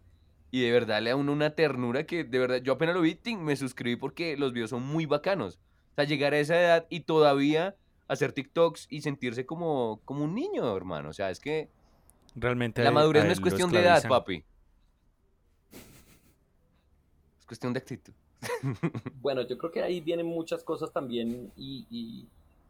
y 0.52 0.60
de 0.60 0.70
verdad 0.70 1.02
le 1.02 1.10
da 1.10 1.16
uno 1.16 1.32
una 1.32 1.56
ternura 1.56 2.06
que 2.06 2.22
de 2.22 2.38
verdad 2.38 2.62
yo 2.62 2.74
apenas 2.74 2.94
lo 2.94 3.00
vi, 3.00 3.18
me 3.38 3.56
suscribí 3.56 3.96
porque 3.96 4.36
los 4.36 4.52
videos 4.52 4.70
son 4.70 4.86
muy 4.86 5.04
bacanos. 5.04 5.58
O 5.90 5.94
sea, 5.96 6.04
llegar 6.04 6.32
a 6.32 6.38
esa 6.38 6.60
edad 6.60 6.86
y 6.90 7.00
todavía 7.00 7.74
hacer 8.06 8.32
TikToks 8.32 8.86
y 8.88 9.00
sentirse 9.00 9.46
como, 9.46 10.00
como 10.04 10.22
un 10.22 10.36
niño, 10.36 10.76
hermano. 10.76 11.08
O 11.08 11.12
sea, 11.12 11.30
es 11.30 11.40
que 11.40 11.70
Realmente. 12.36 12.84
La 12.84 12.90
madurez 12.90 13.24
no 13.24 13.32
es 13.32 13.40
cuestión 13.40 13.72
de 13.72 13.80
edad, 13.80 14.06
papi. 14.06 14.44
Es 17.40 17.46
cuestión 17.46 17.72
de 17.72 17.78
actitud. 17.78 18.12
Bueno, 19.20 19.42
yo 19.42 19.56
creo 19.58 19.72
que 19.72 19.82
ahí 19.82 20.00
vienen 20.00 20.26
muchas 20.26 20.62
cosas 20.62 20.92
también 20.92 21.50
y, 21.56 22.28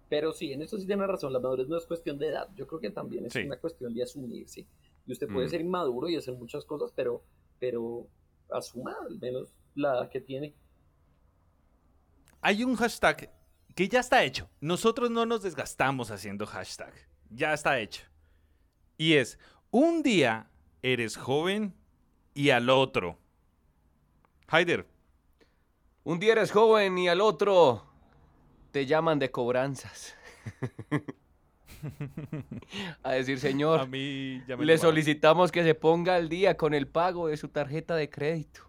pero 0.08 0.32
sí, 0.32 0.52
en 0.52 0.62
eso 0.62 0.78
sí 0.78 0.86
tiene 0.86 1.06
razón, 1.06 1.32
la 1.32 1.40
madurez 1.40 1.68
no 1.68 1.76
es 1.76 1.84
cuestión 1.84 2.16
de 2.18 2.28
edad, 2.28 2.48
yo 2.54 2.66
creo 2.66 2.80
que 2.80 2.90
también 2.90 3.26
es 3.26 3.34
una 3.34 3.56
cuestión 3.58 3.92
de 3.92 4.04
asumir, 4.04 4.48
sí. 4.48 4.66
Y 5.06 5.12
usted 5.12 5.26
puede 5.28 5.48
mm. 5.48 5.50
ser 5.50 5.60
inmaduro 5.60 6.08
y 6.08 6.16
hacer 6.16 6.34
muchas 6.34 6.64
cosas, 6.64 6.92
pero, 6.94 7.22
pero 7.58 8.06
asuma 8.50 8.96
al 9.06 9.18
menos 9.18 9.52
la 9.74 9.94
edad 9.94 10.08
que 10.08 10.20
tiene. 10.20 10.54
Hay 12.40 12.64
un 12.64 12.76
hashtag 12.76 13.30
que 13.74 13.88
ya 13.88 14.00
está 14.00 14.24
hecho. 14.24 14.48
Nosotros 14.60 15.10
no 15.10 15.26
nos 15.26 15.42
desgastamos 15.42 16.10
haciendo 16.10 16.46
hashtag. 16.46 16.94
Ya 17.30 17.52
está 17.52 17.78
hecho. 17.80 18.04
Y 18.96 19.14
es 19.14 19.38
un 19.78 20.02
día 20.02 20.48
eres 20.80 21.18
joven 21.18 21.74
y 22.32 22.48
al 22.48 22.70
otro. 22.70 23.18
Haider. 24.48 24.86
Un 26.02 26.18
día 26.18 26.32
eres 26.32 26.50
joven 26.50 26.96
y 26.96 27.08
al 27.08 27.20
otro 27.20 27.84
te 28.70 28.86
llaman 28.86 29.18
de 29.18 29.30
cobranzas. 29.30 30.14
a 33.02 33.12
decir, 33.12 33.38
señor, 33.38 33.80
a 33.80 33.86
mí 33.86 34.40
le 34.46 34.78
solicitamos 34.78 35.52
que 35.52 35.62
se 35.62 35.74
ponga 35.74 36.14
al 36.14 36.30
día 36.30 36.56
con 36.56 36.72
el 36.72 36.88
pago 36.88 37.28
de 37.28 37.36
su 37.36 37.48
tarjeta 37.48 37.96
de 37.96 38.08
crédito. 38.08 38.62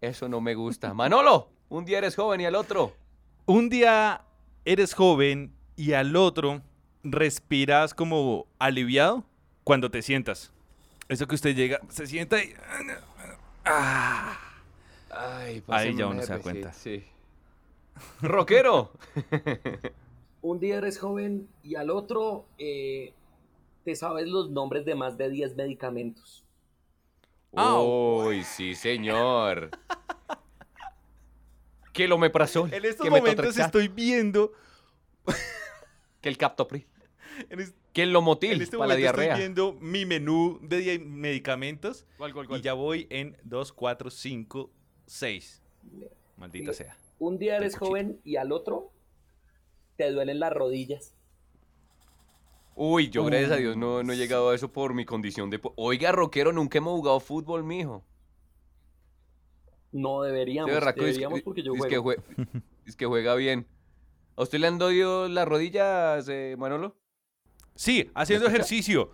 Eso 0.00 0.28
no 0.28 0.40
me 0.40 0.54
gusta. 0.54 0.94
Manolo, 0.94 1.50
un 1.68 1.84
día 1.84 1.98
eres 1.98 2.14
joven 2.14 2.40
y 2.40 2.46
al 2.46 2.54
otro. 2.54 2.94
Un 3.46 3.70
día 3.70 4.24
eres 4.64 4.94
joven 4.94 5.52
y 5.74 5.94
al 5.94 6.14
otro 6.14 6.62
respiras 7.02 7.92
como 7.92 8.46
aliviado 8.60 9.24
cuando 9.64 9.90
te 9.90 10.02
sientas. 10.02 10.52
Eso 11.08 11.26
que 11.26 11.34
usted 11.34 11.56
llega, 11.56 11.80
se 11.88 12.06
sienta 12.06 12.42
y... 12.42 12.54
Ah. 13.64 14.38
Ahí 15.10 15.96
ya 15.96 16.06
uno 16.06 16.22
se 16.22 16.32
da 16.32 16.38
cuenta. 16.40 16.72
Sí. 16.72 17.04
Rockero. 18.20 18.92
Un 20.42 20.60
día 20.60 20.76
eres 20.76 20.98
joven 20.98 21.48
y 21.62 21.76
al 21.76 21.90
otro 21.90 22.46
eh, 22.58 23.14
te 23.84 23.96
sabes 23.96 24.28
los 24.28 24.50
nombres 24.50 24.84
de 24.84 24.94
más 24.94 25.16
de 25.16 25.30
10 25.30 25.56
medicamentos. 25.56 26.44
Uy, 27.52 28.42
sí, 28.42 28.74
señor. 28.74 29.70
¿Qué 31.92 32.08
lo 32.08 32.18
me 32.18 32.28
pasó? 32.28 32.66
En 32.66 32.84
estos 32.84 33.08
momentos 33.08 33.56
estoy 33.56 33.88
viendo 33.88 34.52
que 36.20 36.28
el 36.28 36.36
Captopri. 36.36 36.86
¿Quién 37.94 38.12
lo 38.12 38.22
motil 38.22 38.60
este 38.60 38.76
para 38.76 38.88
la 38.88 38.96
diarrea? 38.96 39.26
Estoy 39.26 39.38
viendo 39.38 39.72
mi 39.74 40.04
menú 40.04 40.58
de 40.60 40.98
medicamentos. 40.98 42.04
Y 42.50 42.60
ya 42.60 42.74
voy 42.74 43.06
en 43.08 43.36
2, 43.44 43.72
4, 43.72 44.10
5, 44.10 44.70
6. 45.06 45.62
Maldita 46.36 46.72
sea. 46.72 46.96
Un 47.20 47.38
día 47.38 47.56
eres 47.56 47.76
joven 47.76 48.20
y 48.24 48.34
al 48.34 48.50
otro 48.50 48.90
te 49.96 50.10
duelen 50.10 50.40
las 50.40 50.52
rodillas. 50.52 51.14
Uy, 52.74 53.10
yo 53.10 53.24
gracias 53.24 53.52
a 53.52 53.56
Dios 53.56 53.76
no, 53.76 54.02
no, 54.02 54.12
he 54.12 54.16
llegado 54.16 54.50
a 54.50 54.56
eso 54.56 54.72
por 54.72 54.92
mi 54.94 55.04
condición 55.04 55.48
de... 55.48 55.60
Oiga, 55.76 56.10
rockero, 56.10 56.52
nunca 56.52 56.78
hemos 56.78 56.98
jugado 56.98 57.20
fútbol, 57.20 57.62
mijo. 57.62 58.04
No 59.92 60.22
deberíamos, 60.22 60.72
deberíamos 60.96 61.42
porque 61.42 61.62
yo 61.62 61.72
juego. 61.76 62.10
Es 62.10 62.18
que, 62.18 62.62
es 62.86 62.96
que 62.96 63.06
juega 63.06 63.36
bien. 63.36 63.68
¿A 64.34 64.42
usted 64.42 64.58
le 64.58 64.66
han 64.66 64.78
dolido 64.78 65.28
las 65.28 65.46
rodillas, 65.46 66.28
eh, 66.28 66.56
Manolo? 66.58 66.96
Sí, 67.74 68.10
haciendo 68.14 68.46
ejercicio. 68.46 69.10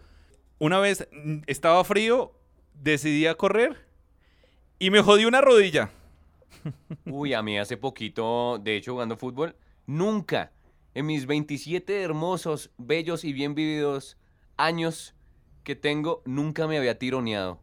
Una 0.59 0.79
vez 0.79 1.09
estaba 1.47 1.83
frío, 1.85 2.33
decidí 2.75 3.27
a 3.27 3.35
correr 3.35 3.87
y 4.79 4.91
me 4.91 5.01
jodí 5.01 5.25
una 5.25 5.41
rodilla. 5.41 5.91
Uy, 7.07 7.33
a 7.33 7.43
mí 7.43 7.59
hace 7.59 7.77
poquito, 7.77 8.59
de 8.59 8.77
hecho, 8.77 8.93
jugando 8.93 9.17
fútbol, 9.17 9.57
nunca 9.87 10.53
en 10.95 11.07
mis 11.07 11.27
27 11.27 12.03
hermosos, 12.03 12.71
bellos 12.77 13.25
y 13.25 13.33
bien 13.33 13.55
vividos 13.55 14.19
años 14.57 15.15
que 15.65 15.77
tengo, 15.77 16.23
nunca 16.27 16.67
me 16.67 16.79
había 16.79 16.99
tironeado. 16.99 17.61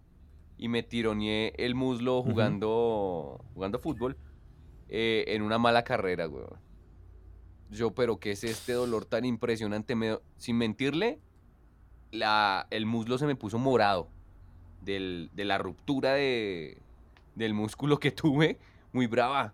Y 0.58 0.70
me 0.70 0.82
tironeé 0.82 1.54
el 1.58 1.76
muslo 1.76 2.24
jugando, 2.24 3.46
jugando 3.54 3.78
fútbol 3.78 4.18
eh, 4.90 5.26
en 5.28 5.44
una 5.44 5.60
mala 5.60 5.84
carrera, 5.84 6.26
güey. 6.26 6.46
Yo, 7.70 7.92
pero 7.92 8.20
¿qué 8.20 8.32
es 8.32 8.44
este 8.44 8.74
dolor 8.74 9.06
tan 9.06 9.26
impresionante? 9.26 9.96
sin 10.38 10.58
mentirle, 10.58 11.20
la, 12.12 12.68
el 12.72 12.86
muslo 12.86 13.18
se 13.18 13.26
me 13.26 13.36
puso 13.36 13.60
morado 13.60 14.08
del, 14.82 15.30
de 15.34 15.46
la 15.46 15.58
ruptura 15.58 16.14
de, 16.14 16.78
del 17.36 17.54
músculo 17.54 18.00
que 18.00 18.12
tuve, 18.12 18.58
muy 18.92 19.08
brava. 19.08 19.54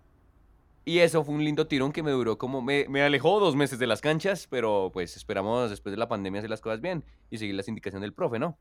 Y 0.86 0.98
eso 0.98 1.24
fue 1.24 1.34
un 1.34 1.42
lindo 1.42 1.66
tirón 1.66 1.92
que 1.92 2.02
me 2.02 2.10
duró 2.10 2.36
como, 2.36 2.60
me, 2.60 2.86
me, 2.88 3.02
alejó 3.02 3.40
dos 3.40 3.56
meses 3.56 3.78
de 3.78 3.86
las 3.86 4.02
canchas, 4.02 4.46
pero 4.50 4.90
pues 4.92 5.16
esperamos 5.16 5.70
después 5.70 5.92
de 5.92 5.96
la 5.96 6.08
pandemia 6.08 6.40
hacer 6.40 6.50
las 6.50 6.60
cosas 6.60 6.82
bien 6.82 7.04
y 7.30 7.38
seguir 7.38 7.54
las 7.54 7.68
indicaciones 7.68 8.02
del 8.02 8.12
profe, 8.12 8.38
¿no? 8.38 8.58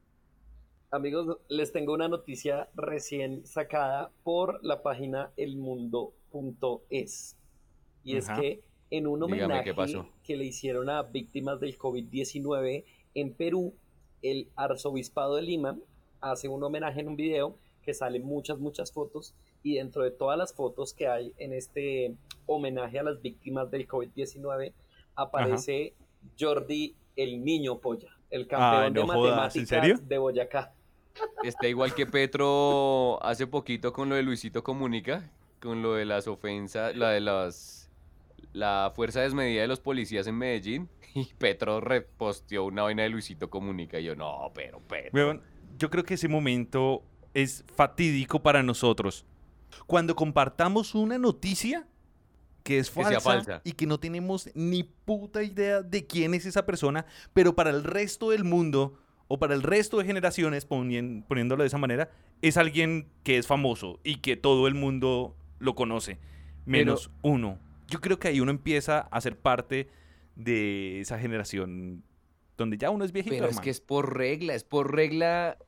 Amigos, 0.90 1.40
les 1.50 1.74
tengo 1.74 1.94
una 1.94 2.08
noticia 2.08 2.70
recién 2.76 3.46
sacada 3.46 4.12
por 4.24 4.64
la 4.64 4.84
página 4.84 5.32
elmundo.es. 5.36 7.36
Y 8.04 8.16
es 8.16 8.30
que 8.30 8.64
en 8.94 9.08
un 9.08 9.24
homenaje 9.24 9.74
que 10.24 10.38
le 10.38 10.46
hicieron 10.46 10.88
a 10.88 11.02
víctimas 11.02 11.60
del 11.60 11.80
COVID-19 11.80 12.84
en 13.16 13.34
Perú, 13.34 13.74
el 14.22 14.50
arzobispado 14.56 15.36
de 15.36 15.42
Lima 15.42 15.76
hace 16.22 16.48
un 16.48 16.64
homenaje 16.64 17.00
en 17.00 17.08
un 17.08 17.16
video 17.16 17.58
que 17.82 17.96
salen 17.96 18.24
muchas, 18.24 18.60
muchas 18.60 18.92
fotos 18.92 19.34
y 19.64 19.76
dentro 19.78 20.04
de 20.04 20.12
todas 20.12 20.38
las 20.38 20.54
fotos 20.54 20.94
que 20.94 21.08
hay 21.08 21.34
en 21.40 21.54
este 21.54 22.14
homenaje 22.46 23.00
a 23.00 23.04
las 23.04 23.20
víctimas 23.20 23.72
del 23.72 23.88
COVID-19 23.88 24.74
aparece 25.16 25.96
Jordi 26.40 26.96
el 27.16 27.44
niño 27.44 27.80
polla, 27.80 28.16
el 28.30 28.48
campeón 28.48 28.84
Ay, 28.84 28.92
no 28.92 29.02
de 29.02 29.08
jodas, 29.08 29.56
¿en 29.56 29.64
matemáticas 29.64 29.68
serio? 29.68 30.00
de 30.08 30.18
Boyacá. 30.20 30.72
Está 31.44 31.68
igual 31.68 31.96
que 31.96 32.06
Petro 32.06 33.18
hace 33.24 33.48
poquito 33.48 33.92
con 33.92 34.10
lo 34.10 34.16
de 34.16 34.22
Luisito 34.22 34.64
Comunica, 34.64 35.32
con 35.60 35.82
lo 35.82 35.96
de 35.96 36.06
las 36.06 36.28
ofensas, 36.28 36.96
la 36.96 37.10
de 37.10 37.22
las 37.22 37.83
la 38.54 38.92
fuerza 38.96 39.22
desmedida 39.22 39.62
de 39.64 39.68
los 39.68 39.80
policías 39.80 40.28
en 40.28 40.36
Medellín 40.38 40.90
y 41.16 41.26
Petro 41.38 41.82
reposteó 41.82 42.64
una 42.66 42.84
vaina 42.84 43.04
de 43.04 43.10
Luisito 43.10 43.50
Comunica 43.50 44.00
y 44.00 44.06
yo 44.06 44.16
no, 44.16 44.52
pero 44.54 44.80
Petro. 44.80 45.12
Yo 45.78 45.90
creo 45.90 46.04
que 46.04 46.14
ese 46.14 46.28
momento 46.28 47.04
es 47.34 47.66
fatídico 47.76 48.42
para 48.44 48.62
nosotros. 48.64 49.26
Cuando 49.88 50.16
compartamos 50.16 50.94
una 50.94 51.18
noticia 51.18 51.88
que 52.64 52.78
es 52.78 52.90
Que 52.90 52.96
falsa, 52.96 53.20
y 53.66 53.74
que 53.74 53.86
no 53.88 54.00
tenemos 54.00 54.50
ni 54.54 54.84
puta 54.84 55.44
idea 55.44 55.82
de 55.82 56.06
quién 56.06 56.34
es 56.34 56.46
esa 56.46 56.66
persona, 56.66 57.06
pero 57.34 57.56
para 57.56 57.72
el 57.72 57.84
resto 57.84 58.30
del 58.30 58.44
mundo 58.46 58.98
o 59.28 59.38
para 59.40 59.54
el 59.56 59.64
resto 59.64 59.98
de 59.98 60.06
generaciones, 60.06 60.70
ponien- 60.70 61.26
poniéndolo 61.28 61.64
de 61.64 61.68
esa 61.68 61.78
manera, 61.80 62.12
es 62.42 62.56
alguien 62.56 63.10
que 63.24 63.38
es 63.38 63.48
famoso 63.48 64.00
y 64.04 64.18
que 64.18 64.38
todo 64.38 64.68
el 64.68 64.76
mundo 64.76 65.36
lo 65.60 65.76
conoce, 65.76 66.20
menos 66.66 67.10
uno. 67.24 67.60
Yo 67.94 68.02
creo 68.02 68.18
que 68.18 68.28
ahí 68.30 68.40
uno 68.40 68.50
empieza 68.50 69.02
a 69.12 69.22
ser 69.22 69.38
parte 69.38 69.88
de 70.36 71.00
esa 71.00 71.20
generación 71.20 72.04
donde 72.58 72.78
ya 72.80 72.90
uno 72.90 73.06
es 73.06 73.12
viejito. 73.12 73.36
Pero 73.36 73.46
es 73.46 73.52
hermano. 73.52 73.64
que 73.64 73.70
es 73.70 73.82
por 73.82 74.18
regla, 74.18 74.56
es 74.56 74.64
por 74.64 74.92
regla 74.96 75.60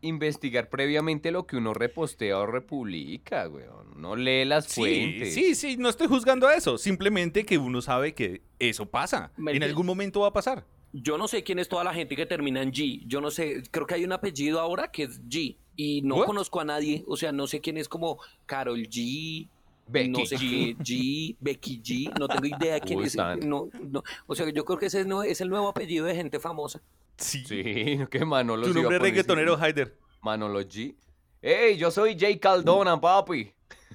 investigar 0.00 0.70
previamente 0.70 1.30
lo 1.30 1.46
que 1.46 1.56
uno 1.58 1.74
repostea 1.74 2.38
o 2.38 2.46
republica, 2.46 3.46
weón. 3.48 3.88
Uno 3.96 4.16
lee 4.16 4.46
las 4.46 4.64
Sí, 4.66 4.80
fuentes. 4.80 5.34
sí, 5.34 5.54
sí, 5.54 5.76
no 5.76 5.90
estoy 5.90 6.06
juzgando 6.06 6.48
eso. 6.48 6.78
Simplemente 6.78 7.44
que 7.44 7.58
uno 7.58 7.82
sabe 7.82 8.14
que 8.14 8.40
eso 8.58 8.86
pasa. 8.86 9.32
En 9.38 9.62
algún 9.62 9.84
momento 9.84 10.20
va 10.20 10.28
a 10.28 10.32
pasar. 10.32 10.64
Yo 10.94 11.18
no 11.18 11.28
sé 11.28 11.42
quién 11.42 11.58
es 11.58 11.68
toda 11.68 11.84
la 11.84 11.92
gente 11.92 12.16
que 12.16 12.24
termina 12.24 12.62
en 12.62 12.72
G. 12.72 13.02
Yo 13.06 13.20
no 13.20 13.30
sé, 13.30 13.62
creo 13.70 13.86
que 13.86 13.94
hay 13.96 14.04
un 14.04 14.12
apellido 14.12 14.60
ahora 14.60 14.90
que 14.90 15.02
es 15.02 15.22
G. 15.28 15.56
Y 15.74 16.00
no 16.02 16.16
What? 16.16 16.26
conozco 16.26 16.60
a 16.60 16.64
nadie. 16.64 17.04
O 17.06 17.16
sea, 17.18 17.32
no 17.32 17.46
sé 17.46 17.60
quién 17.60 17.76
es 17.76 17.86
como 17.88 18.18
Carol 18.46 18.80
G. 18.88 19.48
Becky 19.88 20.08
no 20.10 20.26
sé 20.26 20.36
G. 20.36 20.40
qué 20.40 20.76
G, 20.82 21.36
Becky 21.40 21.80
G. 21.82 22.18
No 22.18 22.26
tengo 22.28 22.46
idea 22.46 22.80
quién 22.80 22.98
Uy, 22.98 23.06
es. 23.06 23.16
No, 23.16 23.68
no. 23.82 24.02
O 24.26 24.34
sea, 24.34 24.48
yo 24.50 24.64
creo 24.64 24.78
que 24.78 24.86
ese 24.86 25.00
es, 25.00 25.06
no- 25.06 25.22
es 25.22 25.40
el 25.40 25.48
nuevo 25.48 25.68
apellido 25.68 26.06
de 26.06 26.14
gente 26.14 26.40
famosa. 26.40 26.80
Sí. 27.18 27.44
Sí, 27.46 27.98
que 28.10 28.24
Manolo 28.24 28.66
Tu 28.66 28.74
nombre 28.74 28.98
reggaetonero. 28.98 29.56
Haider. 29.56 29.96
Manolo 30.22 30.60
G. 30.62 30.94
¡Ey, 31.42 31.76
yo 31.76 31.90
soy 31.90 32.18
Jay 32.18 32.38
Caldona, 32.38 33.00
papi! 33.00 33.52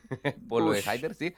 Por 0.48 0.64
lo 0.64 0.72
de. 0.72 0.82
Haider, 0.86 1.14
sí. 1.16 1.34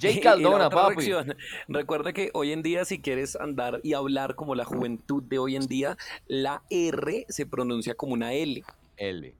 Jay 0.00 0.20
Caldona, 0.22 0.70
papi. 0.70 0.94
reacción, 1.10 1.36
Recuerda 1.68 2.12
que 2.14 2.30
hoy 2.32 2.52
en 2.52 2.62
día, 2.62 2.84
si 2.86 3.00
quieres 3.00 3.36
andar 3.36 3.80
y 3.82 3.92
hablar 3.92 4.34
como 4.36 4.54
la 4.54 4.64
juventud 4.64 5.22
de 5.24 5.38
hoy 5.38 5.56
en 5.56 5.66
día, 5.66 5.98
la 6.26 6.62
R 6.70 7.26
se 7.28 7.44
pronuncia 7.44 7.94
como 7.94 8.14
una 8.14 8.32
L. 8.32 8.64
L. 8.96 9.34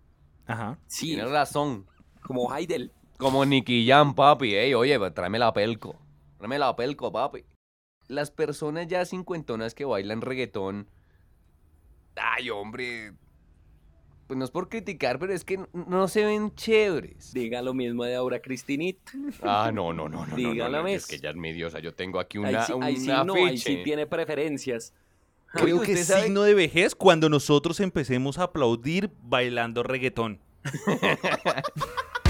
Ajá. 0.46 0.78
Sí, 0.88 1.07
Tienes 1.14 1.30
razón. 1.30 1.86
como 2.22 2.55
Heidel. 2.55 2.92
Como 3.22 3.44
Nicky 3.44 3.86
Jam, 3.86 4.16
papi. 4.16 4.56
Ey, 4.56 4.74
oye, 4.74 4.98
pues, 4.98 5.14
tráeme 5.14 5.38
la 5.38 5.52
pelco. 5.52 5.96
Tráeme 6.38 6.58
la 6.58 6.74
pelco, 6.74 7.12
papi. 7.12 7.44
Las 8.08 8.32
personas 8.32 8.88
ya 8.88 9.04
cincuentonas 9.04 9.76
que 9.76 9.84
bailan 9.84 10.22
reggaetón. 10.22 10.88
Ay, 12.16 12.50
hombre. 12.50 13.12
Pues 14.26 14.36
no 14.36 14.44
es 14.44 14.50
por 14.50 14.68
criticar, 14.68 15.20
pero 15.20 15.32
es 15.32 15.44
que 15.44 15.60
no 15.72 16.08
se 16.08 16.24
ven 16.24 16.52
chéveres. 16.56 17.32
Diga 17.32 17.62
lo 17.62 17.74
mismo 17.74 18.02
de 18.02 18.16
Aura 18.16 18.42
Cristinit. 18.42 18.98
Ah, 19.40 19.70
no, 19.72 19.92
no, 19.92 20.08
no, 20.08 20.26
no. 20.26 20.36
no, 20.36 20.54
no, 20.54 20.68
no. 20.68 20.86
Es 20.88 21.06
que 21.06 21.14
ella 21.14 21.30
es 21.30 21.36
mi 21.36 21.52
diosa. 21.52 21.78
Yo 21.78 21.94
tengo 21.94 22.18
aquí 22.18 22.38
Ahí 22.38 22.54
una, 22.54 22.64
sí, 22.64 22.72
un 22.72 22.82
ahí 22.82 22.96
sí 22.96 23.06
no, 23.24 23.34
ahí 23.34 23.56
sí 23.56 23.82
tiene 23.84 24.08
preferencias. 24.08 24.92
Creo 25.52 25.76
que 25.76 25.92
¿usted 25.92 25.98
es 25.98 26.06
sabe? 26.08 26.24
signo 26.24 26.42
de 26.42 26.54
vejez 26.54 26.96
cuando 26.96 27.28
nosotros 27.28 27.78
empecemos 27.78 28.38
a 28.38 28.44
aplaudir 28.44 29.12
bailando 29.22 29.84
reggaetón. 29.84 30.40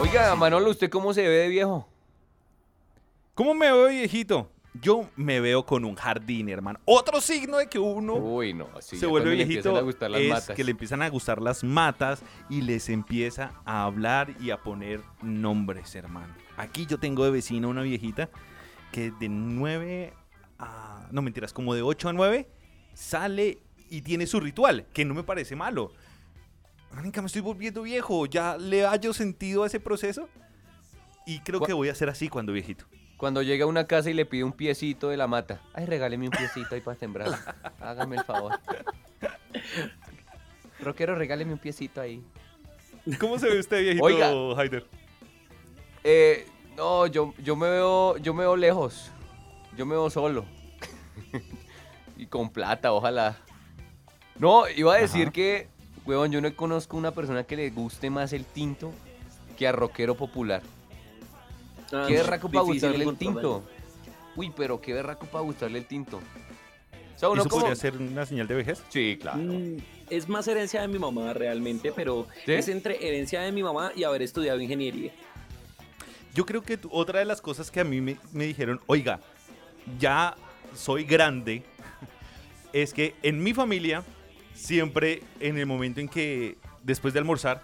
Oiga, 0.00 0.34
Manolo, 0.36 0.70
¿usted 0.70 0.90
cómo 0.90 1.12
se 1.14 1.22
ve 1.22 1.28
de 1.28 1.48
viejo? 1.48 1.88
¿Cómo 3.34 3.54
me 3.54 3.70
veo 3.72 3.88
viejito? 3.88 4.50
Yo 4.80 5.08
me 5.16 5.40
veo 5.40 5.64
con 5.64 5.84
un 5.86 5.94
jardín, 5.94 6.48
hermano. 6.50 6.78
Otro 6.84 7.20
signo 7.20 7.56
de 7.56 7.66
que 7.66 7.78
uno 7.78 8.14
Uy, 8.14 8.52
no, 8.52 8.68
sí, 8.80 8.96
se 8.96 9.02
ya 9.02 9.08
vuelve 9.08 9.28
cuando 9.30 9.36
le 9.36 9.42
empiezan 9.42 9.72
viejito 9.72 9.78
a 9.78 9.82
gustar 9.82 10.10
las 10.10 10.20
es 10.20 10.28
matas. 10.30 10.56
que 10.56 10.64
le 10.64 10.70
empiezan 10.70 11.02
a 11.02 11.08
gustar 11.08 11.42
las 11.42 11.64
matas 11.64 12.22
y 12.50 12.60
les 12.60 12.88
empieza 12.90 13.52
a 13.64 13.84
hablar 13.84 14.34
y 14.38 14.50
a 14.50 14.58
poner 14.58 15.00
nombres, 15.22 15.94
hermano. 15.94 16.34
Aquí 16.58 16.84
yo 16.86 16.98
tengo 16.98 17.24
de 17.24 17.30
vecina 17.30 17.68
una 17.68 17.82
viejita 17.82 18.28
que 18.92 19.10
de 19.12 19.28
9 19.30 20.12
a... 20.58 21.08
No, 21.10 21.22
mentiras, 21.22 21.52
como 21.52 21.74
de 21.74 21.82
8 21.82 22.08
a 22.08 22.12
9 22.12 22.48
sale 22.94 23.58
y 23.88 24.02
tiene 24.02 24.26
su 24.26 24.40
ritual, 24.40 24.86
que 24.92 25.04
no 25.04 25.14
me 25.14 25.22
parece 25.22 25.54
malo. 25.54 25.92
Marica, 26.92 27.20
me 27.20 27.26
estoy 27.26 27.42
volviendo 27.42 27.82
viejo, 27.82 28.26
ya 28.26 28.56
le 28.56 28.86
hallo 28.86 29.12
sentido 29.12 29.64
a 29.64 29.66
ese 29.66 29.80
proceso 29.80 30.28
y 31.26 31.40
creo 31.40 31.60
que 31.60 31.72
voy 31.72 31.88
a 31.88 31.94
ser 31.94 32.08
así 32.08 32.28
cuando 32.28 32.52
viejito. 32.52 32.86
Cuando 33.16 33.42
llega 33.42 33.64
a 33.64 33.68
una 33.68 33.86
casa 33.86 34.10
y 34.10 34.14
le 34.14 34.26
pide 34.26 34.44
un 34.44 34.52
piecito 34.52 35.08
de 35.08 35.16
la 35.16 35.26
mata. 35.26 35.62
Ay, 35.72 35.86
regáleme 35.86 36.26
un 36.26 36.30
piecito 36.30 36.74
ahí 36.74 36.80
para 36.80 36.98
sembrar. 36.98 37.30
Hágame 37.80 38.16
el 38.16 38.24
favor. 38.24 38.58
Rockero, 40.80 41.14
regáleme 41.14 41.52
un 41.52 41.58
piecito 41.58 42.00
ahí. 42.00 42.22
¿Cómo 43.18 43.38
se 43.38 43.48
ve 43.48 43.58
usted 43.58 43.80
viejito, 43.80 44.04
Oiga. 44.04 44.60
Haider? 44.60 44.86
Eh, 46.04 46.46
no, 46.76 47.06
yo, 47.06 47.32
yo 47.42 47.56
me 47.56 47.70
veo, 47.70 48.18
yo 48.18 48.34
me 48.34 48.40
veo 48.40 48.56
lejos. 48.56 49.10
Yo 49.76 49.86
me 49.86 49.94
veo 49.94 50.10
solo. 50.10 50.44
y 52.16 52.26
con 52.26 52.50
plata, 52.50 52.92
ojalá. 52.92 53.36
No, 54.38 54.68
iba 54.68 54.94
a 54.94 54.98
decir 54.98 55.22
Ajá. 55.24 55.32
que, 55.32 55.68
huevón, 56.04 56.30
yo 56.30 56.40
no 56.40 56.54
conozco 56.54 56.96
una 56.96 57.10
persona 57.12 57.44
que 57.44 57.56
le 57.56 57.70
guste 57.70 58.10
más 58.10 58.32
el 58.32 58.44
tinto 58.44 58.92
que 59.56 59.66
a 59.66 59.72
rockero 59.72 60.14
popular. 60.14 60.62
Ah, 61.92 62.04
Qué 62.08 62.14
berraco 62.14 62.48
para 62.50 62.64
gustarle 62.64 63.04
el 63.04 63.16
tinto. 63.16 63.62
Uy, 64.34 64.52
pero 64.54 64.80
qué 64.80 64.92
berraco 64.92 65.26
para 65.26 65.42
gustarle 65.44 65.78
el 65.78 65.86
tinto. 65.86 66.18
O 66.18 67.18
sea, 67.18 67.30
uno 67.30 67.40
¿Eso 67.40 67.48
como... 67.48 67.62
podría 67.62 67.76
ser 67.76 67.96
una 67.96 68.26
señal 68.26 68.46
de 68.46 68.54
vejez? 68.56 68.82
Sí, 68.90 69.16
claro. 69.18 69.38
Mm, 69.38 69.78
Es 70.10 70.28
más 70.28 70.46
herencia 70.48 70.82
de 70.82 70.88
mi 70.88 70.98
mamá 70.98 71.32
realmente, 71.32 71.90
pero 71.92 72.26
¿Sí? 72.44 72.52
es 72.52 72.68
entre 72.68 73.06
herencia 73.06 73.40
de 73.40 73.52
mi 73.52 73.62
mamá 73.62 73.92
y 73.96 74.04
haber 74.04 74.20
estudiado 74.20 74.60
ingeniería. 74.60 75.12
Yo 76.34 76.44
creo 76.44 76.62
que 76.62 76.78
otra 76.90 77.20
de 77.20 77.24
las 77.24 77.40
cosas 77.40 77.70
que 77.70 77.80
a 77.80 77.84
mí 77.84 78.02
me, 78.02 78.18
me 78.32 78.44
dijeron, 78.44 78.78
oiga, 78.86 79.20
ya 79.98 80.34
soy 80.74 81.04
grande, 81.04 81.64
es 82.72 82.92
que 82.92 83.14
en 83.22 83.42
mi 83.42 83.54
familia, 83.54 84.02
siempre 84.54 85.22
en 85.40 85.58
el 85.58 85.66
momento 85.66 86.00
en 86.00 86.08
que, 86.08 86.56
después 86.82 87.14
de 87.14 87.20
almorzar, 87.20 87.62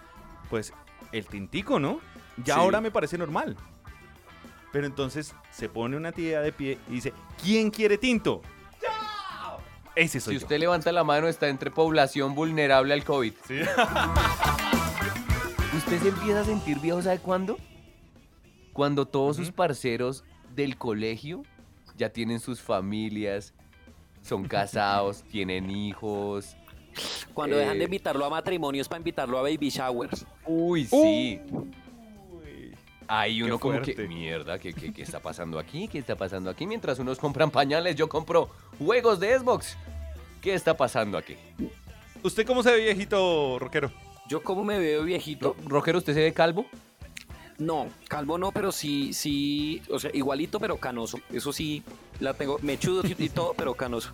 pues 0.49 0.73
el 1.11 1.25
tintico, 1.27 1.79
¿no? 1.79 1.99
Ya 2.37 2.55
Sí. 2.55 2.59
ahora 2.59 2.81
me 2.81 2.91
parece 2.91 3.17
normal. 3.17 3.55
Pero 4.71 4.87
entonces 4.87 5.35
se 5.51 5.69
pone 5.69 5.95
una 5.95 6.11
tía 6.11 6.41
de 6.41 6.51
pie 6.51 6.79
y 6.89 6.93
dice, 6.93 7.13
¿quién 7.41 7.69
quiere 7.69 7.97
tinto? 7.99 8.41
Ese 9.95 10.19
soy 10.19 10.33
Si 10.33 10.39
yo. 10.39 10.45
usted 10.45 10.57
levanta 10.59 10.91
la 10.91 11.03
mano, 11.03 11.27
está 11.27 11.47
entre 11.49 11.69
población 11.69 12.33
vulnerable 12.33 12.95
al 12.95 13.03
COVID. 13.03 13.33
Sí. 13.47 13.59
¿Usted 15.77 16.01
se 16.01 16.07
empieza 16.09 16.39
a 16.41 16.45
sentir 16.45 16.79
viejo, 16.79 16.99
¿sabe 17.03 17.19
cuándo? 17.19 17.57
Cuando 18.73 19.05
todos 19.07 19.35
sus 19.37 19.51
parceros 19.51 20.23
del 20.55 20.77
colegio 20.77 21.43
ya 21.97 22.09
tienen 22.09 22.39
sus 22.39 22.61
familias, 22.61 23.53
son 24.21 24.43
casados, 24.47 25.23
tienen 25.23 25.69
hijos. 25.69 26.55
Cuando 27.33 27.57
dejan 27.57 27.77
de 27.77 27.83
Eh. 27.83 27.85
invitarlo 27.85 28.23
a 28.25 28.29
matrimonios 28.29 28.87
para 28.87 28.99
invitarlo 28.99 29.37
a 29.39 29.41
baby 29.41 29.69
showers. 29.69 30.25
Uy, 30.45 30.85
sí. 30.85 31.39
Uy. 31.51 32.75
Ahí 33.07 33.41
uno 33.41 33.59
como 33.59 33.81
que, 33.81 33.95
mierda, 34.07 34.57
¿qué, 34.59 34.73
qué, 34.73 34.93
qué 34.93 35.01
está 35.01 35.19
pasando 35.19 35.59
aquí? 35.59 35.87
¿Qué 35.87 35.97
está 35.99 36.15
pasando 36.15 36.49
aquí? 36.49 36.65
Mientras 36.67 36.99
unos 36.99 37.17
compran 37.19 37.51
pañales, 37.51 37.95
yo 37.95 38.07
compro 38.07 38.49
juegos 38.77 39.19
de 39.19 39.37
Xbox. 39.37 39.75
¿Qué 40.41 40.53
está 40.53 40.75
pasando 40.77 41.17
aquí? 41.17 41.35
¿Usted 42.23 42.45
cómo 42.45 42.63
se 42.63 42.71
ve 42.71 42.81
viejito, 42.83 43.57
rockero? 43.59 43.91
Yo 44.29 44.41
como 44.41 44.63
me 44.63 44.79
veo 44.79 45.03
viejito. 45.03 45.55
Ro- 45.63 45.69
Rockero, 45.69 45.97
¿usted 45.97 46.13
se 46.13 46.21
ve 46.21 46.33
calvo? 46.33 46.65
No, 47.57 47.87
calvo 48.07 48.37
no, 48.37 48.51
pero 48.51 48.71
sí, 48.71 49.13
sí, 49.13 49.81
o 49.89 49.99
sea, 49.99 50.11
igualito, 50.13 50.59
pero 50.59 50.77
canoso. 50.77 51.19
Eso 51.31 51.53
sí, 51.53 51.83
la 52.19 52.33
tengo, 52.33 52.57
mechudo 52.61 53.03
y 53.17 53.29
todo, 53.29 53.53
pero 53.55 53.73
canoso. 53.75 54.11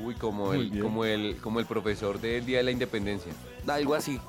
Uy, 0.00 0.14
como 0.14 0.46
Muy 0.52 0.70
el, 0.70 0.80
como 0.80 1.04
el, 1.04 1.36
como 1.38 1.60
el 1.60 1.66
profesor 1.66 2.20
del 2.20 2.46
Día 2.46 2.58
de 2.58 2.64
la 2.64 2.70
Independencia. 2.70 3.32
Algo 3.66 3.94
así. 3.94 4.20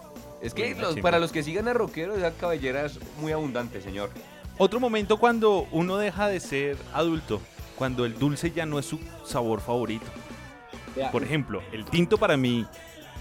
Es 0.41 0.53
que 0.53 0.73
los- 0.73 0.97
para 0.99 1.19
los 1.19 1.31
que 1.31 1.43
sigan 1.43 1.67
a 1.67 1.73
Rockero, 1.73 2.15
esa 2.15 2.31
cabellera 2.31 2.85
es 2.85 2.99
muy 3.19 3.31
abundante, 3.31 3.81
señor. 3.81 4.09
Otro 4.57 4.79
momento 4.79 5.17
cuando 5.17 5.67
uno 5.71 5.97
deja 5.97 6.27
de 6.27 6.39
ser 6.39 6.77
adulto, 6.93 7.39
cuando 7.75 8.05
el 8.05 8.17
dulce 8.17 8.51
ya 8.51 8.65
no 8.65 8.79
es 8.79 8.85
su 8.85 8.99
sabor 9.25 9.61
favorito. 9.61 10.05
Por 11.11 11.23
ejemplo, 11.23 11.61
el 11.71 11.85
tinto 11.85 12.17
para 12.17 12.35
mí 12.35 12.65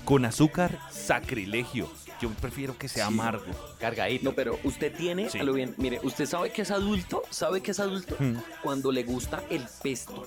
con 0.04 0.24
azúcar 0.24 0.78
sacrilegio. 0.90 1.88
Yo 2.20 2.28
prefiero 2.30 2.76
que 2.76 2.88
sea 2.88 3.06
Sí. 3.06 3.12
amargo. 3.14 3.44
Cargadito. 3.78 4.24
No, 4.24 4.32
pero 4.34 4.58
usted 4.64 4.92
tiene, 4.94 5.30
Sí. 5.30 5.38
a 5.38 5.42
lo 5.44 5.52
bien, 5.52 5.74
mire, 5.76 6.00
usted 6.02 6.26
sabe 6.26 6.50
que 6.50 6.62
es 6.62 6.70
adulto, 6.70 7.22
sabe 7.30 7.60
que 7.60 7.70
es 7.70 7.80
adulto 7.80 8.16
Mm. 8.18 8.36
cuando 8.62 8.90
le 8.90 9.04
gusta 9.04 9.42
el 9.50 9.64
pesto. 9.82 10.26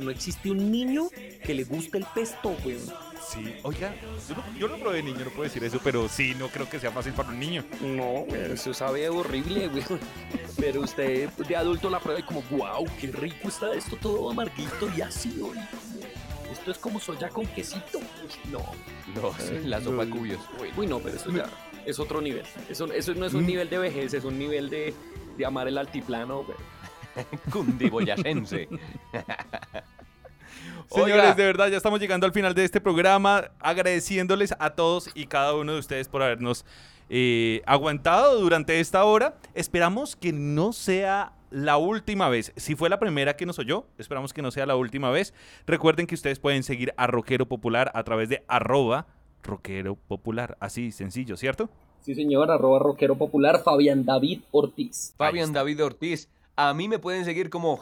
No 0.00 0.10
existe 0.10 0.50
un 0.50 0.70
niño 0.70 1.08
que 1.44 1.52
le 1.54 1.64
guste 1.64 1.98
el 1.98 2.06
pesto, 2.14 2.56
güey. 2.62 2.78
Sí, 3.28 3.54
oiga, 3.62 3.94
yo 4.28 4.36
no, 4.36 4.58
yo 4.58 4.68
no 4.68 4.76
probé 4.78 5.02
niño, 5.02 5.24
no 5.24 5.30
puedo 5.30 5.42
decir 5.42 5.62
eso, 5.64 5.80
pero 5.82 6.08
sí, 6.08 6.34
no 6.38 6.48
creo 6.48 6.68
que 6.70 6.78
sea 6.78 6.92
fácil 6.92 7.12
para 7.12 7.28
un 7.28 7.38
niño. 7.40 7.64
No, 7.82 8.24
güey, 8.26 8.52
eso 8.52 8.72
sabe 8.72 9.08
horrible, 9.08 9.68
güey. 9.68 9.82
Pero 10.58 10.80
usted 10.80 11.28
de 11.30 11.56
adulto 11.56 11.90
la 11.90 12.00
prueba 12.00 12.20
y 12.20 12.22
como, 12.22 12.40
wow, 12.50 12.86
qué 12.98 13.08
rico 13.08 13.48
está 13.48 13.74
esto, 13.74 13.96
todo 13.96 14.30
amarguito 14.30 14.88
y 14.96 15.02
ácido. 15.02 15.48
y 15.48 15.58
como, 15.58 15.66
esto 16.58 16.70
es 16.70 16.78
como 16.78 16.98
soya 17.00 17.28
con 17.28 17.46
quesito. 17.46 17.98
Uy, 17.98 18.50
No, 18.50 18.58
No, 19.20 19.32
sí, 19.38 19.60
la 19.64 19.80
sopa 19.80 20.04
de 20.04 20.10
cubios. 20.10 20.40
Uy, 20.60 20.68
uy, 20.76 20.86
no, 20.86 20.98
pero 21.00 21.16
eso 21.16 21.30
ya 21.30 21.46
es 21.84 21.98
otro 21.98 22.20
nivel. 22.20 22.44
Eso, 22.68 22.90
eso 22.92 23.14
no 23.14 23.26
es 23.26 23.34
un 23.34 23.44
Mm. 23.44 23.46
nivel 23.46 23.70
de 23.70 23.78
vejez, 23.78 24.14
es 24.14 24.24
un 24.24 24.38
nivel 24.38 24.68
de, 24.70 24.94
de 25.36 25.46
amar 25.46 25.68
el 25.68 25.78
altiplano, 25.78 26.44
cundiboyacense. 27.52 28.68
Señores, 30.88 31.14
Oiga. 31.16 31.34
de 31.34 31.44
verdad, 31.44 31.68
ya 31.68 31.76
estamos 31.76 31.98
llegando 32.00 32.26
al 32.26 32.32
final 32.32 32.54
de 32.54 32.64
este 32.64 32.80
programa, 32.80 33.50
agradeciéndoles 33.58 34.54
a 34.58 34.70
todos 34.70 35.10
y 35.14 35.26
cada 35.26 35.54
uno 35.54 35.72
de 35.74 35.80
ustedes 35.80 36.08
por 36.08 36.22
habernos 36.22 36.64
eh, 37.08 37.62
aguantado 37.66 38.40
durante 38.40 38.78
esta 38.80 39.04
hora. 39.04 39.36
Esperamos 39.54 40.14
que 40.16 40.32
no 40.32 40.72
sea 40.72 41.32
la 41.50 41.76
última 41.76 42.28
vez. 42.28 42.52
Si 42.56 42.74
fue 42.74 42.88
la 42.88 42.98
primera 42.98 43.36
que 43.36 43.46
nos 43.46 43.58
oyó, 43.58 43.86
esperamos 43.98 44.32
que 44.32 44.42
no 44.42 44.50
sea 44.50 44.66
la 44.66 44.76
última 44.76 45.10
vez. 45.10 45.34
Recuerden 45.66 46.06
que 46.06 46.14
ustedes 46.14 46.38
pueden 46.38 46.62
seguir 46.62 46.92
a 46.96 47.06
Rockero 47.06 47.46
Popular 47.46 47.90
a 47.94 48.04
través 48.04 48.28
de 48.28 48.44
arroba 48.48 49.06
Rockero 49.42 49.96
Popular. 49.96 50.56
Así 50.60 50.92
sencillo, 50.92 51.36
¿cierto? 51.36 51.68
Sí, 52.00 52.14
señor, 52.14 52.50
arroba 52.52 52.78
rockero 52.78 53.16
popular, 53.16 53.62
Fabián 53.64 54.04
David 54.04 54.42
Ortiz. 54.52 55.12
Fabián 55.16 55.52
David 55.52 55.84
Ortiz. 55.84 56.28
A 56.54 56.72
mí 56.72 56.86
me 56.88 57.00
pueden 57.00 57.24
seguir 57.24 57.50
como 57.50 57.76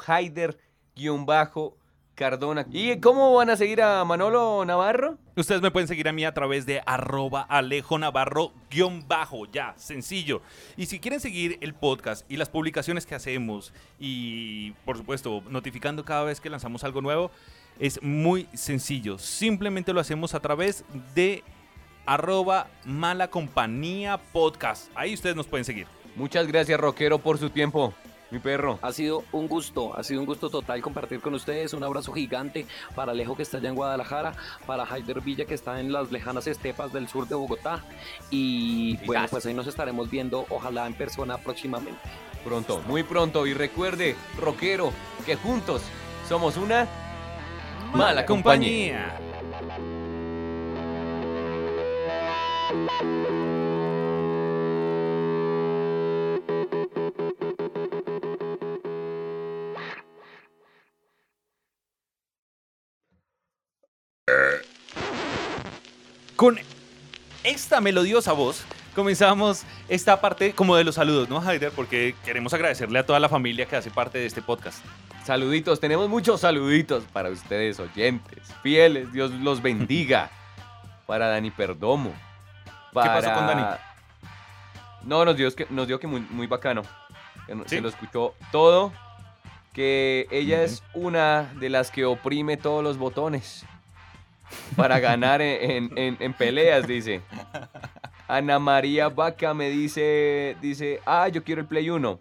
Haider-Cardona. 2.15 2.67
¿Y 2.71 3.01
cómo 3.01 3.35
van 3.35 3.51
a 3.51 3.57
seguir 3.57 3.83
a 3.83 4.05
Manolo 4.05 4.65
Navarro? 4.65 5.19
Ustedes 5.37 5.61
me 5.61 5.71
pueden 5.71 5.89
seguir 5.89 6.09
a 6.09 6.13
mí 6.13 6.25
a 6.25 6.33
través 6.33 6.67
de 6.67 6.83
arroba 6.87 7.43
Alejo 7.43 7.99
Navarro 7.99 8.53
guion 8.71 9.07
bajo, 9.07 9.47
ya, 9.47 9.75
sencillo. 9.77 10.43
Y 10.77 10.87
si 10.87 11.01
quieren 11.01 11.21
seguir 11.21 11.59
el 11.61 11.75
podcast 11.75 12.31
y 12.31 12.37
las 12.37 12.49
publicaciones 12.49 13.07
que 13.07 13.15
hacemos 13.15 13.73
y, 13.99 14.73
por 14.85 14.97
supuesto, 14.97 15.43
notificando 15.49 16.05
cada 16.05 16.25
vez 16.25 16.41
que 16.41 16.51
lanzamos 16.51 16.85
algo 16.85 17.01
nuevo, 17.01 17.31
es 17.79 18.03
muy 18.03 18.49
sencillo. 18.55 19.19
Simplemente 19.19 19.93
lo 19.93 20.01
hacemos 20.01 20.35
a 20.35 20.41
través 20.41 20.85
de 21.15 21.43
arroba 22.07 22.69
mala 22.85 23.29
compañía 23.29 24.19
podcast. 24.33 24.91
Ahí 24.95 25.15
ustedes 25.15 25.37
nos 25.37 25.47
pueden 25.47 25.65
seguir. 25.65 25.87
Muchas 26.17 26.47
gracias, 26.47 26.79
Rockero, 26.79 27.19
por 27.19 27.39
su 27.39 27.51
tiempo. 27.51 27.93
Mi 28.35 28.41
perro. 28.41 28.81
Ha 28.83 28.91
sido 28.91 29.23
un 29.31 29.47
gusto, 29.47 29.97
ha 29.97 30.03
sido 30.03 30.19
un 30.19 30.27
gusto 30.27 30.51
total 30.51 30.83
compartir 30.83 31.21
con 31.21 31.35
ustedes. 31.35 31.73
Un 31.73 31.85
abrazo 31.85 32.13
gigante 32.13 32.67
para 32.97 33.13
Alejo 33.13 33.37
que 33.37 33.45
está 33.45 33.59
allá 33.59 33.69
en 33.69 33.77
Guadalajara, 33.77 34.33
para 34.67 34.83
Haider 34.83 35.21
Villa 35.21 35.45
que 35.45 35.55
está 35.55 35.79
en 35.79 35.93
las 35.93 36.11
lejanas 36.11 36.49
estepas 36.49 36.93
del 36.93 37.07
sur 37.07 37.29
de 37.29 37.37
Bogotá. 37.37 37.85
Y 38.31 38.97
bueno, 39.07 39.25
pues 39.31 39.47
ahí 39.47 39.55
nos 39.55 39.69
estaremos 39.69 40.11
viendo, 40.11 40.47
ojalá 40.51 40.89
en 40.89 40.95
persona 40.95 41.39
próximamente. 41.39 42.01
Pronto, 42.45 42.83
muy 42.89 43.05
pronto. 43.05 43.47
Y 43.47 43.55
recuerde, 43.55 44.17
Rockero, 44.41 44.93
que 45.25 45.37
juntos 45.37 45.83
somos 46.29 46.57
una 46.57 46.89
mala 47.95 48.27
compañía. 48.27 49.17
Con 66.37 66.59
esta 67.43 67.81
melodiosa 67.81 68.33
voz 68.33 68.65
comenzamos 68.95 69.65
esta 69.89 70.21
parte 70.21 70.53
como 70.55 70.77
de 70.77 70.85
los 70.85 70.95
saludos, 70.95 71.29
¿no, 71.29 71.41
Haider? 71.41 71.73
Porque 71.73 72.15
queremos 72.25 72.55
agradecerle 72.55 72.99
a 72.99 73.07
toda 73.07 73.21
la 73.21 73.29
familia 73.29 73.67
que 73.67 73.77
hace 73.77 73.91
parte 73.91 74.19
de 74.19 74.27
este 74.27 74.41
podcast. 74.43 74.85
Saluditos, 75.25 75.81
tenemos 75.81 76.09
muchos 76.09 76.41
saluditos 76.41 77.05
para 77.13 77.31
ustedes, 77.31 77.79
oyentes, 77.81 78.53
fieles. 78.63 79.13
Dios 79.13 79.31
los 79.31 79.63
bendiga. 79.63 80.31
Para 81.07 81.29
Dani 81.29 81.51
Perdomo. 81.51 82.15
Para... 82.95 83.15
pasó 83.21 83.35
con 83.35 83.47
Dani? 83.47 83.63
No, 85.03 85.23
nos 85.27 85.37
dio 85.37 85.55
que, 85.55 85.67
nos 85.69 85.87
dio 85.87 86.01
que 86.01 86.07
muy, 86.07 86.21
muy 86.31 86.47
bacano. 86.47 86.83
Que 87.47 87.55
no- 87.55 87.65
¿Sí? 87.65 87.77
Se 87.77 87.81
lo 87.83 87.91
escuchó 87.91 88.35
todo. 88.51 88.91
Que 89.75 90.27
ella 90.31 90.63
es 90.63 90.83
una 90.95 91.43
de 91.61 91.69
las 91.69 91.91
que 91.91 92.07
oprime 92.07 92.57
todos 92.57 92.83
los 92.83 92.97
botones. 92.97 93.67
Para 94.77 94.99
ganar 95.01 95.41
en, 95.43 95.71
en- 95.71 95.99
en- 95.99 96.17
en 96.21 96.33
peleas, 96.35 96.87
dice. 96.87 97.23
Ana 98.27 98.59
María 98.59 99.09
Vaca 99.09 99.53
me 99.55 99.69
dice, 99.71 100.57
dice, 100.61 101.01
ah, 101.07 101.29
yo 101.29 101.45
quiero 101.45 101.61
el 101.61 101.67
Play 101.69 101.91
1. 101.91 102.21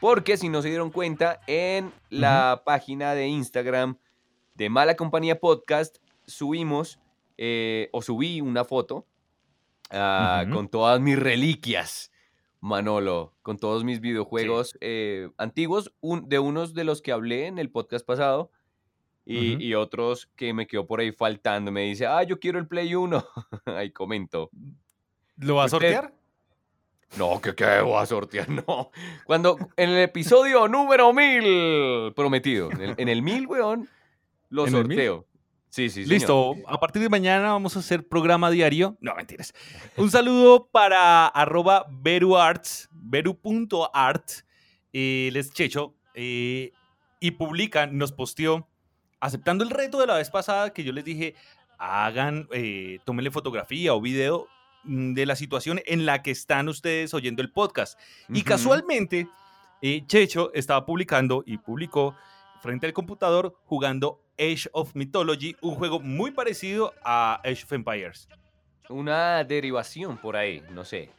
Porque 0.00 0.36
si 0.36 0.48
no 0.48 0.62
se 0.62 0.68
dieron 0.68 0.90
cuenta, 0.90 1.40
en 1.46 1.92
la 2.10 2.62
página 2.66 3.14
de 3.14 3.28
Instagram 3.28 3.96
de 4.54 4.68
Mala 4.68 4.96
Compañía 4.96 5.38
Podcast 5.40 5.98
subimos, 6.26 6.98
eh, 7.38 7.88
o 7.92 8.02
subí 8.02 8.40
una 8.40 8.64
foto 8.64 9.06
ah, 9.90 10.44
con 10.52 10.68
todas 10.68 11.00
mis 11.00 11.18
reliquias, 11.18 12.10
Manolo, 12.60 13.32
con 13.42 13.56
todos 13.58 13.84
mis 13.84 14.00
videojuegos 14.00 14.76
eh, 14.80 15.30
antiguos, 15.38 15.92
un- 16.00 16.28
de 16.28 16.38
unos 16.38 16.74
de 16.74 16.84
los 16.84 17.00
que 17.02 17.12
hablé 17.12 17.46
en 17.46 17.58
el 17.58 17.70
podcast 17.70 18.04
pasado. 18.06 18.50
Y, 19.24 19.74
otros 19.74 20.26
que 20.34 20.52
me 20.52 20.66
quedó 20.66 20.86
por 20.86 21.00
ahí 21.00 21.12
faltando. 21.12 21.70
Me 21.70 21.82
dice, 21.82 22.06
ah, 22.06 22.22
yo 22.24 22.40
quiero 22.40 22.58
el 22.58 22.66
Play 22.66 22.94
1. 22.94 23.24
ahí 23.66 23.90
comento. 23.90 24.50
¿Lo 25.36 25.56
va 25.56 25.64
a 25.64 25.68
sortear? 25.68 26.12
No, 27.16 27.40
que 27.40 27.54
qué 27.54 27.80
voy 27.82 28.02
a 28.02 28.06
sortear, 28.06 28.48
no. 28.66 28.90
Cuando 29.24 29.58
en 29.76 29.90
el 29.90 29.98
episodio 29.98 30.66
número 30.68 31.12
1000 31.12 32.14
prometido, 32.14 32.70
en 32.70 32.80
el, 32.80 32.94
en 32.96 33.08
el 33.08 33.22
1000, 33.22 33.46
weón, 33.46 33.88
lo 34.48 34.66
sorteo. 34.66 35.26
Sí, 35.68 35.88
sí, 35.88 36.04
señor. 36.04 36.10
Listo, 36.10 36.56
a 36.66 36.78
partir 36.78 37.00
de 37.00 37.08
mañana 37.08 37.52
vamos 37.52 37.76
a 37.76 37.78
hacer 37.78 38.06
programa 38.06 38.50
diario. 38.50 38.98
No, 39.00 39.14
mentiras. 39.14 39.54
Un 39.96 40.10
saludo 40.10 40.68
para 40.70 41.26
arroba 41.26 41.86
veruarts, 41.90 42.88
veru.art, 42.92 44.30
eh, 44.92 45.28
él 45.28 45.36
es 45.36 45.52
Checho, 45.52 45.94
eh, 46.14 46.72
y 47.20 47.30
publica, 47.32 47.86
nos 47.86 48.12
posteó, 48.12 48.68
aceptando 49.22 49.62
el 49.62 49.70
reto 49.70 50.00
de 50.00 50.08
la 50.08 50.16
vez 50.16 50.30
pasada 50.30 50.72
que 50.72 50.82
yo 50.82 50.92
les 50.92 51.04
dije, 51.04 51.36
hagan, 51.78 52.48
eh, 52.52 52.98
tómenle 53.04 53.30
fotografía 53.30 53.94
o 53.94 54.00
video 54.00 54.48
mm, 54.82 55.14
de 55.14 55.26
la 55.26 55.36
situación 55.36 55.80
en 55.86 56.04
la 56.06 56.22
que 56.22 56.32
están 56.32 56.68
ustedes 56.68 57.14
oyendo 57.14 57.40
el 57.40 57.50
podcast. 57.50 57.98
Y 58.28 58.40
Ujú. 58.40 58.44
casualmente, 58.44 59.28
eh, 59.80 60.02
Checho 60.06 60.52
estaba 60.54 60.84
publicando 60.84 61.44
y 61.46 61.56
publicó 61.58 62.16
frente 62.60 62.86
al 62.86 62.92
computador 62.92 63.54
jugando 63.64 64.20
Age 64.38 64.68
of 64.72 64.94
Mythology, 64.96 65.56
un 65.60 65.76
juego 65.76 66.00
muy 66.00 66.32
parecido 66.32 66.92
a 67.04 67.40
Age 67.44 67.62
of 67.64 67.72
Empires. 67.72 68.28
Una 68.88 69.44
derivación 69.44 70.18
por 70.18 70.36
ahí, 70.36 70.64
no 70.72 70.84
sé. 70.84 71.10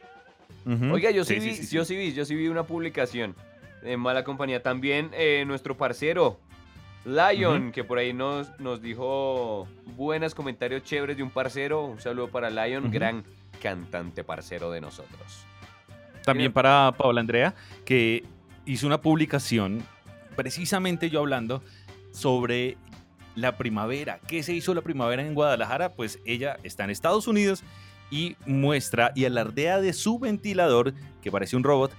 Oiga, 0.92 1.10
yo 1.10 1.24
sí, 1.24 1.38
vi, 1.38 1.54
yo 1.68 1.86
sí 1.86 1.96
vi, 1.96 2.12
yo 2.12 2.24
sí 2.26 2.34
vi 2.34 2.48
una 2.48 2.64
publicación 2.64 3.34
en 3.82 3.98
mala 3.98 4.24
compañía. 4.24 4.62
También 4.62 5.10
eh, 5.14 5.44
nuestro 5.46 5.74
parcero, 5.76 6.38
Lion, 7.04 7.70
que 7.72 7.84
por 7.84 7.98
ahí 7.98 8.12
nos, 8.12 8.58
nos 8.58 8.80
dijo 8.80 9.68
buenos 9.96 10.34
comentarios 10.34 10.82
chéveres 10.82 11.16
de 11.16 11.22
un 11.22 11.30
parcero. 11.30 11.84
Un 11.84 12.00
saludo 12.00 12.28
para 12.28 12.50
Lion, 12.50 12.90
gran 12.90 13.24
cantante 13.60 14.24
parcero 14.24 14.70
de 14.70 14.80
nosotros. 14.80 15.46
También 16.24 16.52
para 16.52 16.92
Paola 16.96 17.20
Andrea, 17.20 17.54
que 17.84 18.24
hizo 18.64 18.86
una 18.86 19.00
publicación, 19.00 19.82
precisamente 20.36 21.10
yo 21.10 21.20
hablando 21.20 21.62
sobre 22.12 22.78
la 23.34 23.56
primavera. 23.56 24.20
¿Qué 24.26 24.42
se 24.42 24.54
hizo 24.54 24.74
la 24.74 24.80
primavera 24.80 25.22
en 25.22 25.34
Guadalajara? 25.34 25.92
Pues 25.92 26.20
ella 26.24 26.56
está 26.62 26.84
en 26.84 26.90
Estados 26.90 27.26
Unidos 27.26 27.62
y 28.10 28.36
muestra 28.46 29.12
y 29.14 29.24
alardea 29.24 29.80
de 29.80 29.92
su 29.92 30.18
ventilador, 30.18 30.94
que 31.20 31.30
parece 31.30 31.56
un 31.56 31.64
robot, 31.64 31.92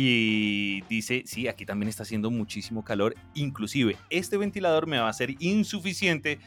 y 0.00 0.82
dice, 0.82 1.24
sí, 1.26 1.48
aquí 1.48 1.66
también 1.66 1.88
está 1.88 2.04
haciendo 2.04 2.30
muchísimo 2.30 2.84
calor, 2.84 3.16
inclusive 3.34 3.96
este 4.10 4.36
ventilador 4.36 4.86
me 4.86 4.96
va 5.00 5.08
a 5.08 5.12
ser 5.12 5.34
insuficiente 5.40 6.38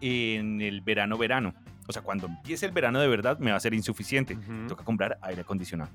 en 0.00 0.60
el 0.60 0.82
verano-verano. 0.82 1.52
O 1.88 1.92
sea, 1.92 2.02
cuando 2.02 2.28
empiece 2.28 2.64
el 2.64 2.70
verano 2.70 3.00
de 3.00 3.08
verdad 3.08 3.40
me 3.40 3.50
va 3.50 3.56
a 3.56 3.60
ser 3.60 3.74
insuficiente. 3.74 4.34
Ujú. 4.36 4.68
Toca 4.68 4.84
comprar 4.84 5.18
aire 5.22 5.40
acondicionado. 5.40 5.90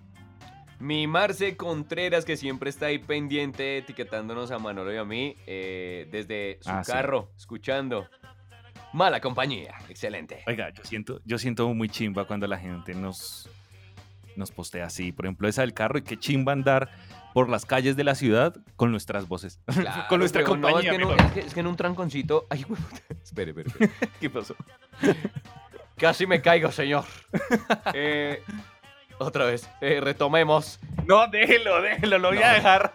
Mi 0.80 1.08
Marce 1.08 1.56
Contreras, 1.56 2.26
que 2.26 2.36
siempre 2.36 2.70
está 2.70 2.88
ahí 2.88 3.00
pendiente, 3.00 3.78
etiquetándonos 3.78 4.52
a 4.52 4.60
Manolo 4.60 4.94
y 4.94 4.98
a 4.98 5.06
mí, 5.06 5.38
eh, 5.48 6.10
desde 6.12 6.60
su 6.62 6.70
Ah, 6.70 6.84
sí. 6.84 6.92
carro, 6.92 7.32
escuchando. 7.38 8.06
Mala 8.92 9.22
compañía, 9.22 9.76
excelente. 9.88 10.44
Oiga, 10.46 10.72
yo 10.74 10.84
siento, 10.84 11.22
yo 11.24 11.38
siento 11.38 11.74
muy 11.74 11.88
chimba 11.88 12.26
cuando 12.26 12.48
la 12.48 12.58
gente 12.58 12.94
nos, 12.94 13.50
nos 14.38 14.52
postea 14.52 14.86
así. 14.86 15.12
Por 15.12 15.26
ejemplo, 15.26 15.48
esa 15.48 15.62
del 15.62 15.74
carro 15.74 15.98
y 15.98 16.04
qué 16.04 16.18
chimba 16.18 16.54
andar 16.54 16.90
por 17.34 17.50
las 17.50 17.66
calles 17.66 17.96
de 17.96 18.04
la 18.04 18.16
ciudad 18.16 18.56
con 18.76 18.92
nuestras 18.92 19.28
voces. 19.28 19.60
Claro, 19.74 20.06
con 20.10 20.20
nuestra 20.20 20.42
no, 20.44 20.48
compañía. 20.48 20.92
es, 20.92 20.98
que 20.98 20.98
no- 21.04 21.10
mejor. 21.10 21.26
es 21.26 21.32
que- 21.34 21.40
es 21.42 21.54
que 21.54 21.60
en 21.60 21.68
un 21.68 21.76
tranconcito. 21.76 22.48
Ay, 22.50 22.66
espere, 23.24 23.52
espere, 23.52 23.68
espere. 23.70 23.92
¿Qué 24.20 24.30
pasó? 24.30 24.56
Casi 25.98 26.28
me 26.28 26.42
caigo, 26.42 26.72
señor. 26.72 27.04
Eh, 27.94 28.42
otra 29.18 29.46
vez, 29.46 29.68
eh, 29.82 30.00
retomemos. 30.00 30.80
No, 31.08 31.28
déjelo, 31.28 31.82
déjelo, 31.82 32.20
lo 32.20 32.30
voy 32.30 32.44
a 32.44 32.54
dejar. 32.54 32.92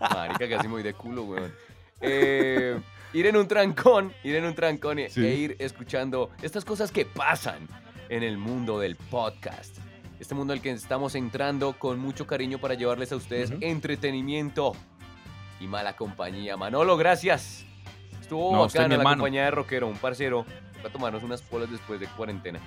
Marica, 0.00 0.48
casi 0.48 0.68
muy 0.68 0.82
de 0.82 0.94
culo, 0.94 1.24
weón. 1.24 1.52
Eh, 2.00 2.78
ir 3.12 3.26
en 3.26 3.36
un 3.36 3.48
trancón, 3.48 4.12
ir 4.22 4.36
en 4.36 4.44
un 4.44 4.54
trancón 4.54 5.00
e, 5.00 5.10
Sí. 5.10 5.26
e 5.26 5.34
ir 5.34 5.56
escuchando 5.58 6.30
estas 6.40 6.64
cosas 6.64 6.92
que 6.92 7.04
pasan 7.04 7.66
en 8.08 8.22
el 8.22 8.38
mundo 8.38 8.78
del 8.78 8.94
podcast. 8.96 9.76
Este 10.20 10.34
mundo 10.34 10.52
al 10.52 10.60
que 10.60 10.70
estamos 10.70 11.14
entrando 11.14 11.72
con 11.72 11.98
mucho 11.98 12.26
cariño 12.26 12.58
para 12.58 12.74
llevarles 12.74 13.10
a 13.10 13.16
ustedes 13.16 13.52
entretenimiento 13.62 14.74
y 15.58 15.66
mala 15.66 15.96
compañía. 15.96 16.58
Manolo, 16.58 16.98
gracias. 16.98 17.64
Estuvo 18.20 18.52
No, 18.52 18.60
bacana 18.60 18.98
la 18.98 19.02
compañía 19.02 19.44
de 19.44 19.50
rockero, 19.50 19.88
un 19.88 19.96
parcero. 19.96 20.44
Va 20.84 20.88
a 20.88 20.92
tomarnos 20.92 21.22
unas 21.22 21.40
polas 21.40 21.70
después 21.70 21.98
de 21.98 22.06
cuarentena. 22.06 22.60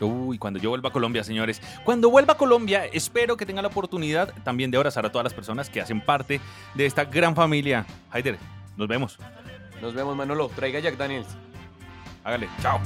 Uy, 0.00 0.38
cuando 0.38 0.58
yo 0.58 0.70
vuelva 0.70 0.88
a 0.88 0.92
Colombia, 0.92 1.22
señores. 1.22 1.62
Cuando 1.84 2.10
vuelva 2.10 2.34
a 2.34 2.36
Colombia, 2.36 2.84
espero 2.86 3.36
que 3.36 3.46
tenga 3.46 3.62
la 3.62 3.68
oportunidad 3.68 4.34
también 4.42 4.70
de 4.70 4.76
abrazar 4.76 5.06
a 5.06 5.10
todas 5.12 5.24
las 5.24 5.34
personas 5.34 5.70
que 5.70 5.80
hacen 5.80 6.00
parte 6.00 6.40
de 6.74 6.84
esta 6.84 7.04
gran 7.04 7.34
familia. 7.36 7.86
Haider, 8.10 8.38
nos 8.76 8.88
vemos. 8.88 9.18
Nos 9.80 9.94
vemos, 9.94 10.16
Manolo. 10.16 10.48
Traiga 10.48 10.80
Jack 10.80 10.96
Daniels. 10.96 11.28
Hágale. 12.24 12.48
Chao. 12.60 12.80